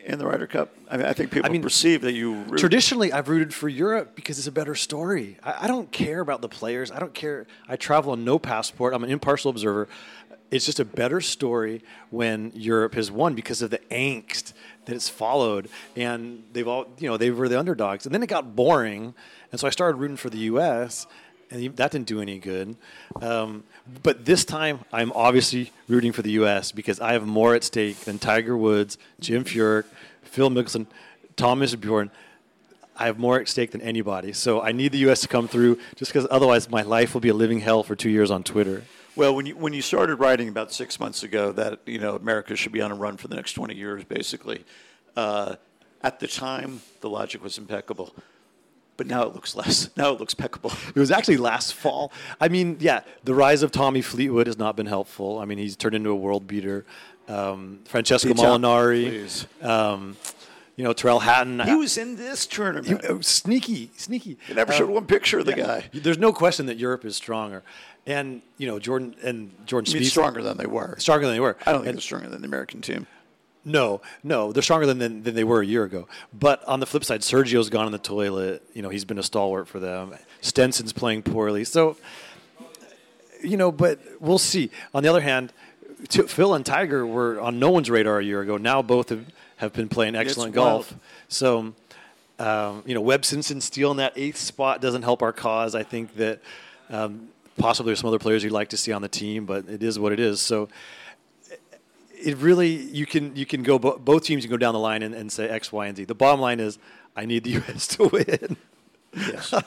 in 0.04 0.18
the 0.18 0.26
Ryder 0.26 0.46
Cup? 0.46 0.74
I 0.90 0.96
mean, 0.96 1.06
I 1.06 1.12
think 1.12 1.30
people 1.30 1.50
mean, 1.50 1.62
perceive 1.62 2.00
that 2.02 2.12
you 2.12 2.34
root. 2.34 2.58
Traditionally, 2.58 3.12
I've 3.12 3.28
rooted 3.28 3.54
for 3.54 3.68
Europe 3.68 4.16
because 4.16 4.38
it's 4.38 4.48
a 4.48 4.52
better 4.52 4.74
story. 4.74 5.38
I, 5.42 5.64
I 5.64 5.66
don't 5.68 5.90
care 5.92 6.20
about 6.20 6.40
the 6.42 6.48
players. 6.48 6.90
I 6.90 6.98
don't 6.98 7.14
care. 7.14 7.46
I 7.68 7.76
travel 7.76 8.12
on 8.12 8.24
no 8.24 8.38
passport. 8.38 8.92
I'm 8.94 9.04
an 9.04 9.11
impartial 9.11 9.50
observer. 9.50 9.88
It's 10.50 10.66
just 10.66 10.80
a 10.80 10.84
better 10.84 11.20
story 11.20 11.84
when 12.11 12.50
Europe 12.56 12.94
has 12.96 13.08
won 13.08 13.36
because 13.36 13.62
of 13.62 13.70
the 13.70 13.78
angst 13.92 14.52
that 14.86 14.96
it's 14.96 15.08
followed, 15.08 15.68
and 15.94 16.42
they've 16.52 16.66
all, 16.66 16.88
you 16.98 17.08
know, 17.08 17.16
they 17.16 17.30
were 17.30 17.48
the 17.48 17.56
underdogs, 17.56 18.04
and 18.04 18.12
then 18.12 18.20
it 18.24 18.26
got 18.26 18.56
boring, 18.56 19.14
and 19.52 19.61
so 19.61 19.68
I 19.68 19.70
started 19.70 19.98
rooting 19.98 20.16
for 20.16 20.28
the 20.28 20.38
U.S. 20.38 21.06
And 21.51 21.76
that 21.76 21.90
didn't 21.90 22.07
do 22.07 22.20
any 22.20 22.38
good. 22.38 22.76
Um, 23.20 23.64
but 24.03 24.24
this 24.24 24.44
time, 24.44 24.80
I'm 24.92 25.11
obviously 25.12 25.72
rooting 25.88 26.12
for 26.12 26.22
the 26.22 26.30
U.S. 26.32 26.70
because 26.70 27.01
I 27.01 27.12
have 27.12 27.26
more 27.26 27.55
at 27.57 27.64
stake 27.64 27.98
than 28.01 28.18
Tiger 28.18 28.57
Woods, 28.57 28.98
Jim 29.18 29.44
Furyk, 29.44 29.84
Phil 30.22 30.48
Mickelson, 30.48 30.86
Thomas 31.36 31.74
Bjorn. 31.74 32.11
I 32.96 33.07
have 33.07 33.18
more 33.18 33.40
at 33.40 33.48
stake 33.48 33.72
than 33.72 33.80
anybody. 33.80 34.32
So 34.32 34.61
I 34.61 34.72
need 34.72 34.92
the 34.92 34.98
U.S. 34.98 35.22
to 35.22 35.28
come 35.28 35.48
through 35.48 35.80
just 35.96 36.12
because 36.12 36.28
otherwise 36.30 36.70
my 36.70 36.82
life 36.82 37.14
will 37.14 37.20
be 37.20 37.30
a 37.30 37.34
living 37.34 37.61
hell 37.61 37.82
for 37.82 37.96
two 37.96 38.11
years 38.11 38.30
on 38.30 38.44
Twitter. 38.44 38.84
Well, 39.16 39.34
when 39.34 39.46
you 39.46 39.57
when 39.57 39.72
you 39.72 39.82
started 39.82 40.16
writing 40.16 40.48
about 40.48 40.72
six 40.72 41.01
months 41.01 41.22
ago 41.24 41.51
that 41.53 41.80
you 41.84 41.98
know 41.98 42.14
America 42.14 42.55
should 42.55 42.72
be 42.72 42.80
on 42.80 42.92
a 42.92 42.94
run 42.94 43.16
for 43.16 43.26
the 43.26 43.34
next 43.34 43.55
twenty 43.55 43.74
years, 43.74 44.05
basically, 44.05 44.64
uh, 45.16 45.57
at 46.03 46.20
the 46.20 46.28
time 46.28 46.82
the 47.01 47.09
logic 47.11 47.42
was 47.42 47.59
impeccable, 47.59 48.14
but 49.01 49.07
now 49.07 49.22
it 49.22 49.32
looks 49.34 49.57
less. 49.57 49.88
Now 49.96 50.12
it 50.12 50.20
looks 50.20 50.34
peccable. 50.34 50.72
It 50.94 50.98
was 51.01 51.11
actually 51.11 51.38
last 51.38 51.72
fall. 51.72 52.12
I 52.38 52.48
mean, 52.48 52.76
yeah, 52.80 53.01
the 53.24 53.34
rise 53.34 53.62
of 53.62 53.70
Tommy 53.72 54.03
Fleetwood 54.03 54.46
has 54.46 54.59
not 54.59 54.76
been 54.76 54.84
helpful. 54.84 55.38
I 55.38 55.46
mean, 55.46 55.57
he's 55.57 55.74
turned 55.74 55.94
into 55.94 56.11
a 56.11 56.14
world 56.14 56.46
beater. 56.46 56.84
Um, 57.26 57.80
Francesco 57.86 58.28
Molinari, 58.34 59.46
um, 59.64 60.18
you 60.76 60.84
know, 60.84 60.92
Tyrrell 60.92 61.20
Hatton. 61.20 61.61
He 61.61 61.74
was 61.74 61.96
in 61.96 62.16
this 62.16 62.46
tournament. 62.46 63.01
Oh, 63.09 63.22
sneaky, 63.22 63.90
sneaky. 63.96 64.36
They 64.48 64.55
never 64.55 64.72
Uh, 64.72 64.76
showed 64.76 64.90
one 64.90 65.07
picture 65.07 65.38
of 65.38 65.46
the 65.46 65.57
yeah. 65.57 65.66
guy. 65.66 65.90
There's 65.94 66.18
no 66.18 66.32
question 66.34 66.66
that 66.66 66.76
Europe 66.76 67.07
is 67.07 67.16
stronger, 67.16 67.62
and 68.07 68.42
you 68.59 68.66
know 68.66 68.78
Jordan 68.78 69.14
and 69.22 69.51
Jordan 69.66 69.90
I 69.92 69.94
mean, 69.94 70.03
Spieth 70.03 70.11
stronger 70.11 70.42
than 70.42 70.59
they 70.59 70.66
were. 70.66 70.94
stronger 70.98 71.24
than 71.26 71.34
they 71.34 71.40
were. 71.40 71.57
I 71.64 71.72
don't 71.72 71.80
think 71.80 71.88
And- 71.88 71.96
they're 71.96 72.03
stronger 72.03 72.28
than 72.28 72.42
the 72.42 72.48
American 72.48 72.82
team. 72.82 73.07
No, 73.64 74.00
no, 74.22 74.52
they're 74.52 74.62
stronger 74.62 74.86
than, 74.86 74.98
than 74.98 75.22
than 75.22 75.34
they 75.34 75.44
were 75.44 75.61
a 75.61 75.66
year 75.66 75.84
ago. 75.84 76.08
But 76.32 76.64
on 76.64 76.80
the 76.80 76.86
flip 76.86 77.04
side, 77.04 77.20
Sergio's 77.20 77.68
gone 77.68 77.86
in 77.86 77.92
the 77.92 77.98
toilet. 77.98 78.62
You 78.72 78.80
know, 78.80 78.88
he's 78.88 79.04
been 79.04 79.18
a 79.18 79.22
stalwart 79.22 79.68
for 79.68 79.78
them. 79.78 80.14
Stenson's 80.40 80.92
playing 80.94 81.22
poorly, 81.22 81.64
so 81.64 81.96
you 83.42 83.58
know. 83.58 83.70
But 83.70 83.98
we'll 84.18 84.38
see. 84.38 84.70
On 84.94 85.02
the 85.02 85.11
other 85.11 85.20
hand, 85.20 85.52
t- 86.08 86.22
Phil 86.22 86.54
and 86.54 86.64
Tiger 86.64 87.06
were 87.06 87.40
on 87.40 87.58
no 87.58 87.70
one's 87.70 87.90
radar 87.90 88.18
a 88.18 88.24
year 88.24 88.40
ago. 88.40 88.56
Now 88.56 88.82
both 88.82 89.11
have, 89.11 89.26
have 89.56 89.72
been 89.72 89.88
playing 89.88 90.16
excellent 90.16 90.54
golf. 90.54 90.90
wild. 90.90 91.00
So, 91.28 91.74
um, 92.38 92.82
you 92.86 92.94
know, 92.94 93.00
Webb 93.02 93.24
Simpson 93.24 93.61
stealing 93.61 93.98
that 93.98 94.14
eighth 94.16 94.38
spot 94.38 94.80
doesn't 94.80 95.02
help 95.02 95.22
our 95.22 95.32
cause. 95.32 95.74
I 95.74 95.82
think 95.82 96.14
that 96.16 96.40
um, 96.88 97.28
possibly 97.58 97.90
there's 97.90 98.00
some 98.00 98.08
other 98.08 98.18
players 98.18 98.42
you'd 98.42 98.52
like 98.52 98.70
to 98.70 98.76
see 98.76 98.92
on 98.92 99.02
the 99.02 99.08
team, 99.08 99.44
but 99.44 99.68
it 99.68 99.82
is 99.82 99.98
what 99.98 100.12
it 100.12 100.20
is. 100.20 100.40
So 100.40 100.68
it 102.23 102.37
really 102.39 102.68
you 102.68 103.07
can 103.07 103.35
you 103.37 103.47
can 103.47 103.62
go 103.62 103.79
bo- 103.79 103.99
both 103.99 104.25
teams 104.25 104.45
can 104.45 104.51
go 104.51 104.57
down 104.57 104.75
the 104.75 104.81
line 104.81 105.03
and, 105.03 105.14
and 105.14 105.31
say 105.31 105.49
X, 105.49 105.73
Y, 105.73 105.87
and 105.87 105.97
Z. 105.97 106.05
The 106.05 106.14
bottom 106.14 106.41
line 106.41 106.61
is 106.61 106.79
I 107.16 107.27
need 107.27 107.45
the 107.45 107.51
U.S. 107.62 107.87
to 107.89 108.05
win. 108.09 108.57
Yes. 109.14 109.55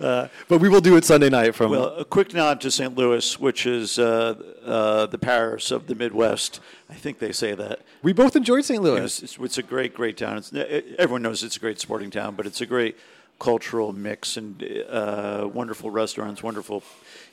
Uh, 0.00 0.26
but 0.48 0.58
we 0.58 0.68
will 0.68 0.80
do 0.80 0.96
it 0.96 1.04
Sunday 1.04 1.28
night 1.30 1.54
from 1.54 1.70
well, 1.70 1.94
a 1.96 2.04
quick 2.04 2.34
nod 2.34 2.60
to 2.60 2.72
St. 2.72 2.96
Louis, 2.96 3.38
which 3.38 3.66
is 3.66 4.00
uh, 4.00 4.34
uh, 4.64 5.06
the 5.06 5.18
Paris 5.18 5.70
of 5.70 5.86
the 5.86 5.94
Midwest. 5.94 6.58
I 6.90 6.94
think 6.94 7.20
they 7.20 7.30
say 7.30 7.54
that. 7.54 7.82
we 8.02 8.12
both 8.12 8.34
enjoyed 8.34 8.64
St. 8.64 8.82
Louis. 8.82 9.04
It's, 9.04 9.22
it's, 9.22 9.38
it's 9.38 9.58
a 9.58 9.62
great, 9.62 9.94
great 9.94 10.16
town. 10.16 10.38
It's, 10.38 10.52
everyone 10.98 11.22
knows 11.22 11.44
it's 11.44 11.56
a 11.56 11.60
great 11.60 11.78
sporting 11.78 12.10
town, 12.10 12.34
but 12.34 12.46
it's 12.46 12.60
a 12.60 12.66
great 12.66 12.96
cultural 13.38 13.92
mix 13.92 14.36
and 14.36 14.62
uh, 14.88 15.48
wonderful 15.52 15.90
restaurants, 15.90 16.42
wonderful, 16.42 16.82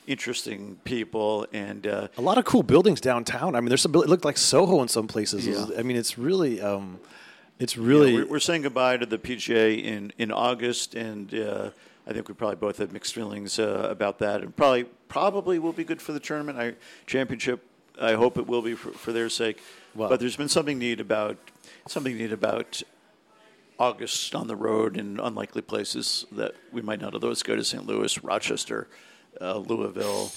interesting 0.06 0.78
people, 0.84 1.46
and 1.52 1.86
uh, 1.86 2.08
a 2.16 2.20
lot 2.20 2.38
of 2.38 2.44
cool 2.44 2.62
buildings 2.62 3.00
downtown. 3.00 3.54
I 3.54 3.60
mean, 3.60 3.68
there's 3.68 3.82
some 3.82 3.94
it 3.94 4.08
looked 4.08 4.24
like 4.24 4.38
Soho 4.38 4.82
in 4.82 4.88
some 4.88 5.06
places. 5.06 5.46
Yeah. 5.46 5.66
I 5.78 5.82
mean, 5.82 5.96
it's 5.96 6.18
really 6.18 6.60
um, 6.60 6.98
it's 7.58 7.76
really 7.76 8.12
know, 8.12 8.18
we're, 8.24 8.26
we're 8.26 8.40
saying 8.40 8.62
goodbye 8.62 8.96
to 8.96 9.06
the 9.06 9.18
PGA 9.18 9.82
in 9.82 10.12
in 10.18 10.30
August, 10.32 10.94
and 10.94 11.34
uh, 11.34 11.70
I 12.06 12.12
think 12.12 12.28
we 12.28 12.34
probably 12.34 12.56
both 12.56 12.78
have 12.78 12.92
mixed 12.92 13.14
feelings 13.14 13.58
uh, 13.58 13.88
about 13.90 14.18
that, 14.20 14.40
and 14.42 14.54
probably 14.54 14.84
probably 15.08 15.58
will 15.58 15.72
be 15.72 15.84
good 15.84 16.00
for 16.00 16.12
the 16.12 16.20
tournament. 16.20 16.58
I 16.58 16.74
championship. 17.06 17.64
I 18.00 18.14
hope 18.14 18.38
it 18.38 18.46
will 18.46 18.62
be 18.62 18.74
for, 18.74 18.92
for 18.92 19.12
their 19.12 19.28
sake. 19.28 19.60
Well- 19.94 20.08
but 20.08 20.20
there's 20.20 20.36
been 20.36 20.48
something 20.48 20.78
neat 20.78 21.00
about 21.00 21.36
something 21.86 22.16
neat 22.16 22.32
about 22.32 22.82
August 23.78 24.34
on 24.34 24.46
the 24.46 24.56
road 24.56 24.96
in 24.96 25.18
unlikely 25.18 25.62
places 25.62 26.26
that 26.32 26.54
we 26.70 26.82
might 26.82 27.00
not 27.00 27.14
otherwise 27.14 27.42
go 27.42 27.56
to 27.56 27.64
St. 27.64 27.86
Louis, 27.86 28.22
Rochester, 28.22 28.88
uh, 29.40 29.58
Louisville, 29.58 30.30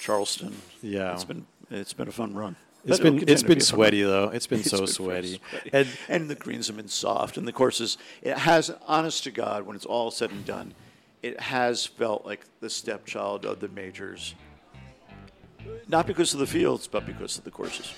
Charleston. 0.00 0.54
Yeah. 0.82 1.12
it's 1.14 1.24
been 1.24 1.46
it's 1.70 1.92
been 1.92 2.08
a 2.08 2.12
fun 2.12 2.34
run. 2.34 2.56
it's 2.84 2.98
But 2.98 3.02
been 3.04 3.28
it's 3.28 3.42
been 3.42 3.58
be 3.58 3.62
a 3.62 3.64
fun 3.66 3.76
sweaty 3.76 4.02
run. 4.02 4.10
though. 4.10 4.28
It's 4.30 4.46
been 4.46 4.60
It's 4.60 4.70
so 4.70 4.78
been 4.78 4.86
sweaty. 4.86 5.40
sweaty. 5.50 5.70
And 5.72 5.88
And, 6.08 6.30
the 6.30 6.34
greens 6.34 6.66
have 6.68 6.76
been 6.76 6.88
soft, 6.88 7.36
and 7.36 7.46
the 7.46 7.52
courses. 7.52 7.98
It 8.22 8.36
has, 8.38 8.70
honest 8.86 9.24
to 9.24 9.30
God, 9.30 9.66
when 9.66 9.76
it's 9.76 9.86
all 9.86 10.10
said 10.10 10.30
and 10.30 10.44
done, 10.44 10.74
it 11.22 11.38
has 11.40 11.84
felt 11.86 12.24
like 12.24 12.44
the 12.60 12.70
stepchild 12.70 13.44
of 13.44 13.60
the 13.60 13.68
majors. 13.68 14.34
Not 15.88 16.06
because 16.06 16.32
of 16.32 16.40
the 16.40 16.46
fields, 16.46 16.86
but 16.86 17.04
because 17.06 17.36
of 17.38 17.44
the 17.44 17.50
courses. 17.50 17.92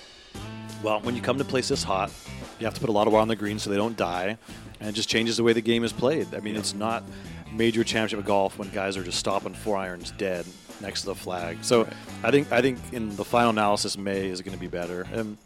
Well, 0.82 1.00
when 1.02 1.14
you 1.14 1.22
come 1.22 1.38
to 1.38 1.44
place 1.44 1.68
this 1.68 1.84
hot, 1.84 2.10
you 2.58 2.66
have 2.66 2.74
to 2.74 2.80
put 2.80 2.88
a 2.88 2.92
lot 2.92 3.06
of 3.06 3.12
water 3.12 3.22
on 3.22 3.28
the 3.28 3.36
green 3.36 3.58
so 3.60 3.70
they 3.70 3.76
don't 3.76 3.96
die, 3.96 4.36
and 4.80 4.88
it 4.88 4.92
just 4.92 5.08
changes 5.08 5.36
the 5.36 5.44
way 5.44 5.52
the 5.52 5.60
game 5.60 5.84
is 5.84 5.92
played. 5.92 6.34
I 6.34 6.40
mean, 6.40 6.56
it's 6.56 6.74
not 6.74 7.04
major 7.52 7.84
championship 7.84 8.18
of 8.20 8.24
golf 8.24 8.58
when 8.58 8.68
guys 8.70 8.96
are 8.96 9.04
just 9.04 9.18
stopping 9.18 9.54
four 9.54 9.76
irons 9.76 10.10
dead 10.12 10.46
next 10.80 11.00
to 11.02 11.06
the 11.06 11.14
flag. 11.14 11.58
So 11.62 11.88
I 12.22 12.30
think 12.30 12.50
I 12.52 12.60
think 12.60 12.78
in 12.92 13.14
the 13.16 13.24
final 13.24 13.50
analysis, 13.50 13.96
May 13.96 14.28
is 14.28 14.40
going 14.40 14.54
to 14.54 14.60
be 14.60 14.68
better. 14.68 15.06
And 15.12 15.36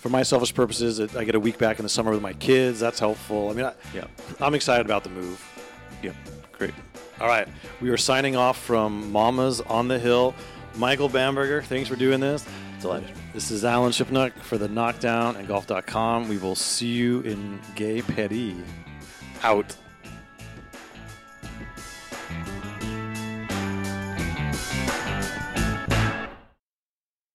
for 0.00 0.08
my 0.08 0.22
selfish 0.22 0.54
purposes, 0.54 0.98
it, 0.98 1.16
I 1.16 1.24
get 1.24 1.34
a 1.34 1.40
week 1.40 1.58
back 1.58 1.78
in 1.78 1.82
the 1.84 1.88
summer 1.88 2.10
with 2.12 2.22
my 2.22 2.32
kids. 2.34 2.78
That's 2.80 2.98
helpful. 2.98 3.50
I 3.50 3.52
mean, 3.54 3.64
I, 3.66 3.72
Yeah. 3.94 4.06
I'm 4.40 4.54
excited 4.54 4.86
about 4.86 5.04
the 5.04 5.10
move. 5.10 5.42
Yeah, 6.02 6.12
great. 6.52 6.74
All 7.20 7.28
right, 7.28 7.48
we 7.80 7.88
are 7.88 7.96
signing 7.96 8.36
off 8.36 8.58
from 8.62 9.10
Mama's 9.10 9.60
on 9.62 9.88
the 9.88 9.98
Hill. 9.98 10.34
Michael 10.76 11.08
Bamberger, 11.08 11.62
thanks 11.62 11.88
for 11.88 11.96
doing 11.96 12.20
this. 12.20 12.44
Delighted. 12.82 13.08
This 13.32 13.50
is 13.50 13.64
Alan 13.64 13.90
Shipnuck 13.90 14.32
for 14.42 14.58
the 14.58 14.68
Knockdown 14.68 15.36
and 15.36 15.48
Golf.com. 15.48 16.28
We 16.28 16.36
will 16.36 16.54
see 16.54 16.88
you 16.88 17.20
in 17.22 17.58
Gay 17.74 18.02
Petty. 18.02 18.54
Out. 19.42 19.74